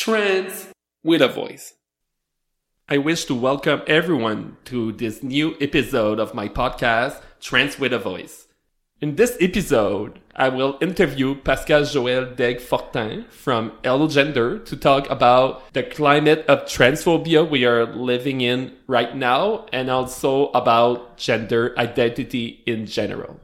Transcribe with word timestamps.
Trans 0.00 0.68
with 1.04 1.20
a 1.20 1.28
voice. 1.28 1.74
I 2.88 2.96
wish 2.96 3.26
to 3.26 3.34
welcome 3.34 3.82
everyone 3.86 4.56
to 4.64 4.92
this 4.92 5.22
new 5.22 5.54
episode 5.60 6.18
of 6.18 6.32
my 6.32 6.48
podcast, 6.48 7.20
Trans 7.38 7.78
with 7.78 7.92
a 7.92 7.98
Voice. 7.98 8.48
In 9.02 9.16
this 9.16 9.36
episode, 9.42 10.18
I 10.34 10.48
will 10.48 10.78
interview 10.80 11.34
Pascale 11.34 11.84
Joëlle 11.84 12.34
Daigle 12.34 12.62
Fortin 12.62 13.26
from 13.28 13.72
Hello 13.84 14.08
Gender 14.08 14.58
to 14.60 14.74
talk 14.74 15.06
about 15.10 15.70
the 15.74 15.82
climate 15.82 16.46
of 16.46 16.60
transphobia 16.60 17.46
we 17.46 17.66
are 17.66 17.84
living 17.84 18.40
in 18.40 18.72
right 18.86 19.14
now 19.14 19.66
and 19.70 19.90
also 19.90 20.46
about 20.52 21.18
gender 21.18 21.74
identity 21.76 22.62
in 22.64 22.86
general. 22.86 23.38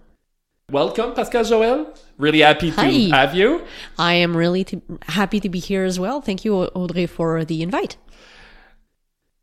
Welcome, 0.72 1.14
Pascale 1.14 1.44
Joëlle. 1.44 1.96
Really 2.18 2.40
happy 2.40 2.72
to 2.72 2.76
Hi. 2.76 3.16
have 3.16 3.36
you. 3.36 3.62
I 3.98 4.14
am 4.14 4.36
really 4.36 4.64
to, 4.64 4.82
happy 5.02 5.38
to 5.38 5.48
be 5.48 5.60
here 5.60 5.84
as 5.84 6.00
well. 6.00 6.20
Thank 6.20 6.44
you, 6.44 6.56
Audrey, 6.56 7.06
for 7.06 7.44
the 7.44 7.62
invite. 7.62 7.96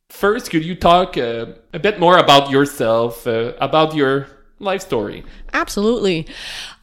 First, 0.10 0.52
could 0.52 0.66
you 0.66 0.76
talk 0.76 1.18
uh, 1.18 1.46
a 1.72 1.80
bit 1.80 1.98
more 1.98 2.18
about 2.18 2.52
yourself, 2.52 3.26
uh, 3.26 3.54
about 3.62 3.96
your 3.96 4.28
life 4.64 4.82
story? 4.82 5.24
Absolutely. 5.54 6.26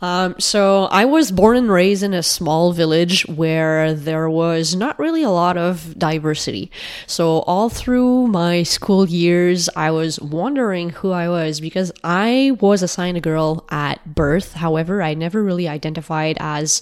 Um, 0.01 0.37
so 0.39 0.85
I 0.85 1.05
was 1.05 1.33
born 1.33 1.57
and 1.57 1.71
raised 1.71 2.03
in 2.03 2.15
a 2.15 2.23
small 2.23 2.73
village 2.73 3.27
where 3.27 3.93
there 3.93 4.31
was 4.31 4.77
not 4.77 4.99
really 4.99 5.23
a 5.23 5.31
lot 5.31 5.57
of 5.57 5.99
diversity. 5.99 6.71
So 7.07 7.41
all 7.41 7.69
through 7.69 8.29
my 8.29 8.63
school 8.63 9.09
years, 9.09 9.69
I 9.75 9.91
was 9.91 10.21
wondering 10.21 10.91
who 10.91 11.11
I 11.11 11.29
was 11.29 11.61
because 11.61 11.91
I 12.05 12.57
was 12.61 12.83
assigned 12.83 13.17
a 13.17 13.21
girl 13.21 13.67
at 13.71 14.15
birth. 14.15 14.55
However, 14.55 15.03
I 15.03 15.15
never 15.15 15.43
really 15.43 15.67
identified 15.67 16.37
as 16.39 16.81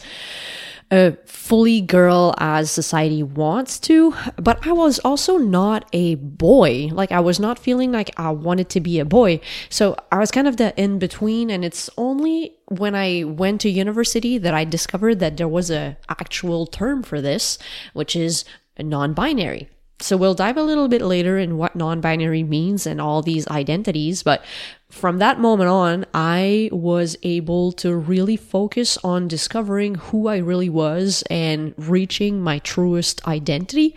a 0.91 1.16
fully 1.27 1.80
girl 1.80 2.34
as 2.38 2.70
society 2.70 3.23
wants 3.23 3.79
to, 3.79 4.15
but 4.37 4.66
I 4.66 4.73
was 4.73 4.98
also 5.01 5.37
not 5.37 5.87
a 5.92 6.15
boy. 6.15 6.88
Like 6.92 7.12
I 7.12 7.20
was 7.20 7.38
not 7.38 7.59
feeling 7.59 7.93
like 7.93 8.10
I 8.18 8.30
wanted 8.30 8.71
to 8.71 8.80
be 8.80 8.99
a 8.99 9.04
boy. 9.04 9.40
So 9.68 9.96
I 10.10 10.18
was 10.18 10.30
kind 10.30 10.49
of 10.49 10.57
the 10.57 10.79
in 10.80 10.99
between 10.99 11.51
and 11.51 11.65
it's 11.65 11.90
only 11.99 12.57
when 12.68 12.95
I 12.95 13.24
went 13.24 13.60
to 13.62 13.71
university 13.71 14.38
that 14.38 14.54
I 14.54 14.65
discovered 14.65 15.18
that 15.21 15.37
there 15.37 15.49
was 15.49 15.71
a 15.71 15.99
actual 16.09 16.66
term 16.66 17.02
for 17.02 17.21
this, 17.21 17.59
which 17.93 18.16
is 18.16 18.45
non-binary. 18.79 19.68
So 20.01 20.16
we'll 20.16 20.34
dive 20.34 20.57
a 20.57 20.62
little 20.62 20.88
bit 20.88 21.02
later 21.02 21.38
in 21.38 21.59
what 21.59 21.74
non-binary 21.74 22.45
means 22.45 22.87
and 22.87 23.01
all 23.01 23.21
these 23.21 23.49
identities, 23.49 24.23
but 24.23 24.45
from 24.90 25.18
that 25.18 25.38
moment 25.38 25.68
on, 25.68 26.06
I 26.14 26.70
was 26.72 27.16
able 27.22 27.72
to 27.72 27.94
really 27.94 28.36
focus 28.36 28.96
on 29.04 29.28
discovering 29.28 29.96
who 29.96 30.28
I 30.28 30.38
really 30.38 30.70
was 30.70 31.22
and 31.28 31.74
reaching 31.76 32.40
my 32.40 32.58
truest 32.60 33.26
identity. 33.28 33.94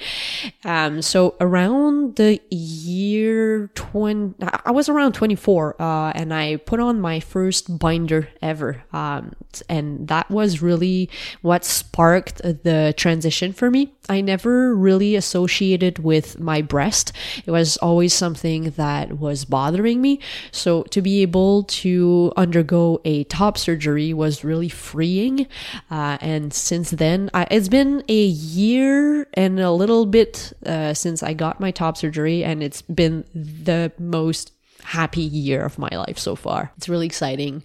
Um, 0.65 1.01
so 1.01 1.35
around 1.39 2.17
the 2.17 2.41
year 2.49 3.67
20, 3.73 4.35
I 4.65 4.71
was 4.71 4.89
around 4.89 5.13
24, 5.13 5.81
uh, 5.81 6.11
and 6.13 6.33
I 6.33 6.57
put 6.57 6.81
on 6.81 6.99
my 6.99 7.21
first 7.21 7.79
binder 7.79 8.27
ever. 8.41 8.83
Um, 8.91 9.33
and 9.69 10.09
that 10.09 10.29
was 10.29 10.61
really 10.61 11.09
what 11.41 11.63
sparked 11.63 12.41
the 12.41 12.93
transition 12.97 13.53
for 13.53 13.71
me. 13.71 13.93
I 14.09 14.19
never 14.19 14.75
really 14.75 15.15
associated 15.15 15.99
with 15.99 16.37
my 16.39 16.61
breast. 16.61 17.13
It 17.45 17.51
was 17.51 17.77
always 17.77 18.13
something 18.13 18.71
that 18.71 19.19
was 19.19 19.45
bothering 19.45 20.01
me. 20.01 20.19
So 20.51 20.80
to 20.89 21.01
be 21.01 21.21
able 21.21 21.63
to 21.63 22.33
undergo 22.35 22.99
a 23.05 23.23
top 23.25 23.57
surgery 23.57 24.13
was 24.13 24.43
really 24.43 24.69
freeing. 24.69 25.47
Uh, 25.89 26.17
and 26.21 26.53
since 26.53 26.91
then, 26.91 27.29
I, 27.33 27.47
it's 27.51 27.69
been 27.69 28.03
a 28.07 28.23
year 28.25 29.27
and 29.33 29.59
a 29.59 29.71
little 29.71 30.05
bit 30.05 30.53
uh, 30.65 30.93
since 30.93 31.23
I 31.23 31.33
got 31.33 31.59
my 31.59 31.71
top 31.71 31.97
surgery, 31.97 32.43
and 32.43 32.63
it's 32.63 32.81
been 32.81 33.23
the 33.33 33.91
most 33.99 34.51
happy 34.83 35.21
year 35.21 35.63
of 35.63 35.77
my 35.77 35.89
life 35.91 36.17
so 36.17 36.35
far. 36.35 36.71
It's 36.77 36.89
really 36.89 37.05
exciting. 37.05 37.63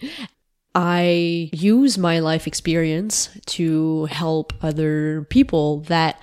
I 0.79 1.49
use 1.55 1.97
my 1.97 2.19
life 2.19 2.47
experience 2.47 3.31
to 3.47 4.05
help 4.07 4.53
other 4.63 5.27
people 5.31 5.81
that, 5.89 6.21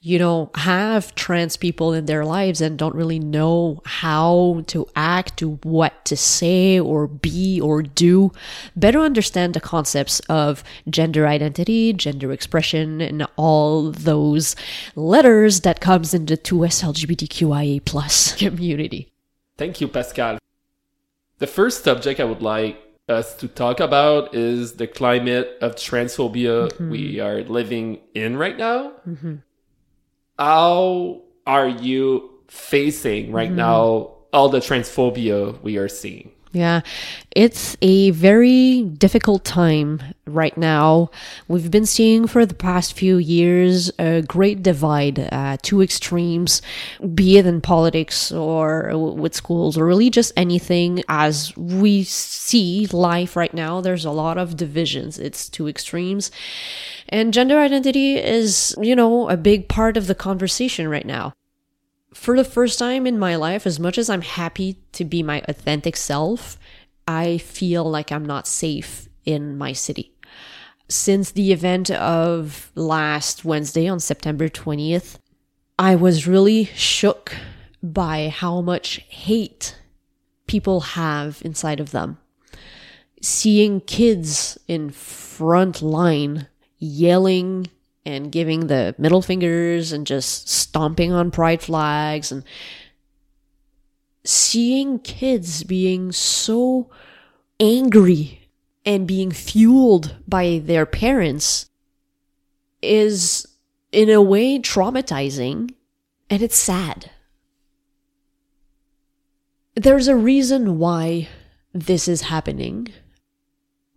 you 0.00 0.20
know, 0.20 0.52
have 0.54 1.12
trans 1.16 1.56
people 1.56 1.92
in 1.92 2.06
their 2.06 2.24
lives 2.24 2.60
and 2.60 2.78
don't 2.78 2.94
really 2.94 3.18
know 3.18 3.82
how 3.84 4.62
to 4.68 4.86
act, 4.94 5.38
to 5.38 5.56
what 5.64 6.04
to 6.04 6.16
say 6.16 6.78
or 6.78 7.08
be 7.08 7.60
or 7.60 7.82
do, 7.82 8.30
better 8.76 9.00
understand 9.00 9.54
the 9.54 9.60
concepts 9.60 10.20
of 10.28 10.62
gender 10.88 11.26
identity, 11.26 11.92
gender 11.92 12.30
expression, 12.30 13.00
and 13.00 13.26
all 13.34 13.90
those 13.90 14.54
letters 14.94 15.62
that 15.62 15.80
comes 15.80 16.14
in 16.14 16.26
the 16.26 16.36
2S 16.36 16.84
LGBTQIA 16.84 17.84
plus 17.84 18.36
community. 18.38 19.10
Thank 19.58 19.80
you, 19.80 19.88
Pascale. 19.88 20.38
The 21.38 21.48
first 21.48 21.82
subject 21.82 22.20
I 22.20 22.24
would 22.24 22.40
like 22.40 22.85
us 23.08 23.34
to 23.36 23.48
talk 23.48 23.80
about 23.80 24.34
is 24.34 24.74
the 24.74 24.86
climate 24.86 25.58
of 25.60 25.76
transphobia 25.76 26.68
mm-hmm. 26.68 26.90
we 26.90 27.20
are 27.20 27.42
living 27.44 28.00
in 28.14 28.36
right 28.36 28.56
now. 28.56 28.92
Mm-hmm. 29.06 29.36
How 30.38 31.22
are 31.46 31.68
you 31.68 32.30
facing 32.48 33.32
right 33.32 33.48
mm-hmm. 33.48 33.56
now 33.56 34.14
all 34.32 34.48
the 34.48 34.58
transphobia 34.58 35.60
we 35.62 35.78
are 35.78 35.88
seeing? 35.88 36.32
Yeah, 36.56 36.80
it's 37.32 37.76
a 37.82 38.12
very 38.12 38.80
difficult 38.80 39.44
time 39.44 40.00
right 40.24 40.56
now. 40.56 41.10
We've 41.48 41.70
been 41.70 41.84
seeing 41.84 42.26
for 42.26 42.46
the 42.46 42.54
past 42.54 42.94
few 42.94 43.18
years 43.18 43.92
a 43.98 44.22
great 44.22 44.62
divide, 44.62 45.28
uh, 45.30 45.58
two 45.60 45.82
extremes, 45.82 46.62
be 47.14 47.36
it 47.36 47.44
in 47.44 47.60
politics 47.60 48.32
or 48.32 48.90
with 48.96 49.34
schools 49.34 49.76
or 49.76 49.84
really 49.84 50.08
just 50.08 50.32
anything. 50.34 51.02
As 51.10 51.54
we 51.58 52.04
see 52.04 52.86
life 52.86 53.36
right 53.36 53.52
now, 53.52 53.82
there's 53.82 54.06
a 54.06 54.10
lot 54.10 54.38
of 54.38 54.56
divisions. 54.56 55.18
It's 55.18 55.50
two 55.50 55.68
extremes. 55.68 56.30
And 57.10 57.34
gender 57.34 57.58
identity 57.58 58.16
is, 58.16 58.74
you 58.80 58.96
know, 58.96 59.28
a 59.28 59.36
big 59.36 59.68
part 59.68 59.98
of 59.98 60.06
the 60.06 60.14
conversation 60.14 60.88
right 60.88 61.06
now 61.06 61.34
for 62.16 62.36
the 62.36 62.44
first 62.44 62.78
time 62.78 63.06
in 63.06 63.18
my 63.18 63.36
life, 63.36 63.66
as 63.66 63.78
much 63.78 63.98
as 63.98 64.08
I'm 64.08 64.22
happy 64.22 64.78
to 64.92 65.04
be 65.04 65.22
my 65.22 65.42
authentic 65.46 65.96
self, 65.96 66.58
I 67.06 67.38
feel 67.38 67.84
like 67.84 68.10
I'm 68.10 68.24
not 68.24 68.48
safe 68.48 69.08
in 69.24 69.56
my 69.58 69.72
city. 69.72 70.12
Since 70.88 71.32
the 71.32 71.52
event 71.52 71.90
of 71.90 72.72
last 72.74 73.44
Wednesday 73.44 73.86
on 73.86 74.00
September 74.00 74.48
20th, 74.48 75.18
I 75.78 75.94
was 75.94 76.26
really 76.26 76.64
shook 76.64 77.36
by 77.82 78.30
how 78.30 78.60
much 78.60 78.96
hate 79.08 79.78
people 80.46 80.80
have 80.80 81.42
inside 81.44 81.80
of 81.80 81.90
them. 81.90 82.18
Seeing 83.20 83.82
kids 83.82 84.58
in 84.66 84.90
front 84.90 85.82
line 85.82 86.48
yelling 86.78 87.68
and 88.06 88.30
giving 88.30 88.68
the 88.68 88.94
middle 88.96 89.20
fingers 89.20 89.90
and 89.92 90.06
just 90.06 90.48
stomping 90.48 91.12
on 91.12 91.32
pride 91.32 91.60
flags 91.60 92.30
and 92.30 92.44
seeing 94.24 95.00
kids 95.00 95.64
being 95.64 96.12
so 96.12 96.88
angry 97.58 98.48
and 98.84 99.08
being 99.08 99.32
fueled 99.32 100.14
by 100.28 100.62
their 100.64 100.86
parents 100.86 101.68
is 102.80 103.46
in 103.90 104.08
a 104.08 104.22
way 104.22 104.58
traumatizing 104.60 105.74
and 106.30 106.42
it's 106.42 106.56
sad. 106.56 107.10
There's 109.74 110.06
a 110.06 110.16
reason 110.16 110.78
why 110.78 111.28
this 111.74 112.06
is 112.06 112.22
happening. 112.22 112.88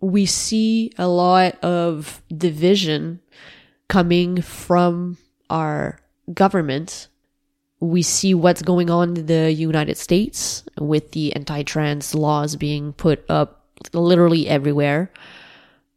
We 0.00 0.26
see 0.26 0.92
a 0.98 1.06
lot 1.06 1.62
of 1.62 2.22
division 2.36 3.20
coming 3.90 4.40
from 4.40 5.18
our 5.50 5.98
government. 6.32 7.08
We 7.80 8.02
see 8.02 8.34
what's 8.34 8.62
going 8.62 8.88
on 8.88 9.16
in 9.16 9.26
the 9.26 9.52
United 9.52 9.98
States 9.98 10.64
with 10.78 11.10
the 11.12 11.34
anti 11.34 11.62
trans 11.64 12.14
laws 12.14 12.56
being 12.56 12.92
put 12.92 13.28
up 13.28 13.66
literally 13.92 14.48
everywhere. 14.48 15.12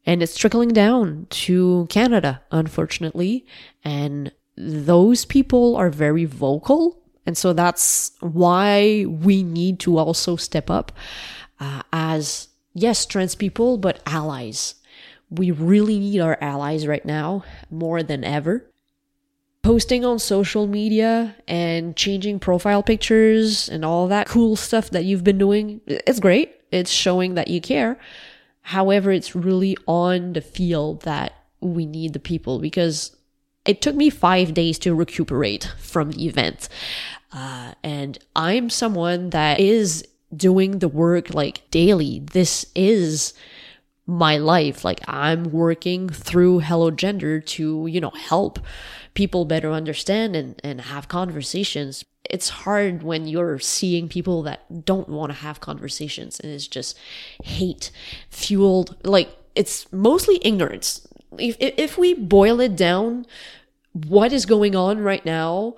And 0.06 0.22
it's 0.24 0.36
trickling 0.36 0.70
down 0.70 1.28
to 1.46 1.88
Canada, 1.90 2.42
unfortunately. 2.52 3.46
And 3.86 4.32
those 4.58 5.24
people 5.24 5.76
are 5.76 5.90
very 5.90 6.26
vocal. 6.26 7.00
And 7.26 7.38
so 7.38 7.54
that's 7.54 8.12
why 8.20 9.06
we 9.08 9.44
need 9.44 9.80
to 9.82 9.98
also 9.98 10.36
step 10.36 10.70
up 10.70 10.92
uh, 11.60 11.84
as, 11.94 12.50
yes, 12.74 13.06
trans 13.06 13.36
people, 13.36 13.78
but 13.78 14.02
allies. 14.06 14.76
We 15.34 15.52
really 15.52 16.00
need 16.00 16.20
our 16.20 16.38
allies 16.42 16.86
right 16.86 17.06
now 17.06 17.44
more 17.72 18.04
than 18.04 18.24
ever. 18.24 18.70
Posting 19.64 20.04
on 20.04 20.20
social 20.20 20.68
media 20.68 21.36
and 21.48 21.96
changing 21.96 22.40
profile 22.40 22.84
pictures 22.84 23.70
and 23.70 23.86
all 23.86 24.08
that 24.10 24.28
cool 24.28 24.56
stuff 24.56 24.90
that 24.90 25.06
you've 25.06 25.24
been 25.24 25.38
doing, 25.38 25.82
it's 25.88 26.20
great. 26.20 26.54
It's 26.72 26.92
showing 26.92 27.36
that 27.36 27.48
you 27.48 27.62
care. 27.62 27.98
However, 28.62 29.12
it's 29.12 29.36
really 29.36 29.78
on 29.88 30.34
the 30.34 30.42
field 30.42 31.04
that 31.04 31.34
we 31.62 31.86
need 31.86 32.14
the 32.14 32.20
people 32.20 32.60
because 32.60 33.16
it 33.66 33.82
took 33.82 33.96
me 33.96 34.10
five 34.10 34.54
days 34.54 34.78
to 34.80 34.94
recuperate 34.94 35.72
from 35.80 36.12
the 36.12 36.28
event. 36.28 36.68
Uh, 37.32 37.74
and 37.84 38.18
I'm 38.36 38.70
someone 38.70 39.30
that 39.32 39.60
is 39.60 40.06
doing 40.36 40.80
the 40.80 40.88
work 40.88 41.34
like 41.34 41.70
daily. 41.72 42.20
This 42.20 42.66
is 42.76 43.34
my 44.06 44.38
life. 44.38 44.84
Like 44.84 45.02
I'm 45.08 45.52
working 45.52 46.10
through 46.10 46.60
Hello 46.60 46.92
Gender 46.92 47.40
to, 47.40 47.88
you 47.88 48.02
know, 48.02 48.12
help 48.12 48.60
people 49.14 49.46
better 49.46 49.72
understand 49.72 50.36
and, 50.36 50.60
and 50.64 50.82
have 50.82 51.08
conversations. 51.08 52.04
It's 52.30 52.50
hard 52.50 53.04
when 53.04 53.28
you're 53.28 53.60
seeing 53.60 54.10
people 54.10 54.44
that 54.44 54.86
don't 54.86 55.10
want 55.10 55.32
to 55.32 55.38
have 55.38 55.60
conversations 55.60 56.40
and 56.40 56.52
it's 56.52 56.68
just 56.68 56.98
hate 57.44 57.92
fueled. 58.30 58.96
Like 59.04 59.30
it's 59.56 59.92
mostly 59.92 60.40
ignorance. 60.44 61.08
If, 61.38 61.56
if 61.60 61.98
we 61.98 62.14
boil 62.14 62.60
it 62.60 62.76
down, 62.76 63.26
what 63.94 64.34
is 64.34 64.46
going 64.46 64.76
on 64.76 65.00
right 65.00 65.26
now 65.26 65.76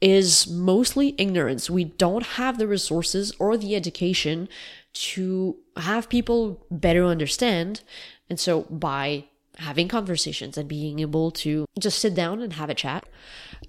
is 0.00 0.46
mostly 0.48 1.14
ignorance. 1.16 1.70
We 1.70 1.84
don't 1.84 2.24
have 2.24 2.58
the 2.58 2.66
resources 2.66 3.32
or 3.38 3.56
the 3.56 3.74
education 3.74 4.48
to 4.96 5.56
have 5.76 6.08
people 6.08 6.64
better 6.70 7.04
understand. 7.04 7.82
And 8.30 8.40
so 8.40 8.62
by 8.62 9.24
having 9.58 9.88
conversations 9.88 10.58
and 10.58 10.68
being 10.68 11.00
able 11.00 11.30
to 11.30 11.66
just 11.78 11.98
sit 11.98 12.14
down 12.14 12.40
and 12.40 12.54
have 12.54 12.70
a 12.70 12.74
chat, 12.74 13.06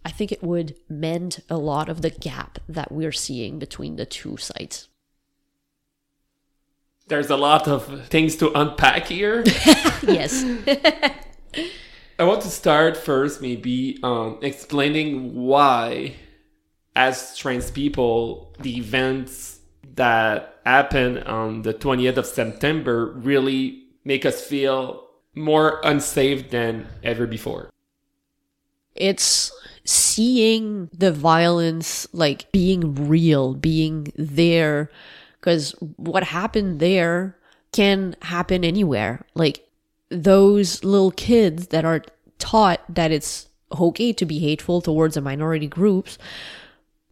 I 0.06 0.12
think 0.12 0.31
it 0.31 0.44
would 0.44 0.75
mend 0.89 1.44
a 1.50 1.57
lot 1.57 1.89
of 1.89 2.01
the 2.01 2.09
gap 2.09 2.59
that 2.68 2.91
we're 2.91 3.12
seeing 3.12 3.59
between 3.59 3.95
the 3.95 4.06
two 4.06 4.38
sides. 4.38 4.88
There's 7.07 7.29
a 7.29 7.38
lot 7.38 7.68
of 7.68 8.07
things 8.07 8.35
to 8.38 8.51
unpack 8.57 9.07
here. 9.07 9.44
yes. 10.03 10.44
I 12.19 12.24
want 12.24 12.41
to 12.41 12.50
start 12.50 12.97
first, 12.97 13.41
maybe 13.41 14.00
um, 14.03 14.39
explaining 14.41 15.35
why, 15.35 16.15
as 16.95 17.38
trans 17.38 17.71
people, 17.71 18.53
the 18.59 18.77
events 18.77 19.56
that 19.98 20.60
happened 20.66 21.24
on 21.26 21.62
the 21.62 21.74
20th 21.74 22.18
of 22.18 22.26
September 22.26 23.12
really 23.18 23.84
make 24.06 24.26
us 24.26 24.42
feel 24.42 25.04
more 25.36 25.80
unsafe 25.84 26.50
than 26.50 26.88
ever 27.04 27.28
before. 27.28 27.70
It's 28.96 29.52
seeing 29.84 30.90
the 30.92 31.12
violence 31.12 32.08
like 32.14 32.52
being 32.52 33.08
real, 33.08 33.54
being 33.54 34.12
there, 34.16 34.90
because 35.40 35.72
what 35.98 36.24
happened 36.24 36.80
there 36.80 37.38
can 37.72 38.16
happen 38.24 38.64
anywhere. 38.64 39.26
Like 39.36 39.68
those 40.10 40.84
little 40.84 41.12
kids 41.12 41.68
that 41.68 41.86
are 41.86 42.02
taught 42.40 42.82
that 42.90 43.12
it's 43.12 43.48
okay 43.80 44.14
to 44.14 44.26
be 44.26 44.40
hateful 44.40 44.82
towards 44.82 45.16
the 45.16 45.22
minority 45.22 45.68
groups 45.68 46.18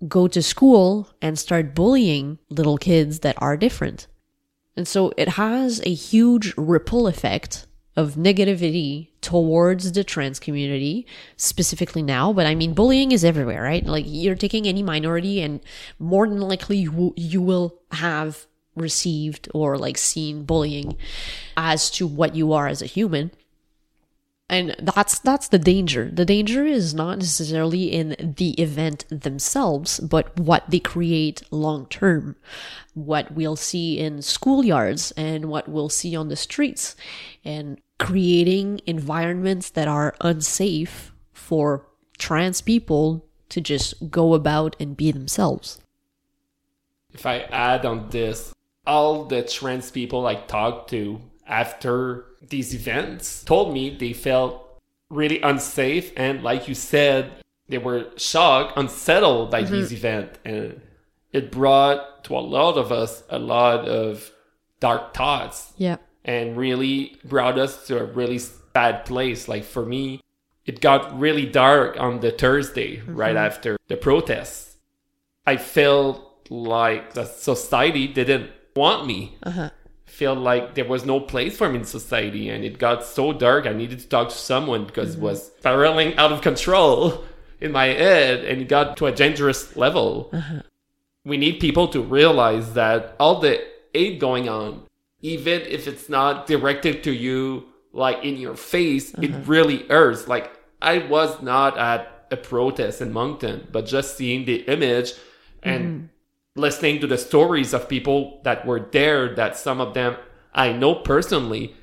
go 0.07 0.28
to 0.28 0.42
school 0.42 1.10
and 1.22 1.38
start 1.38 1.75
bullying 1.75 2.40
little 2.50 2.78
kids 2.78 3.19
that 3.19 3.36
are 3.42 3.57
different. 3.57 4.07
And 4.75 4.88
so 4.88 5.13
it 5.18 5.30
has 5.30 5.81
a 5.86 5.94
huge 5.94 6.54
ripple 6.57 7.07
effect 7.07 7.66
of 7.96 8.16
negativity 8.16 9.10
towards 9.22 9.94
the 9.94 10.04
trans 10.04 10.40
community 10.40 11.07
specifically 11.38 12.02
now 12.04 12.34
but 12.34 12.46
i 12.46 12.54
mean 12.54 12.74
bullying 12.74 13.12
is 13.12 13.24
everywhere 13.24 13.63
right 13.63 13.86
like 13.86 14.04
you're 14.06 14.36
taking 14.36 14.68
any 14.68 14.84
minority 14.84 15.42
and 15.42 15.62
more 15.98 16.28
than 16.28 16.42
likely 16.42 16.78
you, 16.78 17.13
you 17.16 17.42
will 17.42 17.80
have 17.92 18.46
received 18.75 19.50
or 19.54 19.78
like 19.78 19.98
seen 19.98 20.44
bullying 20.44 20.98
as 21.56 21.90
to 21.90 22.06
what 22.06 22.36
you 22.36 22.51
are 22.51 22.68
as 22.68 22.81
a 22.81 22.86
human 22.86 23.31
and 24.47 24.75
that's 24.80 25.19
that's 25.19 25.47
the 25.47 25.57
danger. 25.57 26.09
The 26.12 26.25
danger 26.25 26.65
is 26.65 26.94
not 26.94 27.18
necessarily 27.18 27.86
in 27.86 28.33
the 28.38 28.51
event 28.62 29.06
themselves 29.09 30.00
but 30.00 30.39
what 30.39 30.69
they 30.69 30.80
create 30.80 31.42
long 31.51 31.88
term 31.88 32.36
what 32.94 33.31
we'll 33.31 33.56
see 33.56 34.00
in 34.00 34.19
schoolyards 34.19 35.12
and 35.18 35.45
what 35.45 35.68
we'll 35.68 35.89
see 35.89 36.15
on 36.15 36.30
the 36.30 36.36
streets 36.36 36.95
and 37.44 37.80
creating 38.00 38.81
environments 38.86 39.69
that 39.71 39.88
are 39.88 40.15
unsafe 40.21 41.12
for 41.33 41.86
trans 42.18 42.62
people 42.62 43.25
to 43.50 43.62
just 43.62 44.09
go 44.09 44.33
about 44.33 44.75
and 44.80 44.98
be 44.98 45.12
themselves. 45.12 45.81
If 47.13 47.25
i 47.25 47.39
add 47.51 47.86
on 47.86 48.09
this 48.09 48.53
all 48.88 49.25
the 49.25 49.41
trans 49.44 49.91
people 49.91 50.27
I 50.27 50.36
talk 50.36 50.88
to 50.89 51.21
after 51.48 52.25
these 52.50 52.74
events 52.74 53.44
told 53.44 53.74
me 53.74 53.95
they 53.95 54.13
felt 54.13 54.81
really 55.09 55.42
unsafe 55.42 56.12
and 56.18 56.44
like 56.44 56.68
you 56.68 56.75
said 56.75 57.31
they 57.68 57.77
were 57.77 58.07
shocked 58.18 58.77
unsettled 58.77 59.51
by 59.51 59.63
mm-hmm. 59.63 59.74
these 59.74 59.94
events 59.94 60.39
and 60.45 60.81
it 61.31 61.51
brought 61.51 62.24
to 62.24 62.36
a 62.36 62.39
lot 62.39 62.77
of 62.77 62.92
us 62.92 63.24
a 63.30 63.39
lot 63.39 63.88
of 63.88 64.31
dark 64.80 65.13
thoughts 65.13 65.74
yeah 65.77 65.97
and 66.24 66.57
really 66.57 67.18
brought 67.24 67.57
us 67.57 67.86
to 67.88 68.00
a 68.00 68.03
really 68.03 68.39
bad 68.74 69.06
place 69.06 69.48
like 69.48 69.63
for 69.63 69.86
me 69.86 70.21
it 70.65 70.81
got 70.81 71.18
really 71.18 71.45
dark 71.45 72.00
on 72.00 72.19
the 72.19 72.31
thursday 72.31 72.98
mm-hmm. 72.98 73.15
right 73.15 73.36
after 73.36 73.77
the 73.88 73.95
protests 73.95 74.77
i 75.45 75.56
felt 75.56 76.50
like 76.50 77.13
the 77.13 77.25
society 77.25 78.07
didn't 78.07 78.50
want 78.75 79.07
me. 79.07 79.38
Uh-huh. 79.44 79.69
Feel 80.15 80.33
like 80.33 80.75
there 80.75 80.85
was 80.85 81.06
no 81.06 81.19
place 81.19 81.57
for 81.57 81.67
me 81.67 81.79
in 81.79 81.83
society, 81.83 82.47
and 82.47 82.63
it 82.63 82.79
got 82.79 83.03
so 83.03 83.33
dark. 83.33 83.65
I 83.65 83.73
needed 83.73 84.00
to 84.00 84.07
talk 84.07 84.29
to 84.29 84.35
someone 84.35 84.85
because 84.85 85.09
mm-hmm. 85.17 85.25
it 85.25 85.29
was 85.29 85.51
spiraling 85.57 86.15
out 86.15 86.31
of 86.31 86.39
control 86.39 87.25
in 87.59 87.73
my 87.73 87.88
head, 87.88 88.45
and 88.45 88.62
it 88.62 88.69
got 88.69 88.95
to 88.95 89.07
a 89.07 89.12
dangerous 89.12 89.75
level. 89.75 90.29
Uh-huh. 90.31 90.62
We 91.25 91.35
need 91.35 91.59
people 91.59 91.89
to 91.89 92.01
realize 92.01 92.75
that 92.75 93.17
all 93.19 93.41
the 93.41 93.62
aid 93.94 94.21
going 94.21 94.47
on, 94.47 94.83
even 95.19 95.63
if 95.63 95.85
it's 95.85 96.07
not 96.07 96.47
directed 96.47 97.03
to 97.03 97.12
you, 97.12 97.65
like 97.91 98.23
in 98.23 98.38
your 98.38 98.56
face, 98.56 99.13
uh-huh. 99.13 99.23
it 99.25 99.33
really 99.45 99.85
hurts. 99.89 100.29
Like 100.29 100.50
I 100.81 101.00
was 101.00 101.41
not 101.41 101.77
at 101.77 102.27
a 102.31 102.38
protest 102.38 103.01
in 103.01 103.12
Moncton, 103.12 103.67
but 103.69 103.85
just 103.85 104.15
seeing 104.15 104.45
the 104.45 104.63
image 104.75 105.12
and 105.62 105.83
mm-hmm 105.83 106.06
listening 106.56 107.00
to 107.02 107.07
the 107.07 107.18
stories 107.18 107.74
of 107.74 107.90
people 107.90 108.40
that 108.44 108.66
were 108.66 108.80
there 108.80 109.36
that 109.36 109.57
some 109.57 109.81
of 109.81 109.94
them 109.94 110.16
I 110.54 110.72
know 110.72 110.96
personally, 110.96 111.75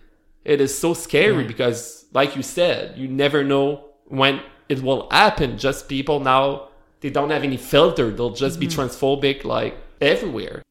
it 0.45 0.61
is 0.61 0.77
so 0.77 0.95
scary 0.95 1.43
yeah. 1.43 1.49
because 1.49 2.07
like 2.13 2.35
you 2.37 2.43
said, 2.43 2.97
you 2.99 3.07
never 3.07 3.45
know 3.45 3.85
when 4.07 4.41
it 4.69 4.83
will 4.83 5.09
happen. 5.11 5.59
Just 5.59 5.89
people 5.89 6.21
now 6.21 6.69
they 7.01 7.11
don't 7.11 7.31
have 7.31 7.45
any 7.45 7.57
filter. 7.57 8.11
They'll 8.11 8.31
just 8.31 8.59
mm-hmm. 8.59 8.69
be 8.69 8.75
transphobic 8.75 9.45
like 9.45 9.77
everywhere. 10.01 10.63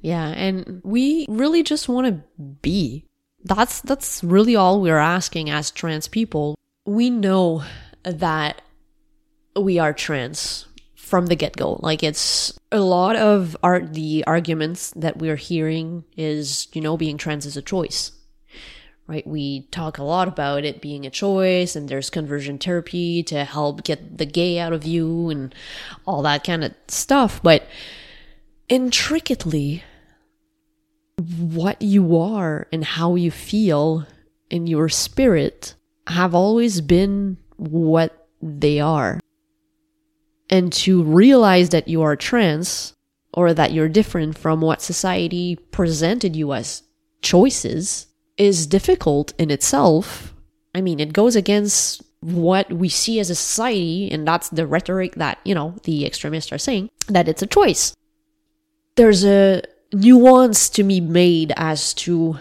Yeah, 0.00 0.26
and 0.28 0.80
we 0.84 1.26
really 1.28 1.62
just 1.62 1.88
want 1.88 2.08
to 2.08 2.44
be. 2.60 3.04
That's 3.44 3.80
that's 3.80 4.24
really 4.24 4.56
all 4.56 4.80
we're 4.80 4.98
asking 4.98 5.48
as 5.50 5.70
trans 5.70 6.08
people. 6.08 6.58
We 6.84 7.08
know 7.10 7.62
that 8.02 8.62
we 9.54 9.78
are 9.78 9.92
trans 9.92 10.66
from 11.12 11.26
the 11.26 11.36
get 11.36 11.58
go. 11.58 11.78
Like 11.82 12.02
it's 12.02 12.58
a 12.70 12.80
lot 12.80 13.16
of 13.16 13.54
art, 13.62 13.92
the 13.92 14.24
arguments 14.26 14.94
that 14.96 15.18
we're 15.18 15.36
hearing 15.36 16.04
is, 16.16 16.68
you 16.72 16.80
know, 16.80 16.96
being 16.96 17.18
trans 17.18 17.44
is 17.44 17.54
a 17.54 17.60
choice, 17.60 18.12
right? 19.06 19.26
We 19.26 19.66
talk 19.70 19.98
a 19.98 20.04
lot 20.04 20.26
about 20.26 20.64
it 20.64 20.80
being 20.80 21.04
a 21.04 21.10
choice 21.10 21.76
and 21.76 21.86
there's 21.86 22.08
conversion 22.08 22.56
therapy 22.56 23.22
to 23.24 23.44
help 23.44 23.84
get 23.84 24.16
the 24.16 24.24
gay 24.24 24.58
out 24.58 24.72
of 24.72 24.86
you 24.86 25.28
and 25.28 25.54
all 26.06 26.22
that 26.22 26.44
kind 26.44 26.64
of 26.64 26.72
stuff. 26.88 27.42
But 27.42 27.66
intricately, 28.70 29.84
what 31.38 31.82
you 31.82 32.18
are 32.18 32.68
and 32.72 32.82
how 32.86 33.16
you 33.16 33.30
feel 33.30 34.06
in 34.48 34.66
your 34.66 34.88
spirit 34.88 35.74
have 36.06 36.34
always 36.34 36.80
been 36.80 37.36
what 37.58 38.28
they 38.40 38.80
are 38.80 39.20
and 40.52 40.70
to 40.70 41.02
realize 41.02 41.70
that 41.70 41.88
you 41.88 42.02
are 42.02 42.14
trans 42.14 42.94
or 43.32 43.54
that 43.54 43.72
you're 43.72 43.88
different 43.88 44.36
from 44.36 44.60
what 44.60 44.82
society 44.82 45.56
presented 45.70 46.36
you 46.36 46.52
as 46.52 46.82
choices 47.22 48.06
is 48.36 48.66
difficult 48.66 49.32
in 49.38 49.50
itself. 49.50 50.34
I 50.74 50.82
mean, 50.82 51.00
it 51.00 51.14
goes 51.14 51.36
against 51.36 52.02
what 52.20 52.70
we 52.70 52.90
see 52.90 53.18
as 53.18 53.30
a 53.30 53.34
society, 53.34 54.10
and 54.12 54.28
that's 54.28 54.50
the 54.50 54.66
rhetoric 54.66 55.14
that, 55.14 55.38
you 55.42 55.54
know, 55.54 55.74
the 55.84 56.04
extremists 56.04 56.52
are 56.52 56.58
saying 56.58 56.90
that 57.08 57.28
it's 57.28 57.42
a 57.42 57.46
choice. 57.46 57.96
There's 58.96 59.24
a 59.24 59.62
nuance 59.94 60.68
to 60.70 60.82
be 60.82 61.00
made 61.00 61.54
as 61.56 61.94
to 61.94 62.38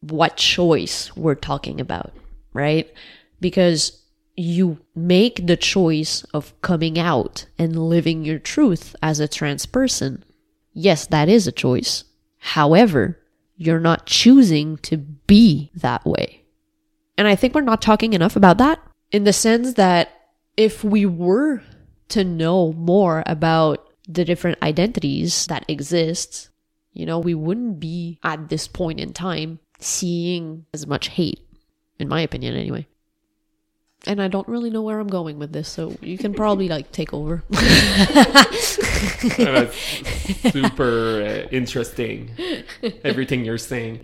what 0.00 0.36
choice 0.36 1.16
we're 1.16 1.34
talking 1.34 1.80
about, 1.80 2.12
right? 2.52 2.92
Because 3.40 4.02
you 4.38 4.78
make 4.94 5.46
the 5.46 5.56
choice 5.56 6.22
of 6.32 6.58
coming 6.62 6.98
out 6.98 7.46
and 7.58 7.88
living 7.88 8.24
your 8.24 8.38
truth 8.38 8.94
as 9.02 9.20
a 9.20 9.28
trans 9.28 9.66
person, 9.66 10.24
yes, 10.72 11.06
that 11.06 11.28
is 11.28 11.46
a 11.46 11.52
choice. 11.52 12.04
However, 12.38 13.18
you're 13.56 13.80
not 13.80 14.06
choosing 14.06 14.76
to 14.78 14.96
be 14.96 15.72
that 15.74 16.06
way. 16.06 16.44
And 17.16 17.26
I 17.26 17.34
think 17.34 17.54
we're 17.54 17.62
not 17.62 17.82
talking 17.82 18.12
enough 18.12 18.36
about 18.36 18.58
that. 18.58 18.80
in 19.10 19.24
the 19.24 19.32
sense 19.32 19.74
that 19.74 20.10
if 20.56 20.84
we 20.84 21.06
were 21.06 21.62
to 22.08 22.24
know 22.24 22.72
more 22.72 23.22
about 23.26 23.88
the 24.08 24.24
different 24.24 24.62
identities 24.62 25.46
that 25.46 25.64
exist, 25.68 26.50
you 26.92 27.06
know, 27.06 27.18
we 27.18 27.34
wouldn't 27.34 27.80
be 27.80 28.18
at 28.22 28.48
this 28.48 28.66
point 28.66 29.00
in 29.00 29.12
time 29.12 29.58
seeing 29.78 30.66
as 30.72 30.86
much 30.86 31.08
hate, 31.08 31.40
in 31.98 32.08
my 32.08 32.20
opinion, 32.20 32.56
anyway. 32.56 32.86
And 34.06 34.22
I 34.22 34.28
don't 34.28 34.46
really 34.48 34.70
know 34.70 34.82
where 34.82 35.00
I'm 35.00 35.08
going 35.08 35.38
with 35.38 35.52
this, 35.52 35.68
so 35.68 35.96
you 36.00 36.16
can 36.18 36.32
probably 36.32 36.68
like 36.68 36.92
take 36.92 37.12
over. 37.12 37.42
That's 37.50 38.78
super 40.52 41.22
uh, 41.22 41.48
interesting. 41.50 42.30
Everything 43.04 43.44
you're 43.44 43.58
saying. 43.58 44.00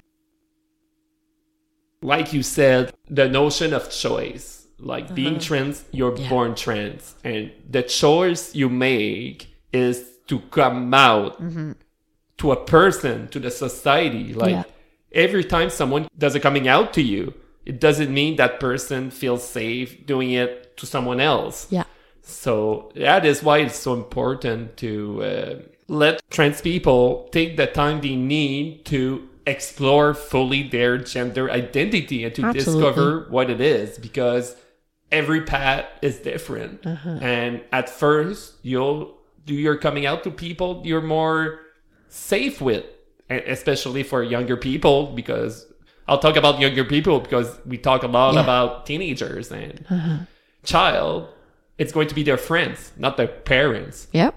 Like 2.03 2.33
you 2.33 2.43
said, 2.43 2.93
the 3.09 3.29
notion 3.29 3.73
of 3.73 3.91
choice, 3.91 4.67
like 4.79 5.15
being 5.15 5.39
trans, 5.39 5.85
you're 5.93 6.17
Yeah. 6.19 6.29
born 6.29 6.55
trans, 6.55 7.15
and 7.25 7.51
the 7.71 7.83
choice 7.83 8.55
you 8.55 8.69
make 8.69 9.49
is 9.73 10.05
to 10.27 10.41
come 10.51 10.93
out 10.93 11.41
to 12.39 12.53
a 12.53 12.57
person, 12.65 13.29
to 13.29 13.39
the 13.39 13.51
society. 13.51 14.35
Like 14.35 14.51
Yeah. 14.51 14.65
every 15.13 15.45
time 15.45 15.71
someone 15.71 16.09
does 16.19 16.35
a 16.35 16.41
coming 16.41 16.69
out 16.69 16.93
to 16.95 17.03
you, 17.03 17.33
it 17.66 17.80
doesn't 17.80 18.12
mean 18.12 18.37
that 18.37 18.61
person 18.61 19.11
feels 19.11 19.47
safe 19.47 20.06
doing 20.06 20.33
it 20.33 20.76
to 20.76 20.87
someone 20.87 21.21
else. 21.21 21.66
yeah. 21.71 21.85
So 22.23 22.90
that 22.97 23.26
is 23.26 23.42
why 23.42 23.59
it's 23.59 23.78
so 23.78 23.92
important 23.92 24.78
to 24.78 25.23
uh, 25.23 25.54
let 25.88 26.23
trans 26.30 26.62
people 26.62 27.28
take 27.33 27.59
the 27.59 27.66
time 27.66 28.00
they 28.00 28.16
need 28.16 28.87
to 28.87 29.28
explore 29.47 30.14
fully 30.14 30.66
their 30.66 30.97
gender 30.97 31.50
identity 31.50 32.25
and 32.25 32.35
to 32.35 32.47
Absolutely. 32.47 32.83
discover 32.83 33.26
what 33.28 33.50
it 33.50 33.61
is 33.61 33.99
because 33.99 34.56
every 35.12 35.42
path 35.42 35.85
is 36.00 36.18
different. 36.18 36.85
And 36.87 37.62
at 37.73 37.90
first, 37.90 38.54
you'll 38.62 39.18
do 39.44 39.54
your 39.54 39.76
coming 39.76 40.06
out 40.06 40.25
to 40.25 40.30
people 40.30 40.80
you're 40.85 41.02
more 41.02 41.61
safe 42.09 42.61
with, 42.61 42.85
especially 43.28 44.02
for 44.02 44.23
younger 44.23 44.56
people 44.56 45.09
because 45.09 45.66
I'll 46.07 46.19
talk 46.19 46.37
about 46.37 46.61
younger 46.61 46.85
people 46.85 47.21
because 47.21 47.59
we 47.67 47.79
talk 47.79 48.03
a 48.03 48.07
lot 48.09 48.35
Yeah. 48.35 48.43
about 48.43 48.87
teenagers 48.87 49.51
and 49.51 50.27
child, 50.65 51.29
it's 51.79 51.93
going 51.93 52.09
to 52.09 52.15
be 52.15 52.23
their 52.23 52.37
friends, 52.37 52.93
not 52.97 53.17
their 53.17 53.27
parents. 53.29 54.09
Yep. 54.13 54.35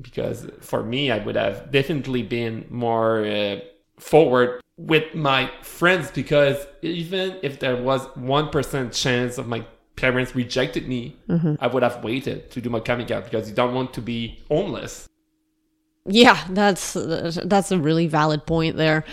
Because 0.00 0.48
for 0.60 0.82
me, 0.82 1.10
I 1.10 1.18
would 1.24 1.36
have 1.36 1.70
definitely 1.70 2.22
been 2.22 2.64
more 2.70 3.24
uh, 3.26 3.56
forward 3.98 4.60
with 4.78 5.14
my 5.14 5.50
friends 5.62 6.10
because 6.10 6.66
even 6.80 7.36
if 7.42 7.60
there 7.60 7.76
was 7.76 8.06
1% 8.16 8.92
chance 8.92 9.36
of 9.36 9.46
my 9.46 9.64
parents 9.96 10.34
rejected 10.34 10.88
me, 10.88 11.16
I 11.60 11.66
would 11.66 11.82
have 11.82 12.02
waited 12.02 12.50
to 12.52 12.60
do 12.62 12.70
my 12.70 12.80
coming 12.80 13.12
out 13.12 13.24
because 13.24 13.48
you 13.50 13.54
don't 13.54 13.74
want 13.74 13.92
to 13.94 14.00
be 14.00 14.40
homeless. 14.48 15.06
Yeah, 16.06 16.42
that's 16.50 16.94
that's 16.94 17.70
a 17.70 17.78
really 17.78 18.08
valid 18.08 18.44
point 18.44 18.76
there. 18.76 19.04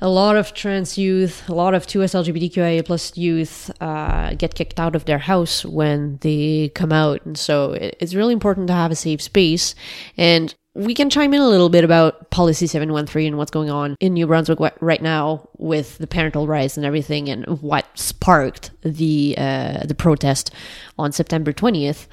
A 0.00 0.08
lot 0.08 0.36
of 0.36 0.54
trans 0.54 0.96
youth, 0.96 1.48
a 1.48 1.54
lot 1.54 1.74
of 1.74 1.86
2S 1.86 2.14
LGBTQIA 2.14 2.84
plus 2.84 3.16
youth 3.16 3.70
uh, 3.80 4.34
get 4.34 4.54
kicked 4.54 4.78
out 4.78 4.94
of 4.94 5.06
their 5.06 5.18
house 5.18 5.64
when 5.64 6.18
they 6.20 6.70
come 6.74 6.92
out, 6.92 7.24
and 7.26 7.36
so 7.36 7.72
it, 7.72 7.96
it's 7.98 8.14
really 8.14 8.32
important 8.32 8.68
to 8.68 8.74
have 8.74 8.92
a 8.92 8.96
safe 8.96 9.20
space. 9.20 9.74
And 10.16 10.54
we 10.74 10.94
can 10.94 11.10
chime 11.10 11.34
in 11.34 11.40
a 11.40 11.48
little 11.48 11.68
bit 11.68 11.82
about 11.82 12.30
Policy 12.30 12.68
713 12.68 13.26
and 13.26 13.38
what's 13.38 13.50
going 13.50 13.70
on 13.70 13.96
in 13.98 14.14
New 14.14 14.28
Brunswick 14.28 14.60
right 14.80 15.02
now 15.02 15.48
with 15.58 15.98
the 15.98 16.06
parental 16.06 16.46
rights 16.46 16.76
and 16.76 16.86
everything, 16.86 17.28
and 17.28 17.44
what 17.60 17.86
sparked 17.98 18.70
the 18.82 19.34
uh, 19.36 19.84
the 19.84 19.96
protest 19.96 20.52
on 20.96 21.10
September 21.10 21.52
20th 21.52 22.06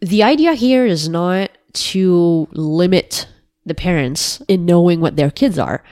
the 0.00 0.22
idea 0.22 0.54
here 0.54 0.86
is 0.86 1.08
not 1.08 1.50
to 1.72 2.48
limit 2.52 3.28
the 3.66 3.74
parents 3.74 4.42
in 4.48 4.64
knowing 4.64 5.00
what 5.00 5.16
their 5.16 5.30
kids 5.30 5.58
are, 5.58 5.84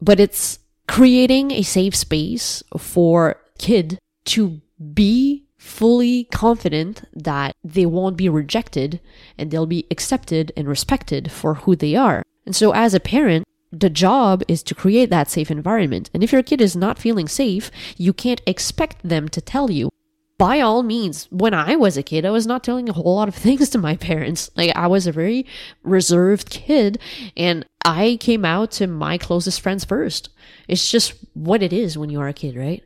but 0.00 0.20
it's 0.20 0.58
creating 0.86 1.50
a 1.50 1.62
safe 1.62 1.94
space 1.94 2.62
for 2.76 3.40
kid 3.58 3.98
to 4.26 4.60
be 4.92 5.44
fully 5.56 6.24
confident 6.24 7.04
that 7.14 7.54
they 7.64 7.86
won't 7.86 8.16
be 8.16 8.28
rejected 8.28 9.00
and 9.38 9.50
they'll 9.50 9.66
be 9.66 9.86
accepted 9.90 10.52
and 10.56 10.68
respected 10.68 11.32
for 11.32 11.54
who 11.54 11.74
they 11.74 11.94
are. 11.94 12.22
And 12.44 12.54
so 12.54 12.72
as 12.72 12.92
a 12.92 13.00
parent, 13.00 13.44
the 13.72 13.90
job 13.90 14.42
is 14.46 14.62
to 14.64 14.74
create 14.74 15.10
that 15.10 15.30
safe 15.30 15.50
environment. 15.50 16.10
And 16.12 16.22
if 16.22 16.32
your 16.32 16.42
kid 16.42 16.60
is 16.60 16.76
not 16.76 16.98
feeling 16.98 17.26
safe, 17.26 17.70
you 17.96 18.12
can't 18.12 18.42
expect 18.46 19.08
them 19.08 19.28
to 19.30 19.40
tell 19.40 19.70
you 19.70 19.90
by 20.36 20.60
all 20.60 20.82
means, 20.82 21.28
when 21.30 21.54
I 21.54 21.76
was 21.76 21.96
a 21.96 22.02
kid, 22.02 22.26
I 22.26 22.30
was 22.30 22.46
not 22.46 22.64
telling 22.64 22.88
a 22.88 22.92
whole 22.92 23.14
lot 23.14 23.28
of 23.28 23.34
things 23.46 23.70
to 23.70 23.78
my 23.78 23.96
parents. 23.96 24.50
Like, 24.56 24.74
I 24.76 24.86
was 24.86 25.06
a 25.06 25.12
very 25.12 25.46
reserved 25.82 26.50
kid, 26.50 26.98
and 27.36 27.64
I 27.84 28.18
came 28.20 28.44
out 28.44 28.70
to 28.72 28.86
my 28.86 29.18
closest 29.18 29.60
friends 29.60 29.84
first. 29.84 30.30
It's 30.68 30.90
just 30.90 31.14
what 31.34 31.62
it 31.62 31.72
is 31.72 31.96
when 31.96 32.10
you 32.10 32.20
are 32.20 32.28
a 32.28 32.32
kid, 32.32 32.56
right? 32.56 32.82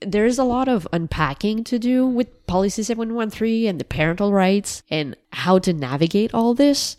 There's 0.00 0.38
a 0.38 0.44
lot 0.44 0.68
of 0.68 0.88
unpacking 0.92 1.62
to 1.64 1.78
do 1.78 2.06
with 2.06 2.46
Policy 2.46 2.82
713 2.82 3.68
and 3.68 3.80
the 3.80 3.84
parental 3.84 4.32
rights 4.32 4.82
and 4.90 5.16
how 5.32 5.60
to 5.60 5.72
navigate 5.72 6.34
all 6.34 6.54
this. 6.54 6.96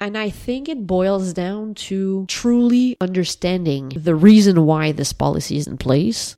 And 0.00 0.16
I 0.16 0.30
think 0.30 0.66
it 0.66 0.86
boils 0.86 1.34
down 1.34 1.74
to 1.74 2.24
truly 2.26 2.96
understanding 3.02 3.92
the 3.94 4.14
reason 4.14 4.64
why 4.64 4.92
this 4.92 5.12
policy 5.12 5.58
is 5.58 5.66
in 5.66 5.76
place 5.76 6.36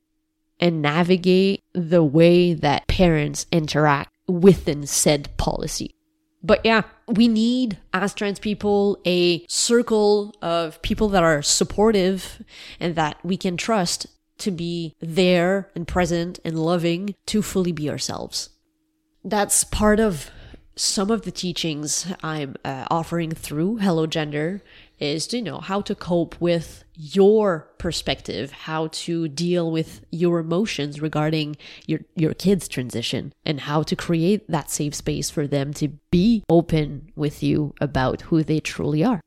and 0.62 0.80
navigate 0.80 1.60
the 1.74 2.04
way 2.04 2.54
that 2.54 2.86
parents 2.86 3.46
interact 3.50 4.16
within 4.28 4.86
said 4.86 5.28
policy. 5.36 5.92
But 6.40 6.64
yeah, 6.64 6.82
we 7.08 7.26
need, 7.26 7.78
as 7.92 8.14
trans 8.14 8.38
people, 8.38 9.00
a 9.04 9.44
circle 9.48 10.34
of 10.40 10.80
people 10.80 11.08
that 11.10 11.24
are 11.24 11.42
supportive 11.42 12.42
and 12.78 12.94
that 12.94 13.18
we 13.24 13.36
can 13.36 13.56
trust 13.56 14.06
to 14.38 14.52
be 14.52 14.94
there 15.00 15.68
and 15.74 15.86
present 15.86 16.38
and 16.44 16.58
loving 16.58 17.16
to 17.26 17.42
fully 17.42 17.72
be 17.72 17.90
ourselves. 17.90 18.50
That's 19.24 19.64
part 19.64 19.98
of 19.98 20.30
some 20.76 21.10
of 21.10 21.22
the 21.22 21.32
teachings 21.32 22.06
I'm 22.22 22.54
uh, 22.64 22.86
offering 22.88 23.32
through 23.32 23.78
Hello 23.78 24.06
Gender 24.06 24.62
is 25.02 25.26
to 25.26 25.38
you 25.38 25.42
know 25.42 25.58
how 25.58 25.80
to 25.82 25.94
cope 25.94 26.40
with 26.40 26.84
your 26.94 27.68
perspective, 27.78 28.52
how 28.52 28.86
to 28.88 29.26
deal 29.28 29.70
with 29.70 30.04
your 30.10 30.38
emotions 30.38 31.00
regarding 31.00 31.56
your 31.86 32.00
your 32.14 32.34
kids 32.34 32.68
transition 32.68 33.32
and 33.44 33.60
how 33.60 33.82
to 33.82 33.96
create 33.96 34.48
that 34.48 34.70
safe 34.70 34.94
space 34.94 35.28
for 35.28 35.46
them 35.46 35.72
to 35.74 35.88
be 36.10 36.44
open 36.48 37.10
with 37.16 37.42
you 37.42 37.74
about 37.80 38.22
who 38.22 38.42
they 38.44 38.60
truly 38.60 39.04
are. 39.04 39.20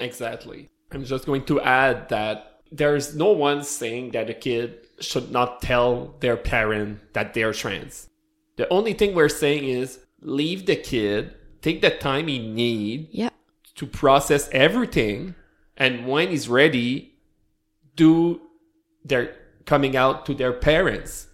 Exactly. 0.00 0.70
I'm 0.90 1.04
just 1.04 1.26
going 1.26 1.44
to 1.44 1.60
add 1.60 2.08
that 2.08 2.60
there's 2.70 3.14
no 3.14 3.32
one 3.32 3.62
saying 3.62 4.12
that 4.12 4.30
a 4.30 4.34
kid 4.34 4.86
should 5.00 5.30
not 5.30 5.60
tell 5.60 6.14
their 6.20 6.36
parent 6.36 7.12
that 7.12 7.34
they're 7.34 7.52
trans. 7.52 8.08
The 8.56 8.68
only 8.70 8.94
thing 8.94 9.14
we're 9.14 9.28
saying 9.28 9.64
is 9.64 10.00
leave 10.20 10.66
the 10.66 10.76
kid, 10.76 11.34
take 11.60 11.82
the 11.82 11.90
time 11.90 12.28
he 12.28 12.38
need 12.38 13.08
Yeah. 13.10 13.30
To 13.76 13.86
process 13.86 14.48
everything, 14.52 15.34
and 15.76 16.06
when 16.06 16.28
he's 16.28 16.48
ready, 16.48 17.14
do 17.96 18.40
their 19.04 19.34
coming 19.64 19.96
out 19.96 20.26
to 20.26 20.34
their 20.34 20.52
parents. 20.52 21.28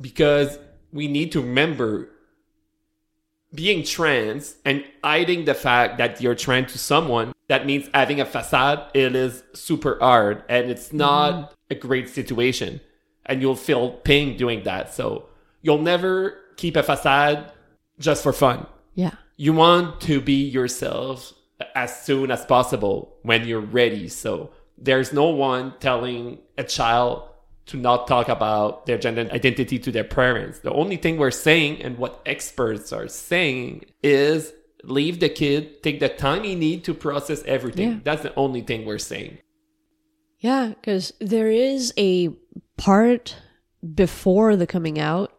Because 0.00 0.58
we 0.92 1.08
need 1.08 1.32
to 1.32 1.40
remember 1.40 2.10
being 3.54 3.82
trans 3.82 4.56
and 4.64 4.84
hiding 5.02 5.44
the 5.44 5.54
fact 5.54 5.98
that 5.98 6.20
you're 6.20 6.34
trans 6.34 6.72
to 6.72 6.78
someone, 6.78 7.32
that 7.48 7.64
means 7.64 7.88
having 7.94 8.20
a 8.20 8.24
facade, 8.24 8.90
it 8.92 9.14
is 9.14 9.42
super 9.54 9.98
hard 10.00 10.42
and 10.48 10.70
it's 10.70 10.92
not 10.92 11.34
mm-hmm. 11.34 11.54
a 11.70 11.74
great 11.74 12.08
situation. 12.08 12.80
And 13.24 13.40
you'll 13.40 13.56
feel 13.56 13.90
pain 13.90 14.36
doing 14.36 14.64
that. 14.64 14.92
So 14.92 15.26
you'll 15.62 15.82
never 15.82 16.38
keep 16.56 16.76
a 16.76 16.82
facade 16.82 17.50
just 17.98 18.22
for 18.22 18.32
fun. 18.32 18.66
Yeah. 18.94 19.14
You 19.36 19.52
want 19.52 20.00
to 20.02 20.20
be 20.20 20.44
yourself 20.44 21.32
as 21.74 22.04
soon 22.04 22.30
as 22.30 22.44
possible 22.44 23.16
when 23.22 23.46
you're 23.46 23.60
ready. 23.60 24.08
So 24.08 24.50
there's 24.78 25.12
no 25.12 25.28
one 25.28 25.74
telling 25.80 26.38
a 26.58 26.64
child 26.64 27.28
to 27.66 27.76
not 27.76 28.06
talk 28.06 28.28
about 28.28 28.86
their 28.86 28.98
gender 28.98 29.28
identity 29.32 29.78
to 29.78 29.90
their 29.90 30.04
parents. 30.04 30.60
The 30.60 30.72
only 30.72 30.96
thing 30.96 31.16
we're 31.16 31.30
saying 31.30 31.82
and 31.82 31.98
what 31.98 32.22
experts 32.24 32.92
are 32.92 33.08
saying 33.08 33.86
is 34.02 34.52
leave 34.84 35.18
the 35.20 35.28
kid, 35.28 35.82
take 35.82 35.98
the 36.00 36.08
time 36.08 36.44
he 36.44 36.54
need 36.54 36.84
to 36.84 36.94
process 36.94 37.42
everything. 37.44 37.90
Yeah. 37.90 37.98
That's 38.04 38.22
the 38.22 38.34
only 38.36 38.60
thing 38.60 38.84
we're 38.84 38.98
saying. 38.98 39.38
Yeah, 40.38 40.68
because 40.68 41.12
there 41.20 41.50
is 41.50 41.92
a 41.96 42.28
part 42.76 43.36
before 43.94 44.54
the 44.54 44.66
coming 44.66 44.98
out 44.98 45.32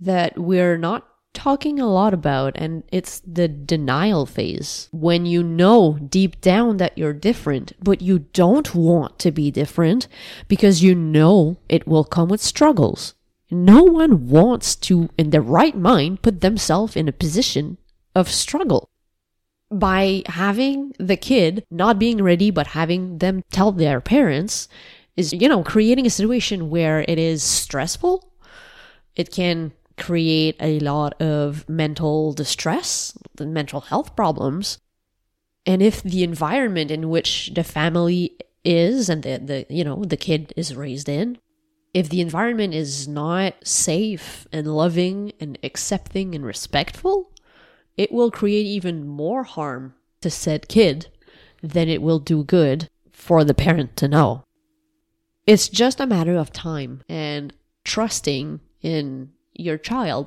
that 0.00 0.38
we're 0.38 0.78
not 0.78 1.06
talking 1.36 1.78
a 1.78 1.86
lot 1.86 2.12
about, 2.14 2.54
and 2.56 2.82
it's 2.90 3.20
the 3.20 3.46
denial 3.46 4.26
phase. 4.26 4.88
When 4.90 5.26
you 5.26 5.42
know 5.44 5.98
deep 5.98 6.40
down 6.40 6.78
that 6.78 6.96
you're 6.98 7.12
different, 7.12 7.72
but 7.78 8.02
you 8.02 8.20
don't 8.32 8.74
want 8.74 9.20
to 9.20 9.30
be 9.30 9.50
different 9.52 10.08
because 10.48 10.82
you 10.82 10.94
know 10.94 11.58
it 11.68 11.86
will 11.86 12.04
come 12.04 12.28
with 12.28 12.40
struggles. 12.40 13.14
no 13.48 13.84
one 13.84 14.28
wants 14.28 14.74
to, 14.74 15.08
in 15.16 15.30
their 15.30 15.40
right 15.40 15.76
mind, 15.76 16.22
put 16.22 16.40
themselves 16.40 16.96
in 16.96 17.06
a 17.06 17.12
position 17.12 17.78
of 18.14 18.28
struggle. 18.28 18.90
By 19.70 20.22
having 20.26 20.94
the 20.98 21.16
kid 21.16 21.64
not 21.70 21.98
being 21.98 22.22
ready, 22.22 22.50
but 22.50 22.68
having 22.68 23.18
them 23.18 23.44
tell 23.52 23.70
their 23.70 24.00
parents, 24.00 24.68
is, 25.16 25.32
you 25.32 25.48
know, 25.48 25.62
creating 25.62 26.06
a 26.06 26.10
situation 26.10 26.70
where 26.70 27.04
it 27.06 27.18
is 27.18 27.42
stressful. 27.42 28.32
It 29.14 29.30
can 29.30 29.72
create 29.96 30.56
a 30.60 30.78
lot 30.80 31.20
of 31.20 31.68
mental 31.68 32.32
distress, 32.32 33.16
the 33.34 33.46
mental 33.46 33.80
health 33.82 34.14
problems. 34.16 34.78
And 35.64 35.82
if 35.82 36.02
the 36.02 36.22
environment 36.22 36.90
in 36.90 37.08
which 37.08 37.52
the 37.54 37.64
family 37.64 38.36
is 38.66 39.08
and 39.08 39.22
the, 39.22 39.38
the 39.38 39.66
you 39.70 39.84
know 39.84 40.04
the 40.04 40.16
kid 40.16 40.52
is 40.56 40.74
raised 40.74 41.08
in 41.08 41.38
if 41.94 42.08
the 42.08 42.20
environment 42.20 42.74
is 42.74 43.06
not 43.06 43.54
safe 43.64 44.46
and 44.52 44.66
loving 44.66 45.32
and 45.38 45.56
accepting 45.62 46.34
and 46.34 46.44
respectful 46.44 47.32
it 47.96 48.10
will 48.10 48.30
create 48.30 48.66
even 48.66 49.06
more 49.06 49.44
harm 49.44 49.94
to 50.20 50.28
said 50.28 50.66
kid 50.66 51.06
than 51.62 51.88
it 51.88 52.02
will 52.02 52.18
do 52.18 52.42
good 52.42 52.90
for 53.12 53.44
the 53.44 53.54
parent 53.54 53.96
to 53.96 54.08
know 54.08 54.42
it's 55.46 55.68
just 55.68 56.00
a 56.00 56.06
matter 56.06 56.36
of 56.36 56.52
time 56.52 57.02
and 57.08 57.54
trusting 57.84 58.58
in 58.82 59.30
your 59.58 59.78
child 59.78 60.26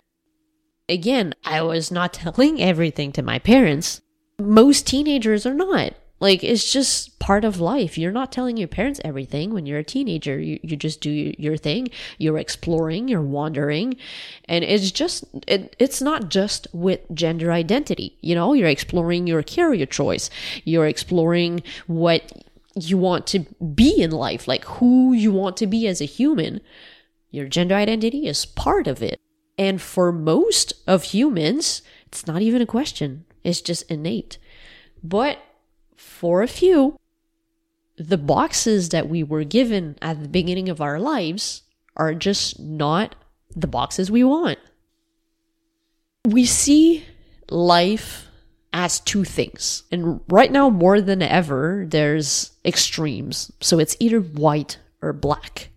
again 0.87 1.33
i 1.45 1.61
was 1.61 1.91
not 1.91 2.13
telling 2.13 2.61
everything 2.61 3.11
to 3.11 3.21
my 3.21 3.39
parents 3.39 4.01
most 4.39 4.87
teenagers 4.87 5.45
are 5.45 5.53
not 5.53 5.93
like 6.19 6.43
it's 6.43 6.71
just 6.71 7.17
part 7.19 7.45
of 7.45 7.59
life. 7.59 7.97
You're 7.97 8.11
not 8.11 8.31
telling 8.31 8.57
your 8.57 8.67
parents 8.67 8.99
everything 9.05 9.53
when 9.53 9.65
you're 9.65 9.79
a 9.79 9.83
teenager. 9.83 10.37
You, 10.39 10.59
you 10.61 10.75
just 10.75 10.99
do 11.01 11.33
your 11.37 11.57
thing. 11.57 11.89
You're 12.17 12.37
exploring, 12.37 13.07
you're 13.07 13.21
wandering. 13.21 13.95
And 14.45 14.63
it's 14.63 14.91
just, 14.91 15.23
it, 15.47 15.75
it's 15.79 16.01
not 16.01 16.29
just 16.29 16.67
with 16.73 17.01
gender 17.13 17.51
identity. 17.51 18.17
You 18.21 18.35
know, 18.35 18.53
you're 18.53 18.67
exploring 18.67 19.27
your 19.27 19.43
career 19.43 19.85
choice. 19.85 20.29
You're 20.65 20.87
exploring 20.87 21.63
what 21.87 22.31
you 22.75 22.97
want 22.97 23.25
to 23.27 23.39
be 23.73 24.01
in 24.01 24.11
life, 24.11 24.47
like 24.47 24.65
who 24.65 25.13
you 25.13 25.31
want 25.31 25.57
to 25.57 25.67
be 25.67 25.87
as 25.87 26.01
a 26.01 26.05
human. 26.05 26.59
Your 27.31 27.47
gender 27.47 27.75
identity 27.75 28.27
is 28.27 28.45
part 28.45 28.87
of 28.87 29.01
it. 29.03 29.19
And 29.57 29.81
for 29.81 30.11
most 30.11 30.73
of 30.87 31.03
humans, 31.03 31.81
it's 32.07 32.25
not 32.25 32.41
even 32.41 32.61
a 32.61 32.65
question. 32.65 33.25
It's 33.43 33.61
just 33.61 33.89
innate. 33.91 34.37
But 35.03 35.39
for 35.95 36.41
a 36.41 36.47
few, 36.47 36.97
the 37.97 38.17
boxes 38.17 38.89
that 38.89 39.09
we 39.09 39.21
were 39.23 39.43
given 39.43 39.97
at 40.01 40.21
the 40.21 40.29
beginning 40.29 40.69
of 40.69 40.81
our 40.81 40.99
lives 40.99 41.63
are 41.97 42.13
just 42.13 42.59
not 42.59 43.15
the 43.55 43.67
boxes 43.67 44.09
we 44.09 44.23
want. 44.23 44.57
We 46.25 46.45
see 46.45 47.05
life 47.49 48.27
as 48.71 48.99
two 48.99 49.23
things. 49.23 49.83
And 49.91 50.21
right 50.29 50.51
now, 50.51 50.69
more 50.69 51.01
than 51.01 51.21
ever, 51.21 51.85
there's 51.87 52.51
extremes. 52.63 53.51
So 53.59 53.79
it's 53.79 53.97
either 53.99 54.19
white 54.19 54.77
or 55.01 55.11
black, 55.11 55.69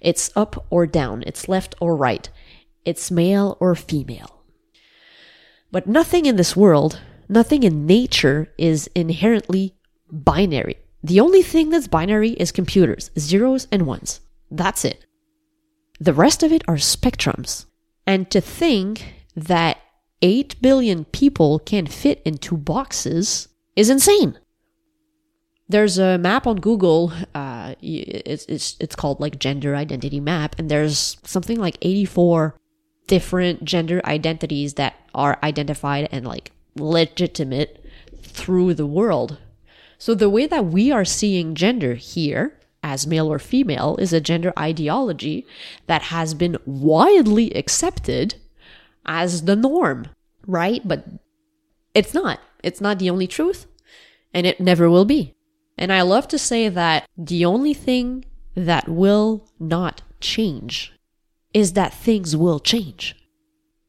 it's 0.00 0.30
up 0.36 0.66
or 0.70 0.86
down, 0.86 1.22
it's 1.26 1.48
left 1.48 1.74
or 1.80 1.96
right, 1.96 2.28
it's 2.84 3.10
male 3.10 3.56
or 3.60 3.74
female. 3.74 4.42
But 5.70 5.86
nothing 5.86 6.26
in 6.26 6.36
this 6.36 6.54
world 6.56 7.00
Nothing 7.28 7.62
in 7.62 7.86
nature 7.86 8.52
is 8.58 8.88
inherently 8.94 9.74
binary. 10.10 10.76
The 11.02 11.20
only 11.20 11.42
thing 11.42 11.70
that's 11.70 11.88
binary 11.88 12.30
is 12.30 12.52
computers, 12.52 13.10
zeros 13.18 13.66
and 13.70 13.86
ones. 13.86 14.20
That's 14.50 14.84
it. 14.84 15.04
The 16.00 16.12
rest 16.12 16.42
of 16.42 16.52
it 16.52 16.62
are 16.68 16.76
spectrums. 16.76 17.66
And 18.06 18.30
to 18.30 18.40
think 18.40 19.14
that 19.36 19.78
8 20.22 20.60
billion 20.60 21.04
people 21.06 21.58
can 21.58 21.86
fit 21.86 22.20
into 22.24 22.56
boxes 22.56 23.48
is 23.76 23.90
insane. 23.90 24.38
There's 25.68 25.98
a 25.98 26.18
map 26.18 26.46
on 26.46 26.56
Google. 26.56 27.12
Uh, 27.34 27.74
it's, 27.80 28.44
it's, 28.46 28.76
it's 28.80 28.94
called 28.94 29.20
like 29.20 29.38
gender 29.38 29.74
identity 29.74 30.20
map, 30.20 30.56
and 30.58 30.70
there's 30.70 31.16
something 31.24 31.58
like 31.58 31.78
84 31.80 32.54
different 33.06 33.64
gender 33.64 34.00
identities 34.04 34.74
that 34.74 34.94
are 35.14 35.38
identified 35.42 36.08
and 36.10 36.26
like 36.26 36.52
legitimate 36.76 37.84
through 38.22 38.74
the 38.74 38.86
world. 38.86 39.38
So 39.98 40.14
the 40.14 40.28
way 40.28 40.46
that 40.46 40.66
we 40.66 40.90
are 40.90 41.04
seeing 41.04 41.54
gender 41.54 41.94
here 41.94 42.58
as 42.82 43.06
male 43.06 43.32
or 43.32 43.38
female 43.38 43.96
is 43.96 44.12
a 44.12 44.20
gender 44.20 44.52
ideology 44.58 45.46
that 45.86 46.02
has 46.02 46.34
been 46.34 46.58
widely 46.66 47.50
accepted 47.52 48.34
as 49.06 49.44
the 49.44 49.56
norm, 49.56 50.08
right? 50.46 50.86
But 50.86 51.06
it's 51.94 52.12
not. 52.12 52.40
It's 52.62 52.80
not 52.80 52.98
the 52.98 53.08
only 53.08 53.26
truth, 53.26 53.66
and 54.34 54.46
it 54.46 54.60
never 54.60 54.90
will 54.90 55.06
be. 55.06 55.34
And 55.76 55.92
I 55.92 56.02
love 56.02 56.28
to 56.28 56.38
say 56.38 56.68
that 56.68 57.08
the 57.16 57.44
only 57.44 57.74
thing 57.74 58.24
that 58.54 58.88
will 58.88 59.48
not 59.58 60.02
change 60.20 60.92
is 61.52 61.72
that 61.72 61.94
things 61.94 62.36
will 62.36 62.60
change. 62.60 63.16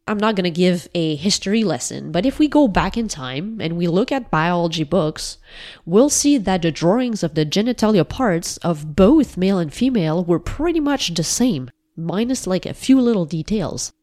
I'm 0.07 0.17
not 0.19 0.35
going 0.35 0.43
to 0.43 0.51
give 0.51 0.87
a 0.93 1.15
history 1.15 1.63
lesson, 1.63 2.11
but 2.11 2.27
if 2.27 2.37
we 2.37 2.47
go 2.47 2.67
back 2.67 2.95
in 2.95 3.07
time 3.07 3.59
and 3.59 3.75
we 3.75 3.87
look 3.87 4.11
at 4.11 4.29
biology 4.29 4.83
books, 4.83 5.39
we'll 5.83 6.11
see 6.11 6.37
that 6.37 6.61
the 6.61 6.71
drawings 6.71 7.23
of 7.23 7.33
the 7.33 7.45
genitalia 7.45 8.07
parts 8.07 8.57
of 8.57 8.95
both 8.95 9.35
male 9.35 9.57
and 9.57 9.73
female 9.73 10.23
were 10.23 10.39
pretty 10.39 10.79
much 10.79 11.11
the 11.15 11.23
same, 11.23 11.71
minus 11.97 12.45
like 12.45 12.67
a 12.67 12.73
few 12.75 13.01
little 13.01 13.25
details. 13.25 13.93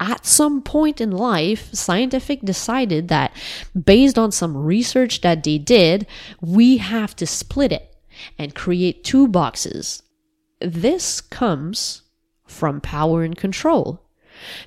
At 0.00 0.26
some 0.26 0.60
point 0.60 1.00
in 1.00 1.12
life, 1.12 1.72
scientific 1.72 2.42
decided 2.42 3.08
that 3.08 3.32
based 3.80 4.18
on 4.18 4.32
some 4.32 4.56
research 4.56 5.20
that 5.20 5.44
they 5.44 5.58
did, 5.58 6.06
we 6.40 6.78
have 6.78 7.14
to 7.16 7.26
split 7.26 7.72
it 7.72 7.94
and 8.38 8.54
create 8.54 9.04
two 9.04 9.28
boxes. 9.28 10.02
This 10.60 11.20
comes 11.20 12.02
from 12.46 12.80
power 12.80 13.22
and 13.22 13.36
control 13.36 14.02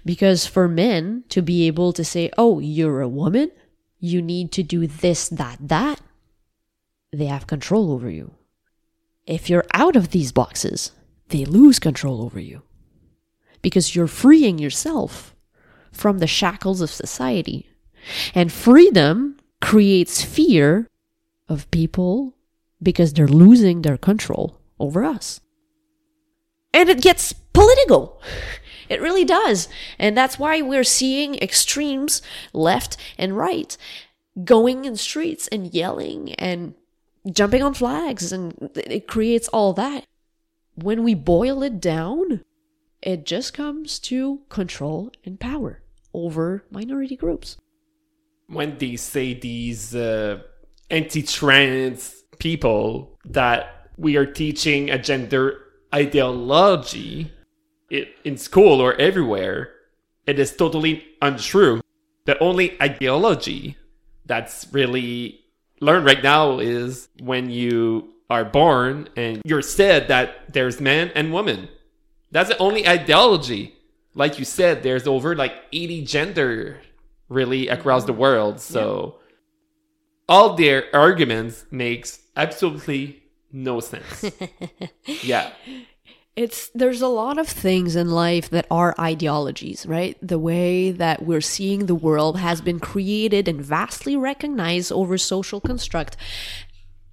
because 0.05 0.45
for 0.45 0.67
men 0.67 1.23
to 1.29 1.41
be 1.41 1.67
able 1.67 1.93
to 1.93 2.03
say, 2.03 2.31
oh, 2.37 2.59
you're 2.59 3.01
a 3.01 3.09
woman, 3.09 3.51
you 3.99 4.21
need 4.21 4.51
to 4.53 4.63
do 4.63 4.87
this, 4.87 5.27
that, 5.29 5.57
that, 5.61 6.01
they 7.11 7.25
have 7.25 7.47
control 7.47 7.91
over 7.91 8.09
you. 8.09 8.33
If 9.25 9.49
you're 9.49 9.65
out 9.73 9.95
of 9.95 10.11
these 10.11 10.31
boxes, 10.31 10.91
they 11.29 11.43
lose 11.43 11.79
control 11.79 12.21
over 12.21 12.39
you 12.39 12.61
because 13.61 13.95
you're 13.95 14.07
freeing 14.07 14.59
yourself 14.59 15.35
from 15.91 16.19
the 16.19 16.27
shackles 16.27 16.81
of 16.81 16.91
society. 16.91 17.69
And 18.33 18.51
freedom 18.51 19.37
creates 19.61 20.23
fear 20.23 20.87
of 21.49 21.69
people 21.71 22.35
because 22.81 23.13
they're 23.13 23.27
losing 23.27 23.81
their 23.81 23.97
control 23.97 24.59
over 24.79 25.03
us. 25.03 25.41
And 26.73 26.89
it 26.89 27.01
gets 27.01 27.33
political. 27.33 28.21
It 28.89 29.01
really 29.01 29.25
does. 29.25 29.67
And 29.97 30.15
that's 30.15 30.39
why 30.39 30.61
we're 30.61 30.83
seeing 30.83 31.35
extremes, 31.35 32.21
left 32.53 32.97
and 33.17 33.35
right, 33.35 33.75
going 34.43 34.85
in 34.85 34.95
streets 34.95 35.47
and 35.47 35.73
yelling 35.73 36.33
and 36.35 36.75
jumping 37.29 37.63
on 37.63 37.73
flags. 37.73 38.31
And 38.31 38.71
it 38.75 39.07
creates 39.07 39.47
all 39.49 39.73
that. 39.73 40.05
When 40.75 41.03
we 41.03 41.15
boil 41.15 41.63
it 41.63 41.81
down, 41.81 42.43
it 43.07 43.25
just 43.25 43.53
comes 43.53 43.99
to 43.99 44.41
control 44.49 45.09
and 45.23 45.39
power 45.39 45.81
over 46.13 46.65
minority 46.69 47.15
groups. 47.15 47.55
When 48.47 48.77
they 48.77 48.97
say 48.97 49.33
these 49.33 49.95
uh, 49.95 50.41
anti 50.89 51.23
trans 51.23 52.25
people 52.37 53.17
that 53.23 53.91
we 53.97 54.17
are 54.17 54.25
teaching 54.25 54.89
a 54.89 54.97
gender 54.97 55.57
ideology, 55.95 57.31
in 57.89 58.37
school 58.37 58.81
or 58.81 58.93
everywhere, 58.95 59.71
it 60.25 60.37
is 60.37 60.53
totally 60.53 61.05
untrue. 61.21 61.79
The 62.25 62.37
only 62.39 62.75
ideology 62.81 63.77
that's 64.25 64.67
really 64.73 65.45
learned 65.79 66.05
right 66.05 66.21
now 66.21 66.59
is 66.59 67.07
when 67.21 67.49
you 67.49 68.09
are 68.29 68.43
born 68.43 69.07
and 69.15 69.41
you're 69.45 69.61
said 69.61 70.09
that 70.09 70.51
there's 70.51 70.81
man 70.81 71.09
and 71.15 71.31
woman. 71.31 71.69
That's 72.31 72.49
the 72.49 72.57
only 72.57 72.87
ideology. 72.87 73.75
Like 74.13 74.39
you 74.39 74.45
said, 74.45 74.83
there's 74.83 75.07
over 75.07 75.35
like 75.35 75.53
80 75.71 76.05
gender 76.05 76.81
really 77.29 77.67
across 77.67 78.05
the 78.05 78.13
world. 78.13 78.59
So 78.59 79.15
yeah. 79.17 79.35
all 80.29 80.55
their 80.55 80.83
arguments 80.93 81.65
makes 81.71 82.19
absolutely 82.35 83.23
no 83.51 83.79
sense. 83.79 84.31
yeah 85.23 85.51
it's 86.37 86.69
there's 86.75 87.01
a 87.01 87.07
lot 87.07 87.39
of 87.39 87.49
things 87.49 87.95
in 87.95 88.11
life 88.11 88.51
that 88.51 88.67
are 88.69 88.93
ideologies, 88.99 89.87
right? 89.87 90.15
The 90.21 90.37
way 90.37 90.91
that 90.91 91.23
we're 91.23 91.41
seeing 91.41 91.87
the 91.87 91.95
world 91.95 92.37
has 92.37 92.61
been 92.61 92.79
created 92.79 93.47
and 93.47 93.59
vastly 93.59 94.15
recognized 94.15 94.91
over 94.91 95.17
social 95.17 95.59
construct 95.59 96.15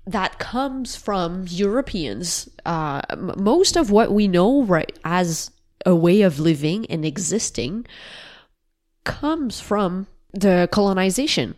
that 0.06 0.38
comes 0.38 0.96
from 0.96 1.46
Europeans. 1.48 2.48
Uh, 2.64 3.02
most 3.16 3.76
of 3.76 3.90
what 3.90 4.12
we 4.12 4.28
know, 4.28 4.62
right, 4.62 4.96
as 5.04 5.50
a 5.86 5.94
way 5.94 6.22
of 6.22 6.38
living 6.38 6.86
and 6.86 7.04
existing 7.04 7.86
comes 9.04 9.60
from 9.60 10.06
the 10.32 10.68
colonization. 10.72 11.54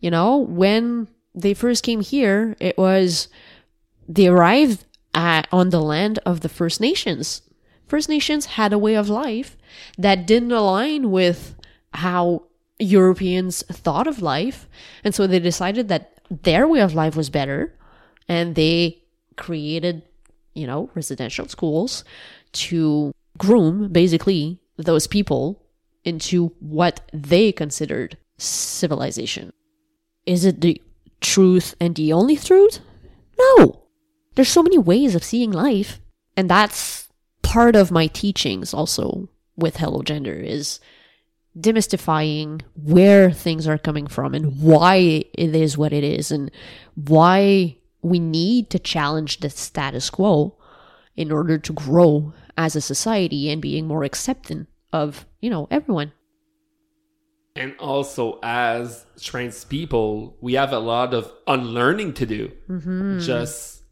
You 0.00 0.10
know, 0.10 0.38
when 0.38 1.08
they 1.34 1.54
first 1.54 1.82
came 1.82 2.00
here, 2.00 2.56
it 2.60 2.76
was 2.78 3.28
they 4.08 4.26
arrived 4.26 4.84
at, 5.14 5.48
on 5.50 5.70
the 5.70 5.80
land 5.80 6.18
of 6.26 6.40
the 6.40 6.48
First 6.48 6.80
Nations. 6.80 7.42
First 7.86 8.08
Nations 8.08 8.46
had 8.46 8.72
a 8.72 8.78
way 8.78 8.94
of 8.94 9.08
life 9.08 9.56
that 9.98 10.26
didn't 10.26 10.52
align 10.52 11.10
with 11.10 11.54
how 11.92 12.44
Europeans 12.78 13.62
thought 13.70 14.06
of 14.06 14.22
life. 14.22 14.68
And 15.04 15.14
so 15.14 15.26
they 15.26 15.38
decided 15.38 15.88
that 15.88 16.18
their 16.30 16.66
way 16.66 16.80
of 16.80 16.94
life 16.94 17.16
was 17.16 17.30
better. 17.30 17.72
And 18.28 18.54
they 18.54 19.02
created, 19.36 20.02
you 20.54 20.66
know, 20.66 20.90
residential 20.94 21.48
schools 21.48 22.04
to 22.52 23.12
groom 23.38 23.92
basically 23.92 24.60
those 24.76 25.06
people 25.06 25.62
into 26.04 26.48
what 26.60 27.00
they 27.12 27.52
considered 27.52 28.16
civilization. 28.38 29.52
Is 30.26 30.44
it 30.44 30.60
the 30.60 30.80
truth 31.20 31.74
and 31.80 31.94
the 31.94 32.12
only 32.12 32.36
truth? 32.36 32.80
No. 33.38 33.82
There's 34.34 34.48
so 34.48 34.62
many 34.62 34.78
ways 34.78 35.14
of 35.14 35.24
seeing 35.24 35.52
life. 35.52 36.00
And 36.36 36.50
that's 36.50 37.08
part 37.42 37.76
of 37.76 37.90
my 37.90 38.08
teachings 38.08 38.74
also 38.74 39.28
with 39.56 39.76
Hello 39.76 40.02
Gender 40.02 40.34
is 40.34 40.80
demystifying 41.58 42.62
where 42.74 43.30
things 43.30 43.68
are 43.68 43.78
coming 43.78 44.08
from 44.08 44.34
and 44.34 44.60
why 44.60 45.24
it 45.32 45.54
is 45.54 45.78
what 45.78 45.92
it 45.92 46.02
is 46.02 46.32
and 46.32 46.50
why 46.96 47.76
we 48.04 48.18
need 48.18 48.68
to 48.68 48.78
challenge 48.78 49.40
the 49.40 49.48
status 49.48 50.10
quo 50.10 50.54
in 51.16 51.32
order 51.32 51.56
to 51.58 51.72
grow 51.72 52.34
as 52.56 52.76
a 52.76 52.80
society 52.80 53.50
and 53.50 53.62
being 53.62 53.86
more 53.86 54.04
accepting 54.04 54.66
of, 54.92 55.26
you 55.40 55.48
know, 55.48 55.66
everyone. 55.70 56.12
And 57.56 57.74
also, 57.78 58.38
as 58.42 59.06
trans 59.20 59.64
people, 59.64 60.36
we 60.40 60.52
have 60.54 60.72
a 60.72 60.78
lot 60.78 61.14
of 61.14 61.32
unlearning 61.46 62.12
to 62.14 62.26
do. 62.26 62.52
Mm-hmm. 62.68 63.20
Just 63.20 63.82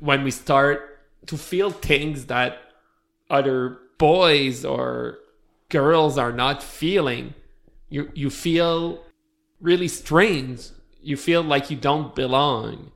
when 0.00 0.24
we 0.24 0.30
start 0.30 1.00
to 1.26 1.36
feel 1.36 1.70
things 1.70 2.26
that 2.26 2.58
other 3.28 3.76
boys 3.98 4.64
or 4.64 5.18
girls 5.68 6.16
are 6.16 6.32
not 6.32 6.62
feeling, 6.62 7.34
you 7.90 8.10
you 8.14 8.30
feel 8.30 9.04
really 9.60 9.88
strange. 9.88 10.68
You 11.02 11.16
feel 11.16 11.42
like 11.42 11.70
you 11.70 11.76
don't 11.76 12.14
belong. 12.14 12.92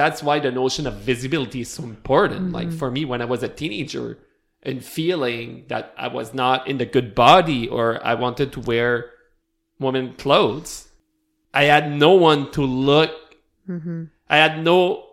That's 0.00 0.22
why 0.22 0.40
the 0.40 0.50
notion 0.50 0.86
of 0.86 0.94
visibility 0.94 1.60
is 1.60 1.68
so 1.68 1.82
important. 1.82 2.52
Like 2.52 2.68
mm-hmm. 2.68 2.78
for 2.78 2.90
me, 2.90 3.04
when 3.04 3.20
I 3.20 3.26
was 3.26 3.42
a 3.42 3.50
teenager 3.50 4.16
and 4.62 4.82
feeling 4.82 5.66
that 5.68 5.92
I 5.94 6.08
was 6.08 6.32
not 6.32 6.66
in 6.66 6.78
the 6.78 6.86
good 6.86 7.14
body 7.14 7.68
or 7.68 8.02
I 8.02 8.14
wanted 8.14 8.50
to 8.54 8.60
wear 8.60 9.10
woman 9.78 10.14
clothes, 10.14 10.88
I 11.52 11.64
had 11.64 11.92
no 11.92 12.12
one 12.12 12.50
to 12.52 12.62
look. 12.62 13.10
Mm-hmm. 13.68 14.04
I 14.26 14.38
had 14.38 14.64
no 14.64 15.04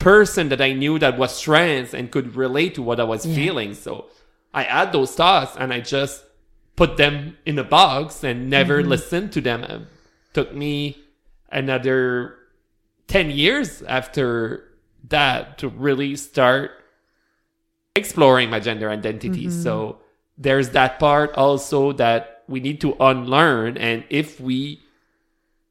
person 0.00 0.48
that 0.48 0.60
I 0.60 0.72
knew 0.72 0.98
that 0.98 1.16
was 1.16 1.40
trans 1.40 1.94
and 1.94 2.10
could 2.10 2.34
relate 2.34 2.74
to 2.74 2.82
what 2.82 2.98
I 2.98 3.04
was 3.04 3.24
feeling. 3.24 3.74
So 3.74 4.06
I 4.52 4.64
had 4.64 4.90
those 4.90 5.14
thoughts 5.14 5.54
and 5.56 5.72
I 5.72 5.78
just 5.78 6.24
put 6.74 6.96
them 6.96 7.36
in 7.46 7.60
a 7.60 7.64
box 7.64 8.24
and 8.24 8.50
never 8.50 8.80
mm-hmm. 8.80 8.90
listened 8.90 9.30
to 9.34 9.40
them. 9.40 9.62
It 9.62 9.82
took 10.34 10.52
me 10.52 10.98
another 11.48 12.38
10 13.08 13.30
years 13.30 13.82
after 13.82 14.64
that 15.08 15.58
to 15.58 15.68
really 15.68 16.16
start 16.16 16.72
exploring 17.94 18.50
my 18.50 18.60
gender 18.60 18.90
identity. 18.90 19.46
Mm-hmm. 19.46 19.62
So 19.62 19.98
there's 20.36 20.70
that 20.70 20.98
part 20.98 21.32
also 21.34 21.92
that 21.92 22.42
we 22.48 22.60
need 22.60 22.80
to 22.82 22.94
unlearn. 23.00 23.76
And 23.76 24.04
if 24.10 24.40
we 24.40 24.82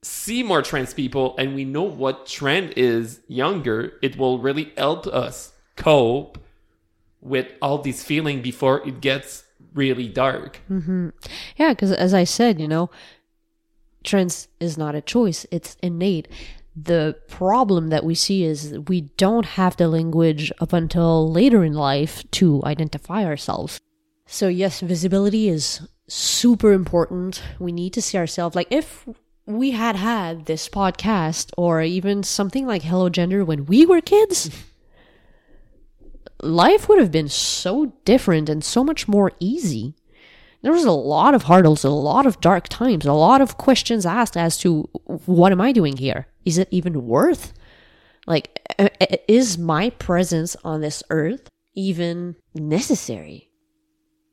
see 0.02 0.44
more 0.44 0.62
trans 0.62 0.94
people 0.94 1.36
and 1.38 1.56
we 1.56 1.66
know 1.66 1.84
what 1.84 2.26
trend 2.26 2.74
is 2.76 3.22
younger, 3.28 3.94
it 4.02 4.18
will 4.18 4.40
really 4.40 4.72
help 4.78 5.08
us 5.08 5.54
cope 5.76 6.38
with 7.22 7.48
all 7.62 7.80
these 7.80 8.04
feeling 8.04 8.42
before 8.42 8.88
it 8.88 9.02
gets 9.02 9.44
really 9.74 10.08
dark. 10.08 10.62
Mm-hmm. 10.70 11.10
Yeah, 11.58 11.70
because 11.70 11.92
as 11.92 12.14
I 12.14 12.24
said, 12.24 12.60
you 12.60 12.68
know, 12.68 12.90
trans 14.04 14.48
is 14.60 14.78
not 14.78 14.96
a 14.96 15.02
choice, 15.02 15.46
it's 15.52 15.76
innate. 15.82 16.28
The 16.76 17.18
problem 17.30 17.88
that 17.90 18.04
we 18.04 18.16
see 18.16 18.44
is 18.44 18.78
we 18.88 19.02
don't 19.18 19.46
have 19.46 19.78
the 19.78 19.88
language 19.88 20.52
up 20.60 20.74
until 20.74 21.32
later 21.32 21.64
in 21.64 21.74
life 21.74 22.30
to 22.32 22.62
identify 22.66 23.24
ourselves. 23.24 23.80
So, 24.28 24.50
yes, 24.50 24.82
visibility 24.82 25.48
is 25.48 25.88
super 26.08 26.74
important. 26.74 27.42
We 27.60 27.72
need 27.72 27.94
to 27.94 28.02
see 28.02 28.18
ourselves. 28.18 28.56
Like, 28.56 28.68
if 28.72 29.08
we 29.46 29.72
had 29.72 29.96
had 29.96 30.46
this 30.46 30.68
podcast 30.68 31.52
or 31.58 31.82
even 31.82 32.24
something 32.24 32.68
like 32.68 32.82
Hello 32.82 33.08
Gender 33.10 33.46
when 33.46 33.66
we 33.68 33.86
were 33.86 34.02
kids, 34.02 34.50
life 36.42 36.90
would 36.90 37.00
have 37.00 37.12
been 37.12 37.30
so 37.30 37.94
different 38.04 38.50
and 38.50 38.64
so 38.64 38.84
much 38.84 39.08
more 39.08 39.32
easy. 39.40 39.96
There 40.62 40.74
was 40.74 40.84
a 40.86 40.92
lot 40.92 41.36
of 41.36 41.44
hurdles, 41.44 41.84
a 41.84 41.90
lot 41.90 42.26
of 42.26 42.42
dark 42.42 42.68
times, 42.68 43.06
a 43.06 43.14
lot 43.14 43.40
of 43.40 43.58
questions 43.58 44.06
asked 44.06 44.36
as 44.36 44.58
to 44.58 44.90
what 45.06 45.52
am 45.52 45.62
I 45.62 45.72
doing 45.72 45.98
here? 45.98 46.28
Is 46.46 46.58
it 46.58 46.68
even 46.72 47.06
worth? 47.06 47.54
Like, 48.28 48.60
is 49.28 49.58
my 49.58 49.90
presence 49.92 50.56
on 50.64 50.82
this 50.82 51.04
earth 51.10 51.50
even 51.76 52.36
necessary? 52.54 53.52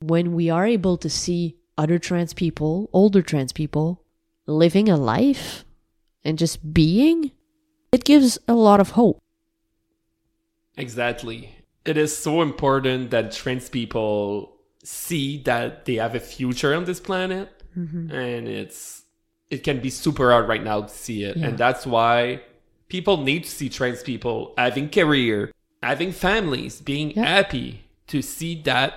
When 0.01 0.35
we 0.35 0.51
are 0.51 0.67
able 0.67 0.97
to 0.99 1.11
see 1.11 1.57
other 1.77 1.99
trans 1.99 2.35
people, 2.35 2.89
older 2.93 3.23
trans 3.23 3.53
people, 3.53 4.05
living 4.47 4.89
a 4.89 4.97
life 4.97 5.65
and 6.25 6.39
just 6.39 6.73
being, 6.73 7.33
it 7.93 8.05
gives 8.05 8.39
a 8.49 8.55
lot 8.55 8.81
of 8.81 8.91
hope. 8.91 9.19
Exactly. 10.77 11.55
It 11.85 11.97
is 11.97 12.17
so 12.17 12.43
important 12.43 13.11
that 13.11 13.33
trans 13.33 13.69
people 13.69 14.57
see 14.85 15.43
that 15.43 15.85
they 15.85 15.95
have 15.95 16.15
a 16.15 16.21
future 16.21 16.75
on 16.75 16.85
this 16.85 17.01
planet 17.01 17.63
mm-hmm. 17.77 18.11
and 18.11 18.49
it's 18.49 19.02
it 19.55 19.63
can 19.63 19.79
be 19.87 19.91
super 19.91 20.27
hard 20.33 20.49
right 20.49 20.65
now 20.65 20.79
to 20.83 20.89
see 21.05 21.19
it 21.29 21.37
Yeah. 21.37 21.47
and 21.47 21.59
that's 21.59 21.85
why 21.95 22.41
people 22.89 23.17
need 23.31 23.45
to 23.45 23.51
see 23.59 23.69
trans 23.69 24.03
people 24.03 24.37
having 24.57 24.89
career 24.99 25.39
having 25.83 26.11
families 26.13 26.81
being 26.81 27.09
Yeah. 27.13 27.27
happy 27.37 27.69
to 28.13 28.19
see 28.23 28.53
that 28.71 28.91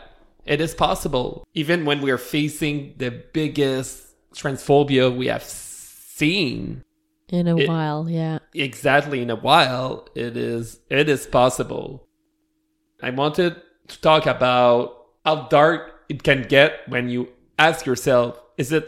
it 0.53 0.59
is 0.61 0.73
possible 0.87 1.29
even 1.53 1.77
when 1.87 1.99
we 2.01 2.09
are 2.15 2.23
facing 2.37 2.75
the 3.03 3.11
biggest 3.39 3.91
transphobia 4.39 5.05
we 5.21 5.27
have 5.27 5.43
seen 5.43 6.83
In 7.29 7.47
a 7.47 7.57
It- 7.57 7.67
while, 7.67 8.07
yeah. 8.09 8.37
exactly 8.53 9.19
in 9.25 9.29
a 9.29 9.35
while 9.49 10.07
it 10.15 10.37
is 10.37 10.79
it 10.89 11.09
is 11.15 11.25
possible 11.25 12.07
i 13.01 13.09
wanted 13.09 13.51
to 13.91 13.95
talk 14.01 14.25
about 14.25 14.81
how 15.25 15.35
dark 15.57 15.81
it 16.09 16.19
can 16.23 16.41
get 16.55 16.69
when 16.87 17.09
you 17.09 17.27
ask 17.57 17.85
yourself 17.85 18.39
is 18.57 18.71
it 18.71 18.85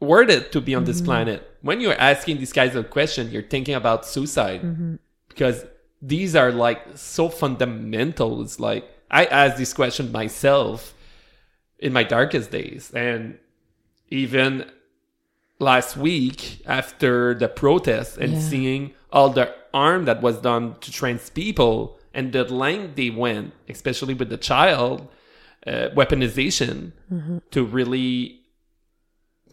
worth 0.00 0.30
it 0.30 0.52
to 0.52 0.60
be 0.60 0.74
on 0.74 0.84
this 0.84 0.98
mm-hmm. 0.98 1.06
planet. 1.06 1.50
When 1.62 1.80
you're 1.80 1.98
asking 2.00 2.38
these 2.38 2.52
kinds 2.52 2.76
of 2.76 2.90
questions 2.90 3.32
you're 3.32 3.42
thinking 3.42 3.74
about 3.74 4.06
suicide. 4.06 4.62
Mm-hmm. 4.62 4.96
Because 5.28 5.64
these 6.00 6.36
are 6.36 6.52
like 6.52 6.82
so 6.94 7.28
fundamental. 7.28 8.42
It's 8.42 8.60
like 8.60 8.88
i 9.10 9.24
asked 9.26 9.58
this 9.58 9.72
question 9.72 10.12
myself 10.12 10.94
in 11.78 11.92
my 11.92 12.04
darkest 12.04 12.50
days. 12.50 12.90
And 12.94 13.38
even 14.10 14.70
last 15.58 15.96
week 15.96 16.62
after 16.66 17.34
the 17.34 17.48
protests 17.48 18.16
and 18.16 18.34
Yeah. 18.34 18.40
seeing 18.40 18.92
all 19.12 19.30
the 19.30 19.54
harm 19.72 20.04
that 20.04 20.20
was 20.22 20.38
done 20.38 20.76
to 20.80 20.92
trans 20.92 21.30
people 21.30 21.98
and 22.12 22.32
the 22.32 22.44
length 22.44 22.96
they 22.96 23.10
went, 23.10 23.52
especially 23.68 24.14
with 24.14 24.28
the 24.28 24.36
child 24.36 25.08
uh, 25.66 25.88
weaponization, 25.96 26.92
mm-hmm. 27.12 27.38
to 27.50 27.64
really 27.64 28.43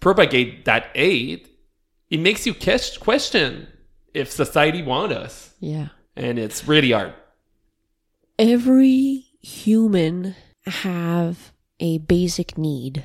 propagate 0.02 0.66
that 0.66 0.88
hate, 0.94 1.48
it 2.10 2.20
makes 2.20 2.46
you 2.46 2.54
ques- 2.54 2.98
question 2.98 3.68
if 4.14 4.30
society 4.30 4.82
want 4.84 5.14
us, 5.14 5.54
Yeah. 5.62 5.90
and 6.18 6.38
it's 6.38 6.68
really 6.68 6.92
hard. 6.92 7.14
every 8.40 9.26
human 9.42 10.36
have 10.66 11.52
a 11.80 11.98
basic 12.00 12.58
need 12.58 13.04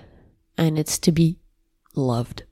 and 0.56 0.78
it's 0.78 0.98
to 0.98 1.12
be 1.12 1.38
loved 1.94 2.42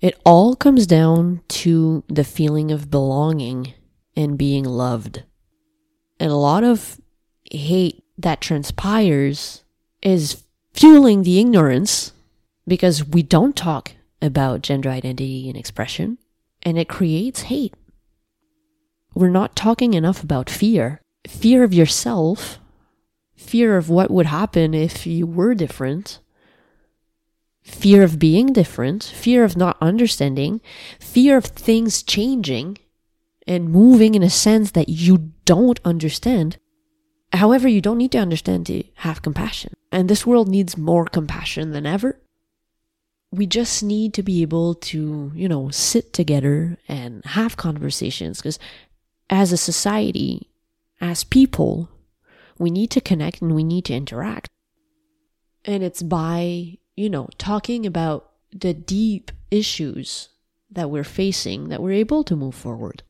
it 0.00 0.16
all 0.24 0.54
comes 0.56 0.86
down 0.86 1.40
to 1.48 2.02
the 2.08 2.24
feeling 2.24 2.70
of 2.72 2.90
belonging 2.90 3.72
and 4.16 4.36
being 4.38 4.64
loved 4.64 5.22
and 6.20 6.30
a 6.30 6.36
lot 6.36 6.62
of 6.64 7.00
hate 7.50 8.02
that 8.18 8.40
transpires 8.40 9.64
is 10.02 10.44
fueling 10.74 11.22
the 11.22 11.40
ignorance 11.40 12.11
because 12.66 13.04
we 13.04 13.22
don't 13.22 13.56
talk 13.56 13.92
about 14.20 14.62
gender 14.62 14.88
identity 14.88 15.48
and 15.48 15.58
expression 15.58 16.18
and 16.62 16.78
it 16.78 16.88
creates 16.88 17.42
hate 17.42 17.74
we're 19.14 19.28
not 19.28 19.56
talking 19.56 19.94
enough 19.94 20.22
about 20.22 20.48
fear 20.48 21.02
fear 21.26 21.62
of 21.62 21.74
yourself, 21.74 22.58
fear 23.34 23.76
of 23.76 23.88
what 23.88 24.10
would 24.10 24.26
happen 24.26 24.74
if 24.74 25.06
you 25.06 25.26
were 25.26 25.54
different, 25.54 26.20
fear 27.62 28.02
of 28.02 28.18
being 28.18 28.52
different, 28.52 29.04
fear 29.04 29.44
of 29.44 29.56
not 29.56 29.76
understanding, 29.80 30.60
fear 30.98 31.36
of 31.36 31.44
things 31.44 32.02
changing 32.02 32.78
and 33.46 33.70
moving 33.70 34.14
in 34.14 34.22
a 34.22 34.30
sense 34.30 34.72
that 34.72 34.88
you 34.88 35.32
don't 35.44 35.80
understand. 35.84 36.58
However, 37.32 37.66
you 37.66 37.80
don't 37.80 37.98
need 37.98 38.12
to 38.12 38.18
understand 38.18 38.66
to 38.66 38.84
have 38.96 39.22
compassion. 39.22 39.74
And 39.90 40.08
this 40.08 40.26
world 40.26 40.48
needs 40.48 40.76
more 40.76 41.06
compassion 41.06 41.72
than 41.72 41.86
ever. 41.86 42.20
We 43.32 43.46
just 43.46 43.82
need 43.82 44.14
to 44.14 44.22
be 44.22 44.42
able 44.42 44.74
to, 44.74 45.32
you 45.34 45.48
know, 45.48 45.70
sit 45.70 46.12
together 46.12 46.78
and 46.86 47.24
have 47.24 47.56
conversations 47.56 48.38
because 48.38 48.58
as 49.30 49.52
a 49.52 49.56
society, 49.56 50.50
as 51.00 51.24
people, 51.24 51.88
we 52.58 52.70
need 52.70 52.90
to 52.90 53.00
connect 53.00 53.40
and 53.40 53.54
we 53.54 53.64
need 53.64 53.86
to 53.86 53.94
interact. 53.94 54.50
And 55.64 55.82
it's 55.82 56.02
by, 56.02 56.78
you 56.94 57.08
know, 57.08 57.28
talking 57.38 57.86
about 57.86 58.30
the 58.52 58.74
deep 58.74 59.32
issues 59.50 60.28
that 60.70 60.90
we're 60.90 61.04
facing 61.04 61.68
that 61.68 61.82
we're 61.82 61.92
able 61.92 62.24
to 62.24 62.36
move 62.36 62.54
forward. 62.54 63.02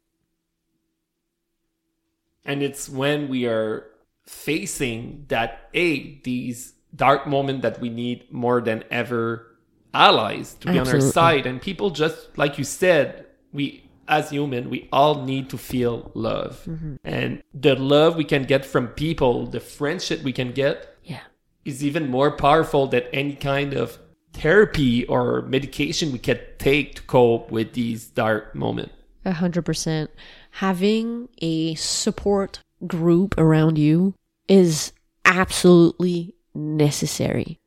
And 2.45 2.63
it's 2.63 2.89
when 2.89 3.29
we 3.29 3.47
are 3.47 3.87
facing 4.27 5.25
that 5.29 5.69
a 5.75 6.21
these 6.21 6.75
dark 6.95 7.27
moment 7.27 7.63
that 7.63 7.81
we 7.81 7.89
need 7.89 8.33
more 8.33 8.61
than 8.61 8.85
ever 8.91 9.47
allies 9.95 10.55
to 10.55 10.69
be 10.73 10.79
on 10.79 10.89
our 10.89 11.01
side 11.01 11.47
and 11.47 11.61
people 11.61 11.91
just 11.91 12.37
like 12.39 12.59
you 12.59 12.65
said 12.65 13.27
we 13.53 13.85
as 14.09 14.31
human 14.31 14.71
we 14.71 14.89
all 14.93 15.23
need 15.25 15.49
to 15.51 15.59
feel 15.59 16.11
love 16.15 16.63
Mm-hmm. 16.67 16.95
and 17.05 17.43
the 17.55 17.75
love 17.77 18.17
we 18.17 18.25
can 18.25 18.45
get 18.45 18.65
from 18.65 18.89
people 18.89 19.47
the 19.47 19.61
friendship 19.61 20.23
we 20.23 20.33
can 20.33 20.53
get 20.53 20.97
Yeah. 21.05 21.21
is 21.65 21.85
even 21.85 22.11
more 22.11 22.31
powerful 22.33 22.87
than 22.87 23.03
any 23.13 23.35
kind 23.37 23.75
of 23.75 23.99
therapy 24.33 25.05
or 25.07 25.43
medication 25.43 26.11
we 26.11 26.19
can 26.19 26.39
take 26.59 26.95
to 26.97 27.03
cope 27.03 27.51
with 27.51 27.75
these 27.75 28.07
dark 28.07 28.55
moments 28.55 28.95
A 29.25 29.33
hundred 29.33 29.65
percent. 29.65 30.11
Having 30.53 31.29
a 31.41 31.75
support 31.77 32.61
group 32.87 33.37
around 33.39 33.79
you 33.79 34.15
is 34.49 34.93
absolutely 35.25 36.35
necessary. 36.55 37.59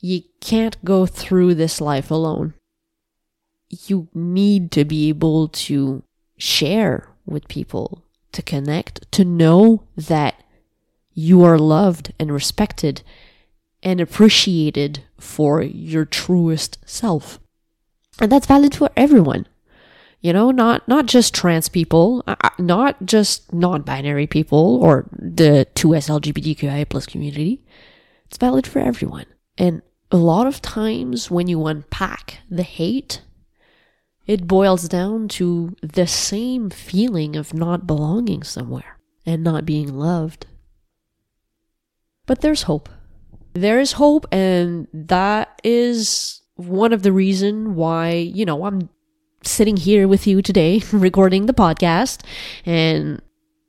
You 0.00 0.22
can't 0.40 0.82
go 0.84 1.06
through 1.06 1.54
this 1.54 1.80
life 1.80 2.10
alone. 2.10 2.54
You 3.68 4.08
need 4.14 4.70
to 4.72 4.84
be 4.84 5.08
able 5.08 5.48
to 5.48 6.02
share 6.38 7.08
with 7.24 7.48
people, 7.48 8.04
to 8.32 8.42
connect, 8.42 9.10
to 9.12 9.24
know 9.24 9.84
that 9.96 10.42
you 11.12 11.42
are 11.42 11.58
loved 11.58 12.12
and 12.18 12.32
respected 12.32 13.02
and 13.82 14.00
appreciated 14.00 15.04
for 15.18 15.62
your 15.62 16.04
truest 16.04 16.78
self. 16.84 17.40
And 18.20 18.30
that's 18.30 18.46
valid 18.46 18.74
for 18.74 18.90
everyone 18.96 19.46
you 20.20 20.32
know 20.32 20.50
not 20.50 20.86
not 20.88 21.06
just 21.06 21.34
trans 21.34 21.68
people 21.68 22.24
uh, 22.26 22.34
uh, 22.40 22.50
not 22.58 23.04
just 23.04 23.52
non-binary 23.52 24.26
people 24.26 24.82
or 24.82 25.06
the 25.12 25.66
2s 25.74 26.08
lgbtqia 26.08 26.88
plus 26.88 27.06
community 27.06 27.64
it's 28.24 28.36
valid 28.36 28.66
for 28.66 28.80
everyone 28.80 29.26
and 29.58 29.82
a 30.10 30.16
lot 30.16 30.46
of 30.46 30.62
times 30.62 31.30
when 31.30 31.48
you 31.48 31.66
unpack 31.66 32.38
the 32.50 32.62
hate 32.62 33.22
it 34.26 34.48
boils 34.48 34.88
down 34.88 35.28
to 35.28 35.76
the 35.82 36.06
same 36.06 36.68
feeling 36.68 37.36
of 37.36 37.54
not 37.54 37.86
belonging 37.86 38.42
somewhere 38.42 38.98
and 39.24 39.44
not 39.44 39.64
being 39.64 39.94
loved. 39.94 40.46
But 42.26 42.40
there's 42.40 42.62
hope. 42.62 42.88
There 43.54 43.78
is 43.78 43.92
hope 43.92 44.26
and 44.32 44.88
that 44.92 45.60
is 45.62 46.42
one 46.56 46.92
of 46.92 47.02
the 47.02 47.12
reason 47.12 47.74
why 47.74 48.12
you 48.12 48.44
know 48.46 48.64
i'm 48.64 48.88
sitting 49.42 49.76
here 49.76 50.08
with 50.08 50.26
you 50.26 50.42
today 50.42 50.82
recording 50.92 51.46
the 51.46 51.54
podcast. 51.54 52.22
And 52.64 53.22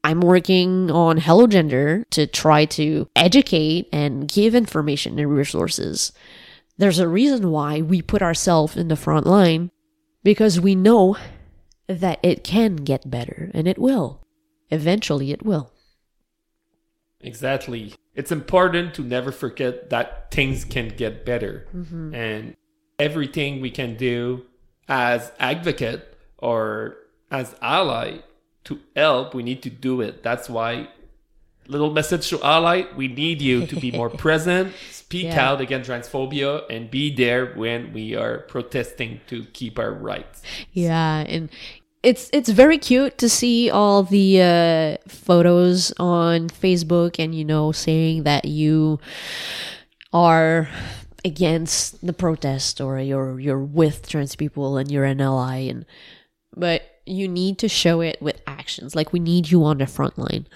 I'm 0.08 0.22
working 0.22 0.90
on 0.90 1.18
Hello 1.18 1.48
Gender 1.48 2.06
to 2.12 2.28
try 2.28 2.64
to 2.64 3.10
educate 3.14 3.90
and 3.92 4.26
give 4.26 4.56
information 4.56 5.20
and 5.20 5.30
resources. 5.30 6.14
There's 6.78 7.00
a 7.00 7.10
reason 7.10 7.52
why 7.52 7.82
we 7.82 8.02
put 8.02 8.22
ourselves 8.22 8.78
in 8.78 8.88
the 8.88 8.96
front 8.96 9.28
line 9.28 9.70
because 10.24 10.62
we 10.62 10.76
know 10.76 11.18
that 11.88 12.20
it 12.24 12.46
can 12.46 12.78
get 12.78 13.12
better 13.12 13.52
and 13.54 13.68
it 13.68 13.78
will. 13.78 14.26
Eventually 14.70 15.32
it 15.32 15.44
will. 15.44 15.74
Exactly. 17.20 17.94
It's 18.16 18.32
important 18.32 18.94
to 18.94 19.02
never 19.02 19.34
forget 19.34 19.90
that 19.90 20.32
things 20.32 20.64
can 20.64 20.88
get 20.88 21.26
better. 21.26 21.68
Mm-hmm. 21.76 22.16
And 22.16 22.56
everything 22.98 23.60
we 23.60 23.72
can 23.72 23.98
do 23.98 24.46
as 24.88 25.34
advocate 25.38 26.16
or 26.38 26.96
as 27.30 27.58
ally 27.62 28.20
to 28.68 28.80
help, 28.96 29.34
we 29.34 29.44
need 29.44 29.62
to 29.64 29.70
do 29.70 30.02
it. 30.02 30.24
That's 30.24 30.50
why 30.50 30.88
little 31.68 31.92
message 31.92 32.30
to 32.30 32.42
ally, 32.44 32.84
we 32.96 33.08
need 33.10 33.42
you 33.42 33.66
to 33.68 33.76
be 33.76 33.92
more 33.92 34.10
present, 34.26 34.74
speak 34.90 35.26
Yeah. 35.26 35.50
out 35.50 35.60
against 35.60 35.90
transphobia 35.90 36.64
and 36.70 36.90
be 36.90 37.14
there 37.14 37.54
when 37.56 37.92
we 37.92 38.16
are 38.16 38.40
protesting 38.48 39.20
to 39.28 39.44
keep 39.52 39.78
our 39.78 39.92
rights. 39.92 40.42
Yeah, 40.72 41.26
and 41.28 41.50
it's 42.04 42.30
it's 42.32 42.48
very 42.50 42.78
cute 42.78 43.18
to 43.18 43.28
see 43.28 43.70
all 43.70 44.04
the 44.04 44.40
uh, 44.42 44.98
photos 45.10 45.92
on 46.00 46.48
Facebook 46.48 47.20
and 47.20 47.36
you 47.36 47.44
know 47.44 47.74
saying 47.74 48.24
that 48.24 48.46
you 48.46 49.00
are 50.14 50.70
against 51.26 52.06
the 52.06 52.14
protest 52.14 52.80
or 52.80 53.00
you're 53.00 53.40
you're 53.40 53.60
with 53.60 54.08
trans 54.08 54.36
people 54.36 54.78
and 54.78 54.90
you're 54.92 55.04
an 55.04 55.20
ally 55.20 55.58
and 55.68 55.86
but 56.56 56.82
you 57.08 57.28
need 57.28 57.58
to 57.60 57.68
show 57.68 58.02
it 58.02 58.22
with 58.22 58.42
actions. 58.48 58.96
Like 58.96 59.14
we 59.14 59.20
need 59.20 59.50
you 59.50 59.64
on 59.64 59.78
the 59.78 59.88
front 59.88 60.18
line 60.18 60.48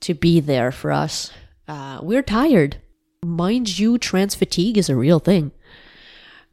to 0.00 0.14
be 0.14 0.40
there 0.40 0.70
for 0.70 0.92
us. 0.92 1.30
Uh, 1.66 1.98
we're 2.02 2.22
tired. 2.22 2.80
Mind 3.24 3.78
you, 3.78 3.98
trans 3.98 4.34
fatigue 4.34 4.78
is 4.78 4.88
a 4.88 4.96
real 4.96 5.18
thing. 5.18 5.52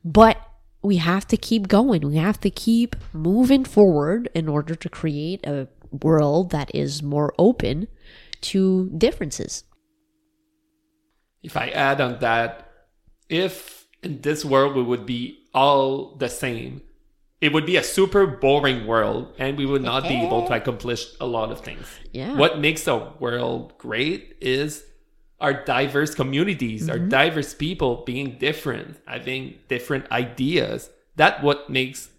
But 0.04 0.38
we 0.82 0.98
have 0.98 1.28
to 1.28 1.38
keep 1.38 1.68
going. 1.68 2.02
We 2.02 2.18
have 2.18 2.40
to 2.42 2.50
keep 2.50 2.96
moving 3.14 3.66
forward 3.66 4.30
in 4.34 4.48
order 4.48 4.76
to 4.76 4.90
create 4.90 5.46
a 5.46 5.68
world 5.92 6.52
that 6.52 6.74
is 6.74 7.02
more 7.02 7.34
open 7.38 7.88
to 8.42 8.92
differences. 8.98 9.64
If 11.42 11.58
I 11.58 11.70
add 11.70 12.02
on 12.02 12.20
that, 12.20 12.72
if 13.30 13.88
in 14.04 14.22
this 14.22 14.46
world 14.46 14.76
we 14.76 14.84
would 14.84 15.06
be 15.06 15.48
all 15.54 16.16
the 16.16 16.30
same, 16.30 16.82
it 17.46 17.54
would 17.54 17.66
be 17.66 17.78
a 17.78 17.84
super 17.84 18.26
boring 18.26 18.88
world 18.88 19.34
and 19.38 19.58
we 19.58 19.66
would 19.66 19.84
not 19.84 20.04
be 20.04 20.16
able 20.26 20.48
to 20.48 20.54
accomplish 20.54 21.06
a 21.22 21.28
lot 21.28 21.52
of 21.52 21.60
things. 21.62 21.86
Yeah. 22.12 22.36
What 22.36 22.60
makes 22.60 22.88
a 22.88 23.14
world 23.20 23.78
great 23.78 24.36
is 24.42 24.84
our 25.40 25.54
diverse 25.54 26.16
communities, 26.16 26.90
our 26.90 26.98
diverse 26.98 27.54
people 27.54 28.04
being 28.06 28.38
different, 28.40 28.98
having 29.06 29.60
different 29.68 30.12
ideas. 30.12 30.90
That 31.18 31.44
what 31.44 31.70
makes 31.70 32.10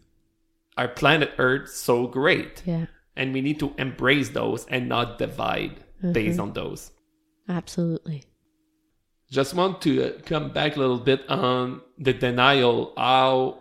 our 0.76 0.88
planet 0.88 1.32
Earth 1.38 1.70
so 1.70 2.06
great. 2.06 2.62
Yeah, 2.64 2.86
And 3.16 3.32
we 3.34 3.40
need 3.40 3.58
to 3.60 3.74
embrace 3.78 4.28
those 4.30 4.64
and 4.66 4.88
not 4.88 5.18
divide 5.18 5.82
based 6.12 6.38
on 6.38 6.52
those. 6.52 6.92
absolutely. 7.48 8.24
Just 9.30 9.54
want 9.54 9.82
to 9.82 9.90
uh, 10.04 10.20
come 10.24 10.50
back 10.52 10.76
a 10.76 10.78
little 10.78 11.00
bit 11.00 11.28
on 11.28 11.80
the 11.98 12.12
denial, 12.12 12.92
how 12.96 13.58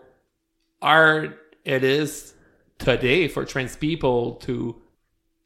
hard 0.79 1.37
it 1.65 1.83
is 1.83 2.33
today 2.79 3.27
for 3.27 3.43
trans 3.45 3.75
people 3.75 4.35
to 4.35 4.81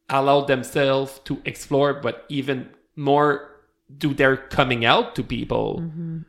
allow 0.10 0.42
themselves 0.42 1.20
to 1.26 1.42
explore, 1.46 1.94
but 1.94 2.26
even 2.30 2.70
more 2.96 3.50
do 3.98 4.14
their 4.14 4.38
coming 4.38 4.86
out 4.86 5.16
to 5.16 5.24
people. 5.24 5.80
Mm-hmm. 5.82 6.20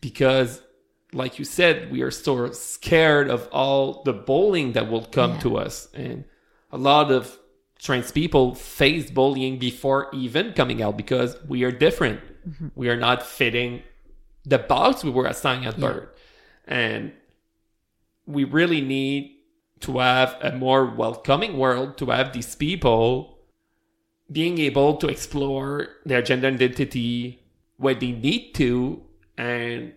Because, 0.00 0.62
like 1.12 1.38
you 1.38 1.44
said, 1.44 1.90
we 1.90 2.00
are 2.02 2.10
so 2.10 2.50
scared 2.52 3.28
of 3.28 3.48
all 3.52 4.02
the 4.04 4.12
bullying 4.12 4.72
that 4.72 4.90
will 4.90 5.04
come 5.04 5.32
Yeah. 5.32 5.40
to 5.40 5.56
us. 5.58 5.88
And 5.94 6.24
a 6.72 6.78
lot 6.78 7.10
of 7.10 7.38
trans 7.78 8.12
people 8.12 8.54
face 8.54 9.10
bullying 9.10 9.58
before 9.58 10.08
even 10.12 10.52
coming 10.52 10.82
out 10.82 10.96
because 10.96 11.36
we 11.48 11.64
are 11.64 11.72
different. 11.72 12.20
Mm-hmm. 12.48 12.68
We 12.74 12.88
are 12.88 12.96
not 12.96 13.22
fitting 13.22 13.82
the 14.44 14.58
box 14.58 15.04
we 15.04 15.10
were 15.10 15.26
assigned 15.26 15.66
at 15.66 15.78
birth. 15.80 16.08
And 16.66 17.12
we 18.26 18.44
really 18.44 18.80
need 18.80 19.36
to 19.80 19.98
have 19.98 20.36
a 20.42 20.52
more 20.52 20.84
welcoming 20.86 21.56
world 21.56 21.96
to 21.98 22.06
have 22.06 22.32
these 22.32 22.54
people 22.54 23.38
being 24.30 24.58
able 24.58 24.96
to 24.96 25.08
explore 25.08 25.88
their 26.04 26.22
gender 26.22 26.48
identity 26.48 27.42
where 27.76 27.94
they 27.94 28.12
need 28.12 28.52
to 28.54 29.02
and 29.36 29.92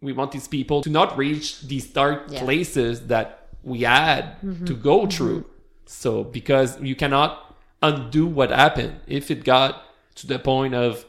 we 0.00 0.12
want 0.12 0.30
these 0.30 0.46
people 0.46 0.80
to 0.82 0.90
not 0.90 1.18
reach 1.18 1.62
these 1.62 1.86
dark 1.86 2.26
Yeah. 2.28 2.40
places 2.40 3.08
that 3.08 3.48
we 3.62 3.80
had 3.82 4.40
mm-hmm. 4.40 4.64
to 4.64 4.74
go 4.74 5.00
mm-hmm. 5.00 5.10
through 5.10 5.44
so 5.86 6.22
because 6.22 6.80
you 6.80 6.94
cannot 6.94 7.56
undo 7.82 8.26
what 8.26 8.50
happened 8.50 9.00
if 9.06 9.30
it 9.30 9.44
got 9.44 9.82
to 10.16 10.26
the 10.26 10.38
point 10.38 10.74
of 10.74 11.06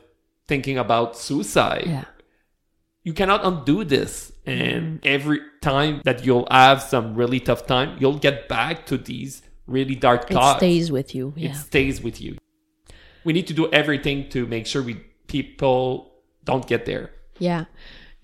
thinking 0.47 0.77
about 0.77 1.17
suicide. 1.17 1.85
Yeah. 1.85 2.05
You 3.03 3.13
cannot 3.13 3.45
undo 3.45 3.83
this. 3.83 4.28
And 4.45 4.99
every 5.05 5.41
time 5.61 6.01
that 6.05 6.25
you'll 6.25 6.47
have 6.49 6.81
some 6.81 7.15
really 7.15 7.39
tough 7.39 7.67
time, 7.67 7.97
you'll 7.99 8.17
get 8.17 8.47
back 8.47 8.85
to 8.87 8.97
these 8.97 9.41
really 9.67 9.95
dark 9.95 10.29
thoughts. 10.29 10.57
It 10.57 10.65
stays 10.65 10.91
with 10.91 11.13
you. 11.13 11.33
It 11.37 11.55
stays 11.55 12.01
with 12.01 12.19
you. 12.19 12.37
We 13.23 13.33
need 13.33 13.47
to 13.47 13.53
do 13.53 13.71
everything 13.71 14.29
to 14.29 14.47
make 14.47 14.65
sure 14.65 14.81
we 14.81 15.03
people 15.27 16.11
don't 16.43 16.65
get 16.65 16.85
there. 16.85 17.11
Yeah. 17.37 17.65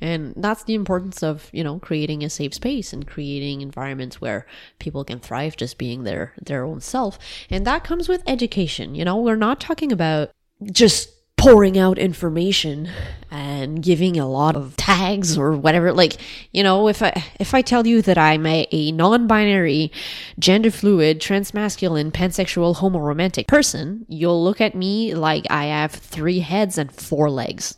And 0.02 0.34
that's 0.36 0.64
the 0.64 0.74
importance 0.74 1.24
of, 1.24 1.50
you 1.54 1.64
know, 1.64 1.80
creating 1.80 2.24
a 2.24 2.30
safe 2.30 2.54
space 2.54 2.92
and 2.92 3.08
creating 3.08 3.62
environments 3.62 4.20
where 4.20 4.46
people 4.80 5.06
can 5.06 5.20
thrive 5.20 5.56
just 5.56 5.78
being 5.78 6.04
their 6.04 6.34
their 6.42 6.66
own 6.66 6.82
self. 6.82 7.18
And 7.50 7.66
that 7.66 7.84
comes 7.84 8.10
with 8.10 8.24
education. 8.28 8.96
You 8.96 9.06
know, 9.06 9.18
we're 9.18 9.36
not 9.36 9.62
talking 9.62 9.92
about 9.92 10.32
just 10.72 11.10
pouring 11.46 11.78
out 11.78 11.98
information 11.98 12.90
and 13.32 13.82
giving 13.82 14.18
a 14.18 14.28
lot 14.28 14.56
of 14.56 14.76
tags 14.78 15.38
or 15.38 15.52
whatever 15.52 15.92
like 15.92 16.18
you 16.52 16.64
know 16.64 16.88
if 16.88 17.02
i 17.02 17.12
if 17.40 17.54
i 17.54 17.62
tell 17.62 17.86
you 17.86 18.02
that 18.02 18.18
i'm 18.18 18.46
a, 18.46 18.68
a 18.72 18.92
non-binary 18.92 19.92
gender 20.40 20.72
fluid 20.72 21.20
transmasculine 21.20 22.12
pansexual 22.12 22.78
homoromantic 22.78 23.48
person 23.48 24.06
you'll 24.08 24.44
look 24.44 24.60
at 24.60 24.76
me 24.76 25.14
like 25.14 25.46
i 25.50 25.66
have 25.66 25.92
three 25.92 26.40
heads 26.40 26.78
and 26.78 26.92
four 26.92 27.30
legs 27.30 27.78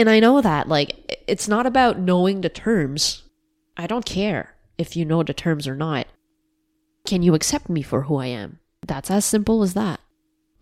and 0.00 0.08
I 0.08 0.18
know 0.18 0.40
that, 0.40 0.66
like, 0.66 1.24
it's 1.28 1.46
not 1.46 1.66
about 1.66 1.98
knowing 1.98 2.40
the 2.40 2.48
terms. 2.48 3.24
I 3.76 3.86
don't 3.86 4.06
care 4.06 4.54
if 4.78 4.96
you 4.96 5.04
know 5.04 5.22
the 5.22 5.34
terms 5.34 5.68
or 5.68 5.76
not. 5.76 6.06
Can 7.04 7.22
you 7.22 7.34
accept 7.34 7.68
me 7.68 7.82
for 7.82 8.04
who 8.04 8.16
I 8.16 8.28
am? 8.28 8.60
That's 8.86 9.10
as 9.10 9.26
simple 9.26 9.62
as 9.62 9.74
that. 9.74 10.00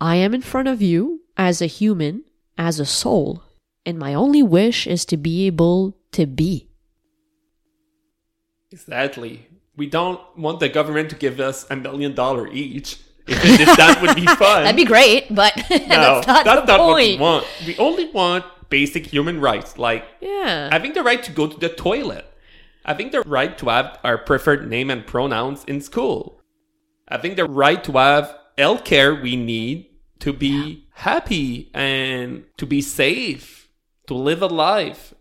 I 0.01 0.17
am 0.17 0.35
in 0.35 0.43
front 0.43 0.67
of 0.67 0.83
you 0.83 1.21
as 1.39 1.63
a 1.63 1.67
human, 1.67 2.25
as 2.59 2.81
a 2.81 2.85
soul, 2.85 3.43
and 3.87 3.99
my 3.99 4.13
only 4.13 4.43
wish 4.43 4.87
is 4.87 5.05
to 5.07 5.17
be 5.17 5.47
able 5.47 5.97
to 6.13 6.27
be. 6.27 6.69
Exactly. 8.71 9.47
We 9.77 9.87
don't 9.87 10.21
want 10.37 10.61
the 10.61 10.69
government 10.69 11.11
to 11.11 11.17
give 11.17 11.41
us 11.41 11.65
a 11.71 11.77
million 11.77 12.15
dollar 12.15 12.49
each. 12.49 12.99
If 13.31 13.77
that 13.77 14.01
would 14.01 14.17
be 14.17 14.25
fun. 14.41 14.65
That'd 14.65 14.75
be 14.77 14.87
great, 14.87 15.33
but 15.35 15.55
no, 15.71 16.23
that's 16.23 16.27
not 16.27 16.67
the 16.67 16.79
what 16.79 16.97
we 16.97 17.19
want. 17.19 17.47
We 17.67 17.77
only 17.77 18.09
want 18.11 18.45
basic 18.71 19.05
human 19.07 19.39
rights, 19.41 19.77
like 19.79 20.05
Yeah. 20.21 20.71
having 20.73 20.95
the 20.95 21.03
right 21.03 21.23
to 21.23 21.31
go 21.33 21.47
to 21.47 21.59
the 21.59 21.69
toilet, 21.69 22.25
having 22.87 23.11
the 23.11 23.21
right 23.23 23.57
to 23.59 23.69
have 23.69 23.99
our 24.03 24.17
preferred 24.17 24.69
name 24.69 24.89
and 24.91 25.07
pronouns 25.07 25.63
in 25.65 25.83
school, 25.83 26.41
having 27.09 27.35
the 27.37 27.45
right 27.45 27.85
to 27.85 27.93
have 27.93 28.35
health 28.57 28.85
care 28.85 29.15
we 29.15 29.37
need 29.37 29.88
to 30.21 30.33
be 30.33 30.87
happy 30.93 31.71
and 31.75 32.45
to 32.57 32.67
be 32.67 32.81
safe, 32.81 33.69
to 34.07 34.15
live 34.15 34.43
a 34.43 34.47
life. 34.47 35.15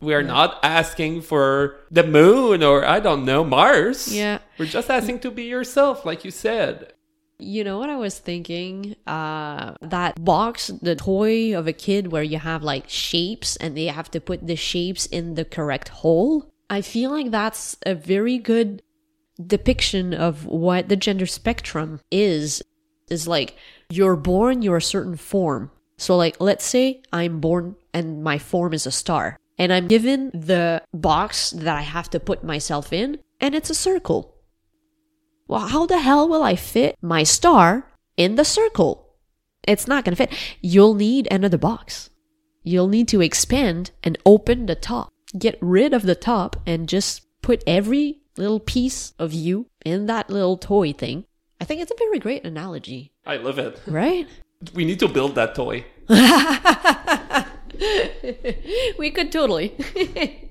We 0.00 0.14
are 0.14 0.22
not 0.22 0.60
asking 0.62 1.22
for 1.22 1.76
the 1.90 2.04
moon 2.04 2.62
or 2.62 2.84
I 2.84 3.00
don't 3.00 3.24
know, 3.24 3.44
Mars. 3.44 4.14
Yeah. 4.14 4.38
We're 4.58 4.66
just 4.66 4.90
asking 4.90 5.20
to 5.20 5.30
be 5.30 5.44
yourself, 5.44 6.04
like 6.04 6.24
you 6.24 6.30
said. 6.30 6.92
You 7.38 7.64
know 7.64 7.78
what 7.78 7.90
I 7.90 7.96
was 7.96 8.18
thinking? 8.18 8.96
Uh, 9.06 9.74
that 9.82 10.22
box, 10.24 10.68
the 10.68 10.96
toy 10.96 11.56
of 11.56 11.66
a 11.66 11.72
kid 11.72 12.12
where 12.12 12.22
you 12.22 12.38
have 12.38 12.62
like 12.62 12.88
shapes 12.88 13.56
and 13.56 13.76
they 13.76 13.86
have 13.86 14.10
to 14.12 14.20
put 14.20 14.46
the 14.46 14.56
shapes 14.56 15.06
in 15.06 15.34
the 15.34 15.44
correct 15.44 15.88
hole. 15.88 16.50
I 16.70 16.80
feel 16.80 17.10
like 17.10 17.30
that's 17.30 17.76
a 17.84 17.94
very 17.94 18.38
good 18.38 18.82
depiction 19.44 20.14
of 20.14 20.46
what 20.46 20.88
the 20.88 20.96
gender 20.96 21.26
spectrum 21.26 22.00
is. 22.10 22.62
Is 23.08 23.28
like 23.28 23.56
you're 23.88 24.16
born, 24.16 24.62
you're 24.62 24.78
a 24.78 24.82
certain 24.82 25.16
form. 25.16 25.70
So, 25.96 26.16
like, 26.16 26.40
let's 26.40 26.64
say 26.64 27.02
I'm 27.12 27.40
born 27.40 27.76
and 27.94 28.22
my 28.22 28.38
form 28.38 28.74
is 28.74 28.86
a 28.86 28.90
star, 28.90 29.38
and 29.58 29.72
I'm 29.72 29.86
given 29.86 30.30
the 30.34 30.82
box 30.92 31.50
that 31.52 31.76
I 31.76 31.82
have 31.82 32.10
to 32.10 32.20
put 32.20 32.42
myself 32.42 32.92
in, 32.92 33.18
and 33.40 33.54
it's 33.54 33.70
a 33.70 33.74
circle. 33.74 34.34
Well, 35.46 35.68
how 35.68 35.86
the 35.86 36.00
hell 36.00 36.28
will 36.28 36.42
I 36.42 36.56
fit 36.56 36.96
my 37.00 37.22
star 37.22 37.86
in 38.16 38.34
the 38.34 38.44
circle? 38.44 39.14
It's 39.62 39.86
not 39.86 40.04
going 40.04 40.16
to 40.16 40.26
fit. 40.26 40.36
You'll 40.60 40.94
need 40.94 41.28
another 41.30 41.58
box. 41.58 42.10
You'll 42.64 42.88
need 42.88 43.06
to 43.08 43.22
expand 43.22 43.92
and 44.02 44.18
open 44.26 44.66
the 44.66 44.74
top. 44.74 45.12
Get 45.38 45.58
rid 45.60 45.94
of 45.94 46.02
the 46.02 46.16
top 46.16 46.56
and 46.66 46.88
just 46.88 47.22
put 47.40 47.62
every 47.66 48.18
little 48.36 48.60
piece 48.60 49.12
of 49.18 49.32
you 49.32 49.66
in 49.84 50.06
that 50.06 50.28
little 50.28 50.56
toy 50.56 50.92
thing. 50.92 51.24
I 51.60 51.64
think 51.64 51.80
it's 51.80 51.90
a 51.90 51.96
very 51.98 52.18
great 52.18 52.44
analogy, 52.44 53.12
I 53.24 53.36
love 53.36 53.58
it. 53.58 53.80
right? 53.86 54.26
We 54.74 54.84
need 54.84 55.00
to 55.00 55.08
build 55.08 55.34
that 55.34 55.54
toy. 55.54 55.84
we 58.98 59.10
could 59.10 59.32
totally. 59.32 59.74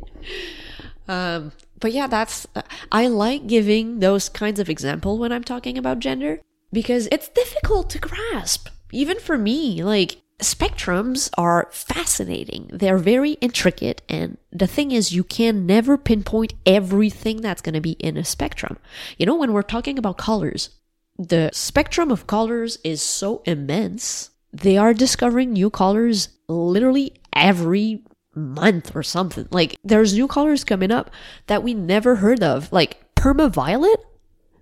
um, 1.08 1.52
but 1.80 1.91
yeah, 1.91 2.08
that's 2.08 2.48
I 2.91 3.08
like 3.08 3.48
giving 3.48 4.00
those 4.00 4.30
kinds 4.30 4.60
of 4.60 4.70
example 4.70 5.18
when 5.18 5.32
I'm 5.32 5.44
talking 5.44 5.78
about 5.78 6.00
gender 6.00 6.41
because 6.72 7.08
it's 7.12 7.30
difficult 7.30 7.89
to 7.91 8.00
grasp, 8.00 8.70
even 8.91 9.20
for 9.20 9.38
me. 9.38 9.84
Like 9.84 10.22
spectrums 10.41 11.30
are 11.38 11.70
fascinating. 11.72 12.70
They're 12.74 12.98
very 12.98 13.34
intricate, 13.34 14.02
and 14.10 14.38
the 14.52 14.68
thing 14.68 14.91
is, 14.91 15.13
you 15.13 15.24
can 15.24 15.65
never 15.65 15.98
pinpoint 15.98 16.54
everything 16.65 17.41
that's 17.41 17.62
going 17.62 17.76
to 17.76 17.82
be 17.82 17.91
in 17.94 18.18
a 18.18 18.26
spectrum. 18.26 18.78
You 19.18 19.26
know, 19.26 19.36
when 19.36 19.54
we're 19.54 19.62
talking 19.63 19.98
about 19.98 20.18
colors, 20.18 20.70
the 21.17 21.49
spectrum 21.54 22.12
of 22.12 22.28
colors 22.28 22.78
is 22.84 23.01
so 23.01 23.41
immense. 23.45 24.32
They 24.51 24.78
are 24.78 24.93
discovering 24.93 25.54
new 25.54 25.69
colors 25.69 26.30
literally 26.47 27.13
every 27.34 28.04
month 28.36 28.95
or 28.95 29.04
something. 29.04 29.47
Like 29.51 29.75
there's 29.84 30.13
new 30.13 30.28
colors 30.28 30.63
coming 30.63 30.91
up 30.91 31.10
that 31.47 31.63
we 31.63 31.73
never 31.73 32.15
heard 32.15 32.43
of. 32.43 32.71
Like 32.71 33.15
perma 33.15 33.51
violet. 33.51 33.99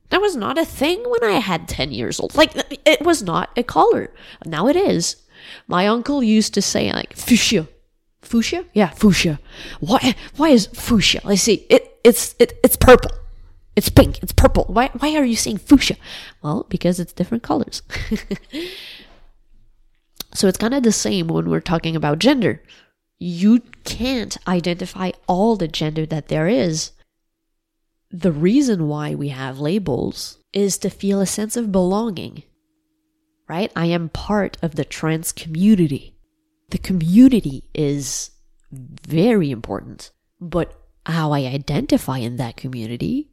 That 0.10 0.22
was 0.22 0.36
not 0.36 0.60
a 0.60 0.66
thing 0.66 1.04
when 1.08 1.24
I 1.24 1.40
had 1.40 1.68
10 1.68 1.92
years 1.92 2.20
old. 2.20 2.36
Like 2.36 2.54
it 2.86 3.02
was 3.02 3.24
not 3.24 3.50
a 3.58 3.64
color. 3.64 4.14
Now 4.46 4.68
it 4.68 4.76
is. 4.76 5.16
My 5.68 5.88
uncle 5.88 6.24
used 6.24 6.54
to 6.54 6.62
say 6.62 6.92
like 6.94 7.16
fuchsia. 7.16 7.68
Fuchsia? 8.22 8.66
Yeah, 8.74 8.90
fuchsia. 8.92 9.40
Why 9.80 10.16
why 10.38 10.50
is 10.50 10.68
fuchsia? 10.68 11.22
I 11.26 11.36
see. 11.36 11.66
It 11.70 12.00
it's 12.04 12.36
it, 12.40 12.60
it's 12.64 12.78
purple. 12.78 13.12
It's 13.76 13.90
pink. 13.90 14.22
It's 14.22 14.34
purple. 14.34 14.66
Why 14.66 14.90
why 15.00 15.16
are 15.16 15.26
you 15.26 15.36
saying 15.36 15.58
fuchsia? 15.58 15.98
Well, 16.42 16.66
because 16.70 17.00
it's 17.00 17.14
different 17.14 17.44
colors. 17.44 17.82
so 20.34 20.48
it's 20.48 20.58
kind 20.58 20.74
of 20.74 20.84
the 20.84 20.92
same 20.92 21.28
when 21.28 21.50
we're 21.50 21.60
talking 21.60 21.96
about 21.96 22.20
gender. 22.20 22.62
You 23.20 23.62
can't 23.84 24.38
identify 24.48 25.12
all 25.28 25.56
the 25.56 25.68
gender 25.68 26.06
that 26.06 26.28
there 26.28 26.48
is. 26.48 26.92
The 28.12 28.32
reason 28.32 28.88
why 28.88 29.16
we 29.16 29.30
have 29.30 29.60
labels 29.60 30.38
is 30.52 30.78
to 30.80 30.90
feel 30.90 31.20
a 31.20 31.26
sense 31.26 31.58
of 31.58 31.72
belonging. 31.72 32.44
Right? 33.50 33.72
I 33.76 33.88
am 33.88 34.10
part 34.10 34.58
of 34.62 34.76
the 34.76 34.86
trans 34.86 35.32
community. 35.32 36.16
The 36.70 36.78
community 36.78 37.64
is 37.74 38.32
very 38.72 39.52
important. 39.52 40.12
But 40.40 40.80
how 41.06 41.32
I 41.32 41.42
identify 41.42 42.20
in 42.20 42.38
that 42.38 42.56
community 42.56 43.33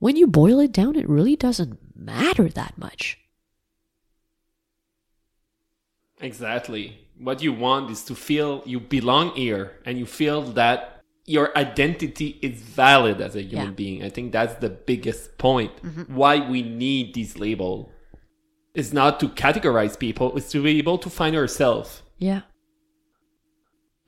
when 0.00 0.16
you 0.16 0.26
boil 0.26 0.58
it 0.58 0.72
down, 0.72 0.96
it 0.96 1.08
really 1.08 1.36
doesn't 1.36 1.78
matter 1.94 2.48
that 2.48 2.76
much. 2.76 3.18
Exactly. 6.20 7.06
What 7.18 7.42
you 7.42 7.52
want 7.52 7.90
is 7.90 8.02
to 8.04 8.14
feel 8.14 8.62
you 8.66 8.80
belong 8.80 9.30
here 9.32 9.78
and 9.84 9.98
you 9.98 10.06
feel 10.06 10.42
that 10.52 11.02
your 11.26 11.56
identity 11.56 12.38
is 12.42 12.60
valid 12.60 13.20
as 13.20 13.36
a 13.36 13.42
human 13.42 13.68
Yeah. 13.68 13.72
being. 13.72 14.02
I 14.02 14.08
think 14.08 14.32
that's 14.32 14.54
the 14.54 14.70
biggest 14.70 15.38
point. 15.38 15.72
Why 16.08 16.40
we 16.48 16.62
need 16.62 17.14
these 17.14 17.38
labels. 17.38 17.88
It's 18.74 18.92
not 18.92 19.20
to 19.20 19.28
categorize 19.28 19.98
people, 19.98 20.36
it's 20.36 20.50
to 20.52 20.62
be 20.62 20.78
able 20.78 20.98
to 20.98 21.10
find 21.10 21.36
ourselves. 21.36 22.02
Yeah. 22.18 22.42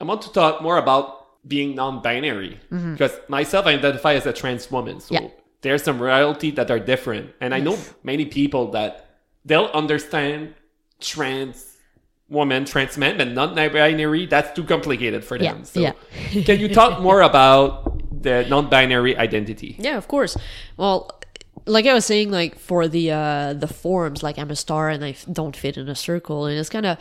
I 0.00 0.04
want 0.04 0.22
to 0.22 0.32
talk 0.32 0.62
more 0.62 0.78
about 0.78 1.06
being 1.46 1.74
non-binary 1.74 2.60
mm-hmm. 2.70 2.92
because 2.92 3.18
myself 3.28 3.66
I 3.66 3.74
identify 3.74 4.14
as 4.14 4.26
a 4.26 4.32
trans 4.32 4.70
woman. 4.70 5.00
So 5.00 5.14
Yeah. 5.14 5.28
There's 5.62 5.82
some 5.82 6.00
reality 6.00 6.50
that 6.52 6.70
are 6.70 6.78
different. 6.78 7.32
And 7.40 7.54
I 7.54 7.60
know 7.60 7.78
many 8.02 8.26
people 8.26 8.72
that 8.72 9.06
they'll 9.44 9.70
understand 9.72 10.54
trans 11.00 11.76
woman, 12.28 12.64
trans 12.64 12.96
man, 12.96 13.18
but 13.18 13.28
non-binary, 13.28 14.26
that's 14.26 14.54
too 14.54 14.64
complicated 14.64 15.24
for 15.24 15.38
them. 15.38 15.58
Yeah, 15.58 15.64
So 15.64 15.80
yeah. 15.80 15.92
can 16.44 16.58
you 16.60 16.68
talk 16.68 17.00
more 17.00 17.20
about 17.30 18.22
the 18.22 18.44
non-binary 18.48 19.16
identity? 19.16 19.76
Yeah, 19.78 19.96
of 19.96 20.08
course. 20.08 20.36
Well, 20.76 21.10
like 21.66 21.86
I 21.86 21.94
was 21.94 22.04
saying, 22.04 22.30
like 22.30 22.58
for 22.58 22.88
the 22.88 23.12
uh 23.12 23.52
the 23.52 23.68
forms, 23.68 24.22
like 24.22 24.38
I'm 24.38 24.50
a 24.50 24.56
star 24.56 24.88
and 24.88 25.04
I 25.04 25.10
f- 25.10 25.26
don't 25.30 25.54
fit 25.56 25.76
in 25.76 25.88
a 25.88 25.94
circle, 25.94 26.46
and 26.46 26.58
it's 26.58 26.68
kind 26.68 26.86
of 26.86 26.98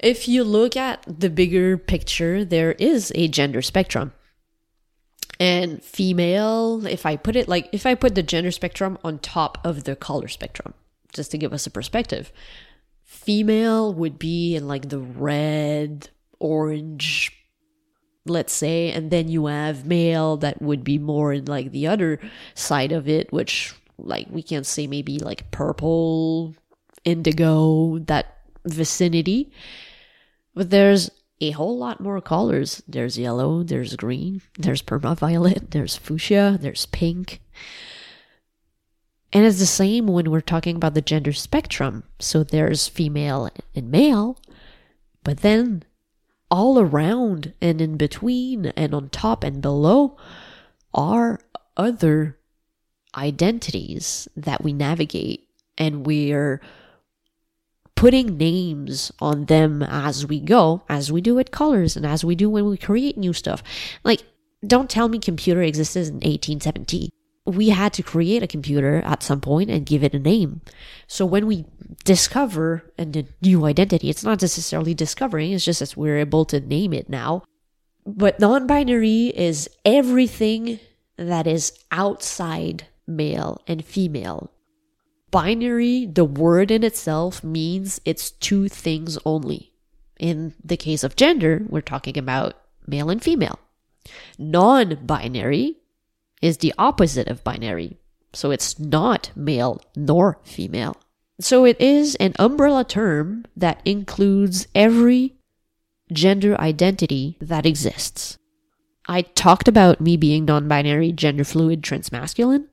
if 0.00 0.26
you 0.26 0.42
look 0.42 0.76
at 0.76 1.04
the 1.06 1.30
bigger 1.30 1.76
picture, 1.78 2.44
there 2.44 2.72
is 2.72 3.12
a 3.14 3.28
gender 3.28 3.62
spectrum. 3.62 4.12
And 5.40 5.82
female, 5.82 6.84
if 6.86 7.06
I 7.06 7.16
put 7.16 7.36
it 7.36 7.48
like 7.48 7.68
if 7.72 7.86
I 7.86 7.94
put 7.94 8.14
the 8.14 8.22
gender 8.22 8.50
spectrum 8.50 8.98
on 9.04 9.18
top 9.20 9.58
of 9.64 9.84
the 9.84 9.94
color 9.94 10.28
spectrum, 10.28 10.74
just 11.12 11.30
to 11.30 11.38
give 11.38 11.52
us 11.52 11.66
a 11.66 11.70
perspective, 11.70 12.32
Female 13.08 13.94
would 13.94 14.18
be 14.18 14.54
in 14.54 14.68
like 14.68 14.90
the 14.90 14.98
red, 14.98 16.10
orange, 16.38 17.32
let's 18.26 18.52
say, 18.52 18.92
and 18.92 19.10
then 19.10 19.28
you 19.28 19.46
have 19.46 19.86
male 19.86 20.36
that 20.36 20.60
would 20.60 20.84
be 20.84 20.98
more 20.98 21.32
in 21.32 21.46
like 21.46 21.72
the 21.72 21.86
other 21.86 22.20
side 22.54 22.92
of 22.92 23.08
it, 23.08 23.32
which 23.32 23.74
like 23.96 24.26
we 24.30 24.42
can 24.42 24.62
say 24.62 24.86
maybe 24.86 25.18
like 25.18 25.50
purple, 25.50 26.54
indigo, 27.02 27.98
that 28.00 28.40
vicinity. 28.66 29.52
But 30.54 30.68
there's 30.68 31.10
a 31.40 31.52
whole 31.52 31.76
lot 31.78 32.00
more 32.00 32.20
colors. 32.20 32.82
There's 32.88 33.18
yellow, 33.18 33.62
there's 33.62 33.96
green, 33.96 34.42
there's 34.58 34.82
permaviolet, 34.82 35.70
there's 35.70 35.96
fuchsia, 35.96 36.58
there's 36.60 36.86
pink. 36.86 37.40
And 39.32 39.44
it's 39.44 39.58
the 39.58 39.66
same 39.66 40.06
when 40.06 40.30
we're 40.30 40.40
talking 40.40 40.76
about 40.76 40.94
the 40.94 41.02
gender 41.02 41.32
spectrum. 41.32 42.04
So 42.18 42.42
there's 42.42 42.88
female 42.88 43.50
and 43.74 43.90
male, 43.90 44.38
but 45.22 45.38
then 45.38 45.84
all 46.50 46.78
around 46.78 47.52
and 47.60 47.80
in 47.80 47.96
between 47.96 48.66
and 48.66 48.94
on 48.94 49.10
top 49.10 49.44
and 49.44 49.60
below 49.60 50.16
are 50.94 51.40
other 51.76 52.38
identities 53.14 54.28
that 54.36 54.64
we 54.64 54.72
navigate 54.72 55.48
and 55.76 56.06
we're 56.06 56.60
putting 57.98 58.36
names 58.36 59.10
on 59.20 59.46
them 59.46 59.82
as 59.82 60.24
we 60.24 60.40
go, 60.40 60.82
as 60.88 61.10
we 61.10 61.20
do 61.20 61.34
with 61.34 61.50
colors 61.50 61.96
and 61.96 62.06
as 62.06 62.24
we 62.24 62.34
do 62.34 62.48
when 62.48 62.64
we 62.64 62.76
create 62.76 63.18
new 63.18 63.32
stuff. 63.32 63.62
Like, 64.04 64.22
don't 64.66 64.88
tell 64.88 65.08
me 65.08 65.18
computer 65.18 65.62
existed 65.62 66.06
in 66.06 66.14
1870 66.14 67.10
we 67.48 67.70
had 67.70 67.94
to 67.94 68.02
create 68.02 68.42
a 68.42 68.46
computer 68.46 69.00
at 69.06 69.22
some 69.22 69.40
point 69.40 69.70
and 69.70 69.86
give 69.86 70.04
it 70.04 70.12
a 70.12 70.18
name. 70.18 70.60
So 71.06 71.24
when 71.24 71.46
we 71.46 71.64
discover 72.04 72.92
a 72.98 73.06
new 73.40 73.64
identity, 73.64 74.10
it's 74.10 74.22
not 74.22 74.42
necessarily 74.42 74.92
discovering, 74.92 75.52
it's 75.52 75.64
just 75.64 75.80
that 75.80 75.96
we're 75.96 76.18
able 76.18 76.44
to 76.46 76.60
name 76.60 76.92
it 76.92 77.08
now. 77.08 77.42
But 78.04 78.38
non 78.38 78.66
binary 78.66 79.28
is 79.28 79.68
everything 79.84 80.78
that 81.16 81.46
is 81.46 81.72
outside 81.90 82.86
male 83.06 83.62
and 83.66 83.82
female. 83.82 84.50
Binary, 85.30 86.06
the 86.06 86.24
word 86.24 86.70
in 86.70 86.82
itself, 86.82 87.44
means 87.44 88.00
it's 88.04 88.30
two 88.30 88.68
things 88.68 89.18
only. 89.24 89.72
In 90.18 90.54
the 90.64 90.76
case 90.76 91.04
of 91.04 91.16
gender, 91.16 91.62
we're 91.68 91.80
talking 91.80 92.16
about 92.16 92.54
male 92.86 93.10
and 93.10 93.22
female. 93.22 93.58
Non 94.38 94.98
binary 95.04 95.76
is 96.40 96.58
the 96.58 96.74
opposite 96.78 97.28
of 97.28 97.44
binary. 97.44 97.98
So 98.32 98.50
it's 98.50 98.78
not 98.78 99.30
male 99.34 99.80
nor 99.96 100.40
female. 100.44 100.96
So 101.40 101.64
it 101.64 101.80
is 101.80 102.14
an 102.16 102.34
umbrella 102.38 102.84
term 102.84 103.44
that 103.56 103.80
includes 103.84 104.66
every 104.74 105.34
gender 106.12 106.58
identity 106.60 107.36
that 107.40 107.66
exists. 107.66 108.38
I 109.06 109.22
talked 109.22 109.68
about 109.68 110.00
me 110.00 110.16
being 110.16 110.44
non 110.44 110.68
binary, 110.68 111.12
gender 111.12 111.44
fluid, 111.44 111.82
transmasculine. 111.82 112.66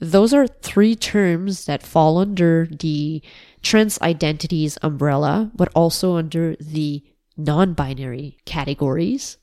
Those 0.00 0.32
are 0.32 0.46
three 0.46 0.96
terms 0.96 1.66
that 1.66 1.82
fall 1.82 2.18
under 2.18 2.66
the 2.66 3.22
trans 3.62 4.00
identities 4.00 4.78
umbrella, 4.82 5.50
but 5.54 5.70
also 5.74 6.16
under 6.16 6.56
the 6.56 7.04
non 7.36 7.74
binary 7.74 8.38
categories. 8.46 9.36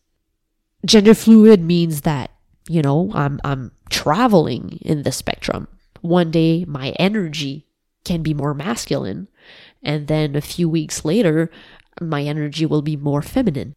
Gender 0.86 1.14
fluid 1.14 1.62
means 1.62 2.02
that 2.02 2.32
you 2.70 2.82
know, 2.82 3.12
I'm 3.14 3.40
I'm 3.44 3.72
traveling 3.90 4.80
in 4.82 5.04
the 5.04 5.12
spectrum. 5.12 5.68
One 6.02 6.32
day 6.32 6.66
my 6.66 6.90
energy 7.00 7.66
can 8.04 8.22
be 8.22 8.34
more 8.34 8.54
masculine, 8.54 9.28
and 9.82 10.08
then 10.08 10.36
a 10.36 10.42
few 10.42 10.70
weeks 10.70 11.06
later 11.06 11.50
my 12.02 12.24
energy 12.24 12.66
will 12.66 12.82
be 12.82 12.96
more 12.96 13.22
feminine. 13.22 13.76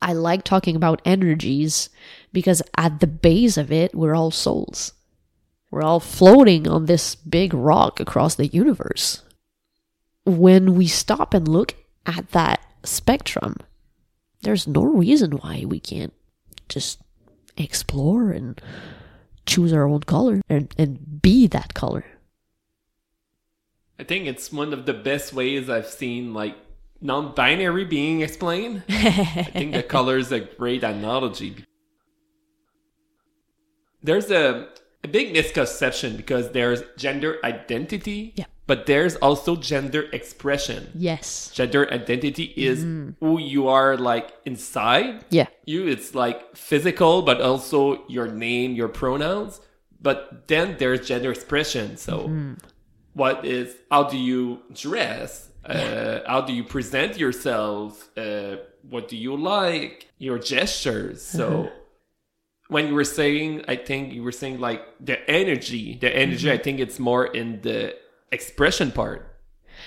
I 0.00 0.12
like 0.12 0.44
talking 0.44 0.76
about 0.76 1.02
energies 1.04 1.88
because 2.32 2.62
at 2.76 3.00
the 3.00 3.06
base 3.06 3.56
of 3.56 3.72
it 3.72 3.94
we're 3.94 4.14
all 4.14 4.30
souls. 4.30 4.92
We're 5.74 5.82
all 5.82 5.98
floating 5.98 6.68
on 6.68 6.86
this 6.86 7.16
big 7.16 7.52
rock 7.52 7.98
across 7.98 8.36
the 8.36 8.46
universe. 8.46 9.24
When 10.24 10.76
we 10.76 10.86
stop 10.86 11.34
and 11.34 11.48
look 11.48 11.74
at 12.06 12.30
that 12.30 12.64
spectrum, 12.84 13.56
there's 14.42 14.68
no 14.68 14.84
reason 14.84 15.32
why 15.32 15.64
we 15.66 15.80
can't 15.80 16.12
just 16.68 17.00
explore 17.56 18.30
and 18.30 18.62
choose 19.46 19.72
our 19.72 19.88
own 19.88 20.02
color 20.02 20.42
and, 20.48 20.72
and 20.78 21.20
be 21.20 21.48
that 21.48 21.74
color. 21.74 22.04
I 23.98 24.04
think 24.04 24.28
it's 24.28 24.52
one 24.52 24.72
of 24.72 24.86
the 24.86 24.94
best 24.94 25.32
ways 25.32 25.68
I've 25.68 25.88
seen 25.88 26.32
like 26.34 26.56
non-binary 27.00 27.86
being 27.86 28.20
explained. 28.20 28.84
I 28.88 29.42
think 29.52 29.72
the 29.72 29.82
color 29.82 30.18
is 30.18 30.30
a 30.30 30.38
great 30.38 30.84
analogy. 30.84 31.64
There's 34.04 34.30
a, 34.30 34.68
a 35.04 35.08
big 35.08 35.32
misconception 35.32 36.16
because 36.16 36.50
there's 36.50 36.82
gender 36.96 37.38
identity 37.44 38.32
yeah. 38.34 38.46
But 38.66 38.86
there's 38.86 39.16
also 39.16 39.56
gender 39.56 40.08
expression. 40.12 40.90
Yes. 40.94 41.50
Gender 41.52 41.90
identity 41.92 42.44
is 42.56 42.84
mm. 42.84 43.14
who 43.20 43.38
you 43.38 43.68
are 43.68 43.96
like 43.96 44.32
inside. 44.46 45.24
Yeah. 45.28 45.48
You, 45.66 45.86
it's 45.86 46.14
like 46.14 46.56
physical, 46.56 47.20
but 47.22 47.42
also 47.42 48.06
your 48.08 48.26
name, 48.26 48.74
your 48.74 48.88
pronouns. 48.88 49.60
But 50.00 50.48
then 50.48 50.76
there's 50.78 51.06
gender 51.06 51.30
expression. 51.30 51.98
So 51.98 52.28
mm. 52.28 52.58
what 53.12 53.44
is, 53.44 53.76
how 53.90 54.04
do 54.04 54.16
you 54.16 54.62
dress? 54.72 55.50
Uh, 55.64 56.20
how 56.26 56.40
do 56.40 56.54
you 56.54 56.64
present 56.64 57.18
yourself? 57.18 58.10
Uh, 58.16 58.56
what 58.88 59.08
do 59.08 59.16
you 59.16 59.36
like? 59.36 60.08
Your 60.18 60.38
gestures. 60.38 61.22
So 61.22 61.50
mm-hmm. 61.50 61.78
When 62.68 62.88
you 62.88 62.94
were 62.94 63.04
saying, 63.04 63.64
I 63.68 63.76
think 63.76 64.12
you 64.12 64.22
were 64.22 64.32
saying 64.32 64.60
like 64.60 64.82
the 65.00 65.28
energy, 65.30 65.98
the 66.00 66.14
energy, 66.14 66.48
mm-hmm. 66.48 66.54
I 66.54 66.62
think 66.62 66.80
it's 66.80 66.98
more 66.98 67.26
in 67.26 67.60
the 67.62 67.96
expression 68.32 68.90
part. 68.90 69.30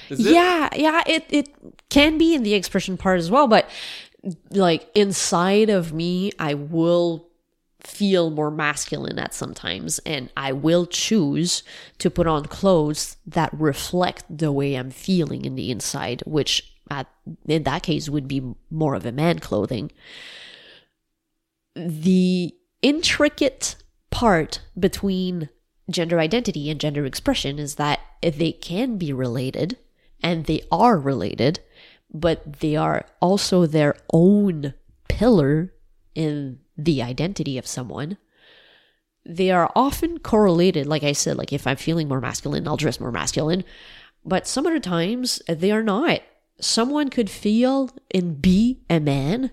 yeah, 0.10 0.70
yeah, 0.76 1.04
it 1.08 1.26
it 1.30 1.50
can 1.90 2.18
be 2.18 2.36
in 2.36 2.44
the 2.44 2.54
expression 2.54 2.98
part 2.98 3.20
as 3.20 3.32
well, 3.32 3.48
but 3.48 3.70
like 4.52 4.90
inside 4.96 5.70
of 5.70 5.94
me, 5.94 6.32
I 6.40 6.54
will 6.54 7.28
feel 7.82 8.30
more 8.30 8.52
masculine 8.52 9.18
at 9.18 9.34
sometimes 9.34 10.00
and 10.00 10.30
I 10.36 10.52
will 10.52 10.86
choose 10.86 11.64
to 12.00 12.10
put 12.10 12.28
on 12.28 12.46
clothes 12.46 13.16
that 13.26 13.50
reflect 13.54 14.26
the 14.30 14.52
way 14.52 14.76
I'm 14.76 14.90
feeling 14.90 15.46
in 15.46 15.56
the 15.56 15.72
inside, 15.72 16.22
which 16.26 16.74
at, 16.90 17.08
in 17.46 17.64
that 17.64 17.84
case 17.84 18.10
would 18.10 18.28
be 18.28 18.42
more 18.70 18.96
of 18.96 19.06
a 19.06 19.12
man 19.12 19.40
clothing. 19.40 19.92
The 21.76 22.54
intricate 22.88 23.76
part 24.12 24.62
between 24.80 25.50
gender 25.92 26.22
identity 26.22 26.70
and 26.70 26.80
gender 26.80 27.06
expression 27.06 27.60
is 27.60 27.76
that 27.76 28.00
they 28.22 28.54
can 28.54 28.98
be 28.98 29.12
related 29.12 29.76
and 30.24 30.46
they 30.46 30.62
are 30.72 30.98
related, 30.98 31.60
but 32.14 32.62
they 32.62 32.78
are 32.78 33.06
also 33.20 33.66
their 33.66 33.94
own 34.14 34.74
pillar 35.10 35.74
in 36.16 36.60
the 36.78 37.02
identity 37.02 37.58
of 37.58 37.68
someone. 37.68 38.18
They 39.26 39.52
are 39.52 39.70
often 39.76 40.20
correlated, 40.20 40.88
like 40.88 41.04
I 41.04 41.12
said, 41.12 41.38
like 41.38 41.52
if 41.52 41.68
I'm 41.68 41.76
feeling 41.76 42.08
more 42.08 42.22
masculine, 42.22 42.70
I'll 42.70 42.78
dress 42.78 43.02
more 43.02 43.12
masculine. 43.12 43.66
But 44.24 44.48
some 44.48 44.66
other 44.66 44.80
times 44.80 45.42
they 45.50 45.72
are 45.72 45.84
not. 45.84 46.22
Someone 46.62 47.10
could 47.10 47.30
feel 47.30 47.90
and 48.16 48.42
be 48.42 48.80
a 48.90 49.02
man, 49.02 49.52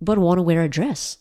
but 0.00 0.18
want 0.18 0.38
to 0.38 0.42
wear 0.42 0.62
a 0.62 0.68
dress 0.68 1.18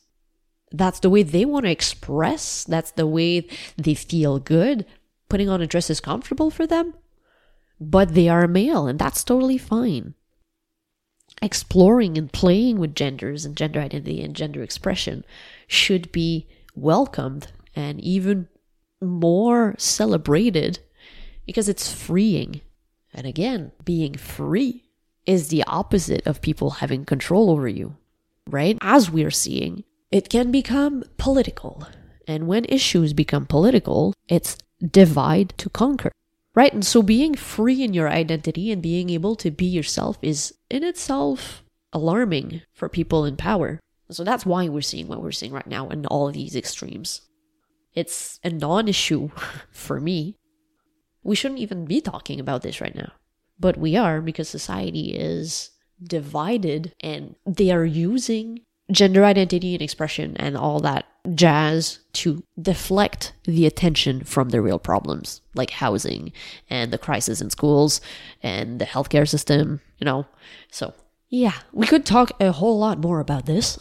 that's 0.74 1.00
the 1.00 1.10
way 1.10 1.22
they 1.22 1.46
want 1.46 1.66
to 1.66 1.72
express. 1.72 2.64
That's 2.64 2.92
the 2.92 3.08
way 3.08 3.48
they 3.78 3.94
feel 3.94 4.40
good. 4.40 4.86
Putting 5.30 5.48
on 5.48 5.62
a 5.62 5.68
dress 5.68 5.90
is 5.90 6.00
comfortable 6.02 6.50
for 6.50 6.66
them, 6.66 6.96
but 7.80 8.14
they 8.16 8.28
are 8.28 8.48
male, 8.48 8.88
and 8.88 8.98
that's 8.98 9.24
totally 9.24 9.58
fine. 9.58 10.16
Exploring 11.42 12.18
and 12.18 12.32
playing 12.32 12.80
with 12.80 12.96
genders 12.96 13.46
and 13.46 13.56
gender 13.56 13.80
identity 13.80 14.22
and 14.22 14.36
gender 14.36 14.64
expression 14.64 15.24
should 15.68 16.12
be 16.12 16.48
welcomed 16.76 17.52
and 17.76 18.00
even 18.02 18.48
more 19.02 19.76
celebrated 19.78 20.80
because 21.46 21.70
it's 21.70 21.92
freeing. 21.92 22.62
And 23.14 23.28
again, 23.28 23.72
being 23.84 24.16
free 24.16 24.84
is 25.26 25.48
the 25.48 25.64
opposite 25.66 26.26
of 26.26 26.42
people 26.42 26.72
having 26.72 27.06
control 27.06 27.50
over 27.50 27.68
you, 27.68 27.96
right? 28.48 28.78
As 28.82 29.10
we're 29.10 29.32
seeing, 29.32 29.84
it 30.14 30.30
can 30.30 30.52
become 30.52 31.04
political. 31.18 31.88
And 32.28 32.48
when 32.48 32.66
issues 32.70 33.14
become 33.14 33.48
political, 33.48 34.14
it's 34.30 34.58
divide 34.80 35.56
to 35.58 35.70
conquer. 35.72 36.12
Right? 36.54 36.72
And 36.72 36.86
so 36.86 37.02
being 37.02 37.34
free 37.34 37.82
in 37.82 37.96
your 37.96 38.08
identity 38.08 38.72
and 38.72 38.80
being 38.80 39.10
able 39.10 39.36
to 39.38 39.50
be 39.50 39.66
yourself 39.66 40.20
is 40.22 40.54
in 40.70 40.84
itself 40.84 41.64
alarming 41.92 42.62
for 42.74 42.88
people 42.88 43.26
in 43.26 43.36
power. 43.38 43.80
So 44.12 44.24
that's 44.24 44.46
why 44.46 44.70
we're 44.70 44.82
seeing 44.82 45.08
what 45.08 45.24
we're 45.24 45.32
seeing 45.32 45.52
right 45.52 45.66
now 45.66 45.90
in 45.90 46.06
all 46.06 46.28
of 46.28 46.36
these 46.36 46.56
extremes. 46.56 47.22
It's 47.96 48.40
a 48.44 48.52
non 48.52 48.88
issue 48.88 49.32
for 49.72 50.00
me. 50.00 50.38
We 51.24 51.36
shouldn't 51.36 51.62
even 51.62 51.86
be 51.86 52.02
talking 52.02 52.40
about 52.40 52.62
this 52.62 52.80
right 52.80 52.96
now. 52.96 53.14
but 53.60 53.78
we 53.78 53.96
are 53.96 54.22
because 54.22 54.50
society 54.50 55.16
is 55.16 55.72
divided 56.04 56.94
and 57.00 57.36
they 57.46 57.72
are 57.72 57.86
using 57.86 58.60
gender 58.92 59.24
identity 59.24 59.74
and 59.74 59.82
expression 59.82 60.36
and 60.38 60.58
all 60.58 60.80
that 60.80 61.06
jazz 61.36 62.00
to 62.12 62.44
deflect 62.62 63.34
the 63.46 63.66
attention 63.66 64.24
from 64.24 64.50
the 64.50 64.62
real 64.62 64.80
problems 64.80 65.42
like 65.56 65.70
housing 65.70 66.34
and 66.70 66.92
the 66.92 66.98
crisis 66.98 67.40
in 67.42 67.50
schools 67.50 68.02
and 68.42 68.80
the 68.80 68.86
healthcare 68.86 69.28
system, 69.28 69.80
you 70.00 70.06
know. 70.06 70.26
So, 70.70 70.94
yeah, 71.30 71.54
we 71.72 71.88
could 71.88 72.06
talk 72.06 72.32
a 72.40 72.52
whole 72.52 72.78
lot 72.78 73.00
more 73.00 73.20
about 73.20 73.46
this. 73.46 73.78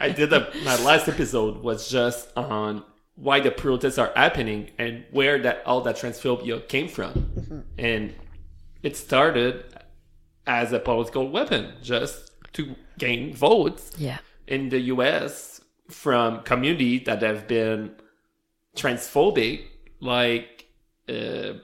I 0.00 0.12
did 0.16 0.32
a, 0.32 0.50
my 0.64 0.80
last 0.82 1.08
episode 1.08 1.62
was 1.62 1.90
just 1.90 2.28
on 2.36 2.84
why 3.16 3.40
the 3.40 3.50
protests 3.50 3.98
are 3.98 4.12
happening 4.16 4.70
and 4.78 5.04
where 5.10 5.38
that 5.42 5.62
all 5.66 5.80
that 5.82 5.96
transphobia 5.96 6.66
came 6.68 6.88
from. 6.88 7.12
Mm-hmm. 7.12 7.60
And 7.78 8.14
it 8.82 8.96
started 8.96 9.64
as 10.46 10.72
a 10.72 10.78
political 10.78 11.28
weapon 11.28 11.74
just 11.82 12.31
to 12.54 12.74
gain 12.98 13.34
votes 13.34 13.92
yeah. 13.98 14.18
in 14.46 14.68
the 14.68 14.80
US 14.94 15.60
from 15.88 16.42
communities 16.42 17.02
that 17.06 17.22
have 17.22 17.46
been 17.48 17.94
transphobic, 18.76 19.62
like 20.00 20.66
uh, 21.08 21.54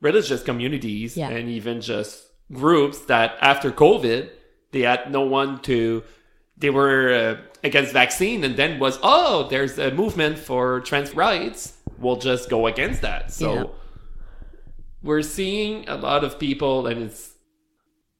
religious 0.00 0.42
communities 0.42 1.16
Yeah. 1.16 1.30
and 1.30 1.48
even 1.48 1.80
just 1.80 2.26
groups 2.52 3.00
that 3.06 3.36
after 3.40 3.70
COVID, 3.70 4.30
they 4.72 4.80
had 4.82 5.10
no 5.10 5.20
one 5.22 5.60
to, 5.62 6.02
they 6.56 6.70
were 6.70 7.12
uh, 7.12 7.36
against 7.64 7.92
vaccine 7.92 8.44
and 8.44 8.56
then 8.56 8.78
was, 8.78 8.98
oh, 9.02 9.48
there's 9.48 9.78
a 9.78 9.90
movement 9.90 10.38
for 10.38 10.80
trans 10.80 11.14
rights. 11.14 11.74
We'll 11.98 12.16
just 12.16 12.48
go 12.50 12.66
against 12.66 13.02
that. 13.02 13.30
So 13.32 13.54
Yeah. 13.54 13.64
we're 15.02 15.22
seeing 15.22 15.88
a 15.88 15.96
lot 15.96 16.24
of 16.24 16.38
people 16.38 16.86
and 16.86 17.02
it's, 17.02 17.31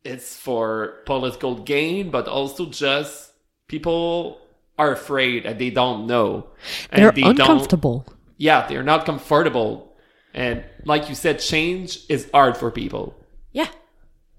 it's 0.04 0.36
for 0.36 1.02
political 1.06 1.56
gain, 1.56 2.10
but 2.10 2.26
also 2.28 2.66
just 2.66 3.32
people 3.68 4.40
are 4.78 4.92
afraid 4.92 5.46
and 5.46 5.58
they 5.60 5.70
don't 5.70 6.06
know. 6.06 6.48
And 6.90 7.02
They're 7.02 7.12
they 7.12 7.22
uncomfortable. 7.22 8.06
yeah, 8.36 8.66
they're 8.66 8.82
not 8.82 9.04
comfortable. 9.06 9.94
And 10.34 10.64
like 10.84 11.08
you 11.08 11.14
said, 11.14 11.38
change 11.40 12.00
is 12.08 12.28
hard 12.32 12.56
for 12.56 12.70
people. 12.70 13.14
Yeah, 13.52 13.68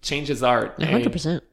Change 0.01 0.29
is 0.29 0.41
hard. 0.41 0.71
a 0.79 0.85
hundred 0.85 1.03
And 1.03 1.11
percent. 1.13 1.43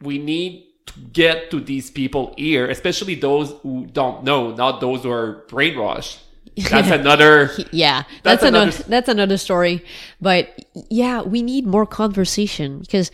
we 0.00 0.18
need 0.18 0.64
to 0.86 0.94
get 1.12 1.50
to 1.50 1.60
these 1.60 1.90
people 1.90 2.34
here, 2.38 2.70
especially 2.70 3.14
those 3.16 3.52
who 3.62 3.86
don't 3.86 4.24
know, 4.24 4.54
not 4.54 4.80
those 4.80 5.02
who 5.02 5.10
are 5.10 5.44
brainwashed. 5.48 6.18
That's 6.70 6.90
another. 7.00 7.50
Yeah, 7.72 8.02
That's 8.22 8.40
that's, 8.40 8.42
another, 8.42 8.70
another- 8.70 8.84
that's 8.88 9.08
another 9.08 9.36
story. 9.36 9.84
But 10.20 10.54
yeah, 10.90 11.22
we 11.22 11.42
need 11.42 11.66
more 11.66 11.86
conversation 11.86 12.80
because 12.80 13.10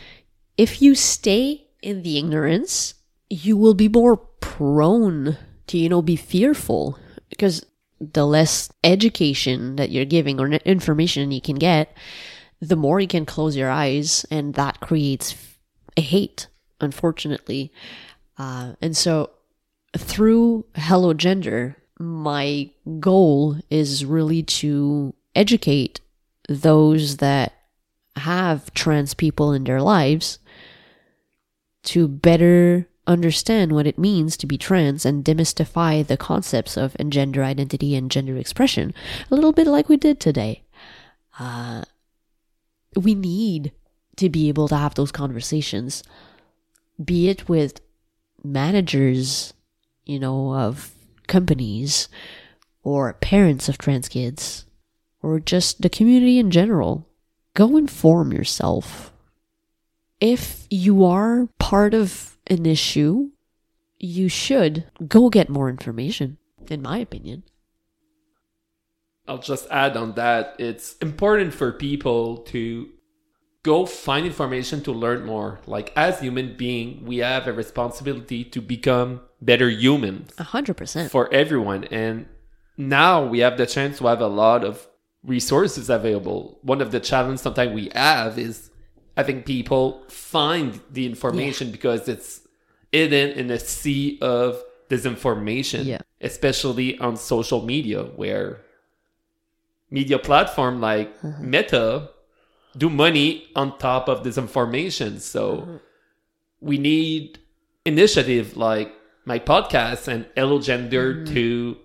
if 0.56 0.80
you 0.80 0.94
stay 0.94 1.66
in 1.82 2.02
the 2.02 2.18
ignorance, 2.18 2.94
you 3.30 3.56
will 3.56 3.74
be 3.74 3.88
more 3.88 4.16
prone 4.16 5.36
to 5.66 5.78
you 5.78 5.88
know 5.88 6.02
be 6.02 6.16
fearful 6.16 6.98
because 7.30 7.64
the 8.00 8.26
less 8.26 8.70
education 8.82 9.76
that 9.76 9.90
you're 9.90 10.04
giving 10.04 10.38
or 10.38 10.46
information 10.52 11.30
you 11.32 11.40
can 11.40 11.56
get, 11.56 11.96
the 12.60 12.76
more 12.76 13.00
you 13.00 13.08
can 13.08 13.24
close 13.26 13.56
your 13.56 13.70
eyes, 13.70 14.26
and 14.30 14.54
that 14.54 14.80
creates 14.80 15.34
a 15.96 16.00
hate. 16.00 16.48
Unfortunately, 16.80 17.72
uh, 18.36 18.74
and 18.82 18.96
so 18.96 19.30
through 19.96 20.66
Hello 20.74 21.14
Gender, 21.14 21.76
my 21.98 22.70
goal 22.98 23.56
is 23.70 24.04
really 24.04 24.42
to 24.42 25.14
educate 25.34 26.00
those 26.48 27.18
that 27.18 27.52
have 28.16 28.72
trans 28.74 29.14
people 29.14 29.52
in 29.52 29.64
their 29.64 29.80
lives 29.80 30.38
to 31.82 32.08
better 32.08 32.88
understand 33.06 33.72
what 33.72 33.86
it 33.86 33.98
means 33.98 34.36
to 34.36 34.46
be 34.46 34.56
trans 34.56 35.04
and 35.04 35.24
demystify 35.24 36.06
the 36.06 36.16
concepts 36.16 36.76
of 36.76 36.96
gender 37.08 37.44
identity 37.44 37.94
and 37.94 38.10
gender 38.10 38.36
expression 38.36 38.94
a 39.30 39.34
little 39.34 39.52
bit 39.52 39.66
like 39.66 39.88
we 39.88 39.96
did 39.96 40.18
today. 40.18 40.62
Uh, 41.38 41.82
we 42.96 43.14
need 43.14 43.72
to 44.16 44.30
be 44.30 44.48
able 44.48 44.68
to 44.68 44.76
have 44.76 44.94
those 44.94 45.12
conversations, 45.12 46.02
be 47.04 47.28
it 47.28 47.48
with 47.48 47.80
managers, 48.42 49.52
you 50.06 50.18
know, 50.18 50.54
of 50.54 50.93
companies 51.26 52.08
or 52.82 53.12
parents 53.14 53.68
of 53.68 53.78
trans 53.78 54.08
kids 54.08 54.66
or 55.22 55.40
just 55.40 55.82
the 55.82 55.88
community 55.88 56.38
in 56.38 56.50
general. 56.50 57.08
Go 57.54 57.76
inform 57.76 58.32
yourself. 58.32 59.12
If 60.20 60.66
you 60.70 61.04
are 61.04 61.48
part 61.58 61.94
of 61.94 62.36
an 62.46 62.66
issue, 62.66 63.30
you 63.98 64.28
should 64.28 64.84
go 65.08 65.30
get 65.30 65.48
more 65.48 65.68
information, 65.68 66.38
in 66.68 66.82
my 66.82 66.98
opinion. 66.98 67.44
I'll 69.26 69.38
just 69.38 69.66
add 69.70 69.96
on 69.96 70.14
that. 70.14 70.56
It's 70.58 70.96
important 70.98 71.54
for 71.54 71.72
people 71.72 72.38
to 72.48 72.90
go 73.64 73.86
find 73.86 74.24
information 74.26 74.80
to 74.82 74.92
learn 74.92 75.24
more. 75.24 75.58
Like 75.66 75.92
as 75.96 76.20
human 76.20 76.56
being, 76.56 77.04
we 77.04 77.16
have 77.18 77.48
a 77.48 77.52
responsibility 77.52 78.44
to 78.44 78.60
become 78.62 79.22
better 79.42 79.68
humans. 79.68 80.30
A 80.38 80.44
hundred 80.44 80.76
percent. 80.76 81.10
for 81.10 81.32
everyone. 81.34 81.84
And 81.84 82.26
now 82.76 83.24
we 83.26 83.40
have 83.40 83.56
the 83.58 83.66
chance 83.66 83.98
to 83.98 84.06
have 84.06 84.20
a 84.20 84.28
lot 84.28 84.64
of 84.64 84.86
resources 85.24 85.90
available. 85.90 86.58
One 86.62 86.80
of 86.80 86.92
the 86.92 87.00
challenges 87.00 87.40
sometimes 87.40 87.74
we 87.74 87.90
have 87.94 88.38
is 88.38 88.70
having 89.16 89.42
people 89.42 90.04
find 90.08 90.80
the 90.90 91.06
information 91.06 91.70
because 91.70 92.08
it's 92.08 92.42
hidden 92.92 93.30
in 93.30 93.50
a 93.50 93.58
sea 93.58 94.18
of 94.20 94.62
disinformation, 94.90 95.84
Yeah. 95.86 96.02
especially 96.20 96.98
on 96.98 97.16
social 97.16 97.62
media 97.64 98.02
where 98.02 98.60
media 99.90 100.18
platform 100.18 100.80
like 100.80 101.14
uh-huh. 101.22 101.42
Meta 101.42 102.10
do 102.76 102.90
money 102.90 103.48
on 103.54 103.78
top 103.78 104.08
of 104.08 104.24
this 104.24 104.38
information. 104.38 105.20
So 105.20 105.56
mm-hmm. 105.56 105.76
we 106.60 106.78
need 106.78 107.38
initiative 107.84 108.56
like 108.56 108.92
my 109.24 109.38
podcast 109.38 110.08
and 110.08 110.26
Hello 110.36 110.60
Gender 110.60 111.14
mm-hmm. 111.14 111.34
to 111.34 111.76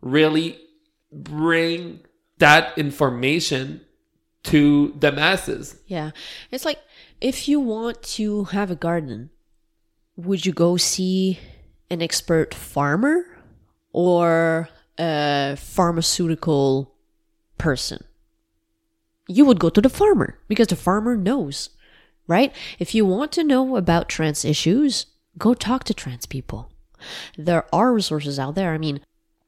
really 0.00 0.58
bring 1.12 2.00
that 2.38 2.76
information 2.78 3.80
to 4.44 4.94
the 4.98 5.12
masses. 5.12 5.76
Yeah. 5.86 6.12
It's 6.50 6.64
like 6.64 6.78
if 7.20 7.48
you 7.48 7.60
want 7.60 8.02
to 8.02 8.44
have 8.44 8.70
a 8.70 8.76
garden, 8.76 9.30
would 10.16 10.46
you 10.46 10.52
go 10.52 10.76
see 10.76 11.38
an 11.90 12.02
expert 12.02 12.54
farmer 12.54 13.24
or 13.92 14.68
a 14.98 15.56
pharmaceutical 15.58 16.94
person? 17.56 18.04
You 19.28 19.44
would 19.44 19.60
go 19.60 19.68
to 19.68 19.80
the 19.80 19.88
farmer 19.88 20.38
because 20.48 20.68
the 20.68 20.76
farmer 20.76 21.16
knows, 21.16 21.70
right? 22.26 22.52
If 22.78 22.94
you 22.94 23.04
want 23.06 23.30
to 23.32 23.44
know 23.44 23.76
about 23.76 24.08
trans 24.08 24.44
issues, 24.44 25.06
go 25.36 25.54
talk 25.54 25.84
to 25.84 25.94
trans 25.94 26.26
people. 26.26 26.72
There 27.36 27.66
are 27.72 27.92
resources 27.92 28.38
out 28.38 28.54
there. 28.54 28.72
I 28.72 28.78
mean, 28.78 29.00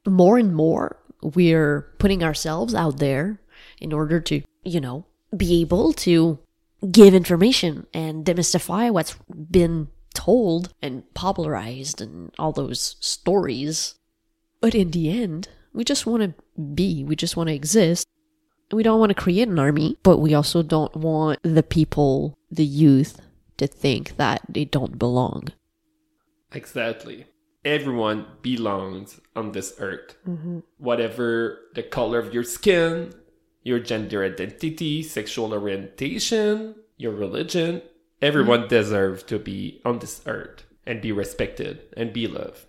more 0.07 0.37
and 0.37 0.55
more 0.55 0.97
we're 1.21 1.93
putting 1.99 2.23
ourselves 2.23 2.73
out 2.73 2.99
there 2.99 3.41
in 3.79 3.91
order 3.91 4.19
to, 4.21 4.41
you 4.63 4.79
know, 4.79 5.05
be 5.35 5.61
able 5.61 5.93
to 5.93 6.39
give 6.91 7.13
information 7.13 7.87
and 7.93 8.25
demystify 8.25 8.91
what's 8.91 9.15
been 9.29 9.87
told 10.13 10.73
and 10.81 11.03
popularized 11.13 12.01
and 12.01 12.31
all 12.37 12.51
those 12.51 12.95
stories. 12.99 13.95
But 14.59 14.75
in 14.75 14.91
the 14.91 15.09
end, 15.09 15.49
we 15.73 15.83
just 15.83 16.05
want 16.05 16.23
to 16.23 16.61
be, 16.61 17.03
we 17.03 17.15
just 17.15 17.37
want 17.37 17.47
to 17.47 17.55
exist. 17.55 18.07
We 18.71 18.83
don't 18.83 18.99
want 18.99 19.09
to 19.09 19.21
create 19.21 19.47
an 19.47 19.59
army, 19.59 19.97
but 20.03 20.17
we 20.17 20.33
also 20.33 20.63
don't 20.63 20.95
want 20.95 21.39
the 21.43 21.63
people, 21.63 22.37
the 22.49 22.65
youth, 22.65 23.19
to 23.57 23.67
think 23.67 24.17
that 24.17 24.41
they 24.49 24.65
don't 24.65 24.97
belong. 24.97 25.49
Exactly. 26.51 27.25
Everyone 27.63 28.25
belongs 28.41 29.19
on 29.35 29.51
this 29.51 29.75
earth. 29.79 30.15
Mm-hmm. 30.27 30.59
Whatever 30.77 31.59
the 31.75 31.83
color 31.83 32.17
of 32.17 32.33
your 32.33 32.43
skin, 32.43 33.13
your 33.63 33.79
gender 33.79 34.23
identity, 34.23 35.03
sexual 35.03 35.53
orientation, 35.53 36.75
your 36.97 37.11
religion, 37.11 37.81
everyone 38.21 38.61
mm-hmm. 38.61 38.69
deserves 38.69 39.23
to 39.23 39.37
be 39.37 39.81
on 39.85 39.99
this 39.99 40.21
earth 40.25 40.65
and 40.85 41.01
be 41.01 41.11
respected 41.11 41.81
and 41.95 42.11
be 42.11 42.27
loved. 42.27 42.65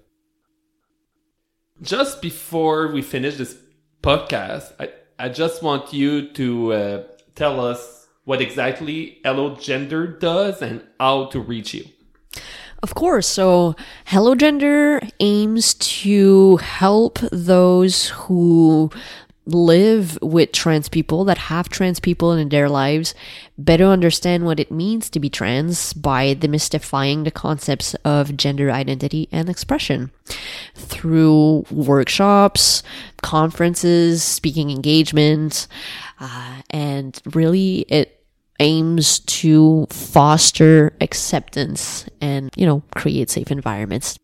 Just 1.81 2.21
before 2.21 2.89
we 2.93 3.03
finish 3.03 3.37
this 3.37 3.57
podcast, 4.03 4.73
I, 4.79 4.91
I 5.19 5.29
just 5.29 5.63
want 5.63 5.93
you 5.93 6.29
to 6.31 6.73
uh, 6.73 7.03
tell 7.35 7.61
us 7.61 8.09
what 8.25 8.41
exactly 8.41 9.21
Hello 9.25 9.57
Gender 9.57 10.07
does 10.07 10.63
and 10.63 10.83
how 10.99 11.27
to 11.27 11.41
reach 11.41 11.75
you. 11.75 11.85
Of 12.83 12.95
course. 12.95 13.29
So, 13.29 13.77
Hello 14.07 14.35
Gender 14.35 15.01
aims 15.21 15.75
to 15.75 16.57
help 16.57 17.19
those 17.31 18.09
who 18.09 18.91
live 19.47 20.19
with 20.23 20.53
trans 20.53 20.89
people, 20.89 21.25
that 21.25 21.39
have 21.39 21.69
trans 21.69 21.99
people 21.99 22.33
in 22.33 22.49
their 22.49 22.69
lives, 22.69 23.15
better 23.59 23.87
understand 23.87 24.45
what 24.45 24.61
it 24.61 24.71
means 24.71 25.11
to 25.11 25.21
be 25.21 25.29
trans 25.29 25.93
by 25.93 26.35
demystifying 26.35 27.25
the 27.25 27.31
concepts 27.31 27.95
of 28.05 28.37
gender 28.37 28.71
identity 28.71 29.29
and 29.33 29.49
expression 29.49 30.11
through 30.75 31.65
workshops, 31.71 32.83
conferences, 33.23 34.23
speaking 34.23 34.71
engagements, 34.71 35.69
uh, 36.21 36.63
and 36.71 37.21
really 37.35 37.81
it 37.89 38.25
aims 38.61 39.21
to 39.21 39.87
foster 39.91 40.93
acceptance 41.01 42.07
and, 42.21 42.51
you 42.57 42.65
know, 42.65 42.83
create 42.95 43.29
safe 43.29 43.51
environments. 43.51 44.17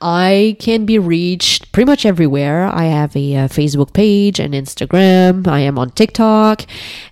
I 0.00 0.56
can 0.60 0.86
be 0.86 0.98
reached 0.98 1.72
pretty 1.72 1.90
much 1.90 2.06
everywhere. 2.06 2.66
I 2.66 2.84
have 2.84 3.16
a, 3.16 3.34
a 3.34 3.48
Facebook 3.48 3.92
page 3.92 4.38
and 4.38 4.54
Instagram. 4.54 5.48
I 5.48 5.58
am 5.60 5.76
on 5.76 5.90
TikTok. 5.90 6.62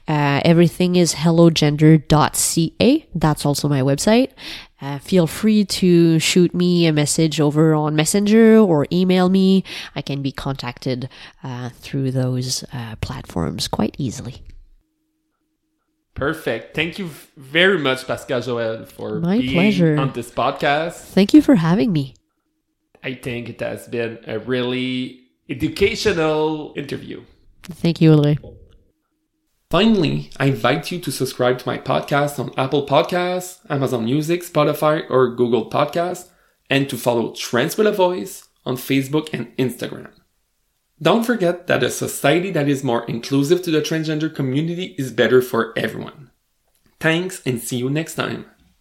Uh, 0.07 0.41
everything 0.45 0.95
is 0.95 1.15
hellogender.ca. 1.15 3.07
That's 3.15 3.45
also 3.45 3.69
my 3.69 3.81
website. 3.81 4.31
Uh, 4.81 4.99
feel 4.99 5.27
free 5.27 5.65
to 5.65 6.19
shoot 6.21 6.55
me 6.55 6.87
a 6.87 6.93
message 6.93 7.41
over 7.41 7.75
on 7.75 7.97
Messenger 7.97 8.59
or 8.59 8.87
email 8.93 9.29
me. 9.31 9.65
I 9.97 10.03
can 10.03 10.23
be 10.23 10.31
contacted 10.31 11.09
uh, 11.43 11.71
through 11.71 12.13
those 12.13 12.63
uh, 12.73 12.95
platforms 13.01 13.67
quite 13.67 13.97
easily. 13.99 14.43
Perfect. 16.15 16.75
Thank 16.75 16.99
you 16.99 17.11
very 17.37 17.79
much, 17.79 18.07
Pascale 18.07 18.41
Joëlle, 18.43 18.87
for 18.87 19.19
My 19.21 19.39
being 19.39 19.53
pleasure. 19.53 19.97
on 19.99 20.13
this 20.13 20.31
podcast. 20.31 20.93
Thank 21.13 21.35
you 21.35 21.43
for 21.43 21.57
having 21.57 21.93
me. 21.93 22.15
I 23.07 23.15
think 23.15 23.49
it 23.49 23.61
has 23.61 23.87
been 23.87 24.19
a 24.27 24.41
really 24.41 25.21
educational 25.49 26.75
interview. 26.77 27.23
Thank 27.63 28.01
you, 28.01 28.13
Ulrich. 28.13 28.41
Finally, 29.71 30.31
I 30.39 30.47
invite 30.47 30.91
you 30.91 30.99
to 30.99 31.13
subscribe 31.13 31.61
to 31.61 31.69
my 31.69 31.79
podcast 31.79 32.41
on 32.41 32.53
Apple 32.57 32.85
Podcasts, 32.85 33.59
Amazon 33.71 34.07
Music, 34.07 34.43
Spotify, 34.43 35.05
or 35.09 35.37
Google 35.37 35.71
Podcasts, 35.71 36.31
and 36.69 36.91
to 36.91 36.97
follow 36.97 37.33
Trans 37.33 37.77
with 37.77 37.87
a 37.87 37.93
Voice 37.93 38.49
on 38.65 38.75
Facebook 38.75 39.33
and 39.33 39.57
Instagram. 39.57 40.11
Don't 41.01 41.23
forget 41.23 41.69
that 41.69 41.85
a 41.85 41.91
society 41.91 42.51
that 42.51 42.69
is 42.69 42.83
more 42.83 43.05
inclusive 43.05 43.63
to 43.63 43.71
the 43.71 43.83
transgender 43.83 44.35
community 44.35 44.97
is 44.99 45.13
better 45.13 45.41
for 45.41 45.73
everyone. 45.79 46.33
Thanks 46.99 47.41
and 47.47 47.61
see 47.61 47.77
you 47.77 47.89
next 47.89 48.17
time. 48.17 48.47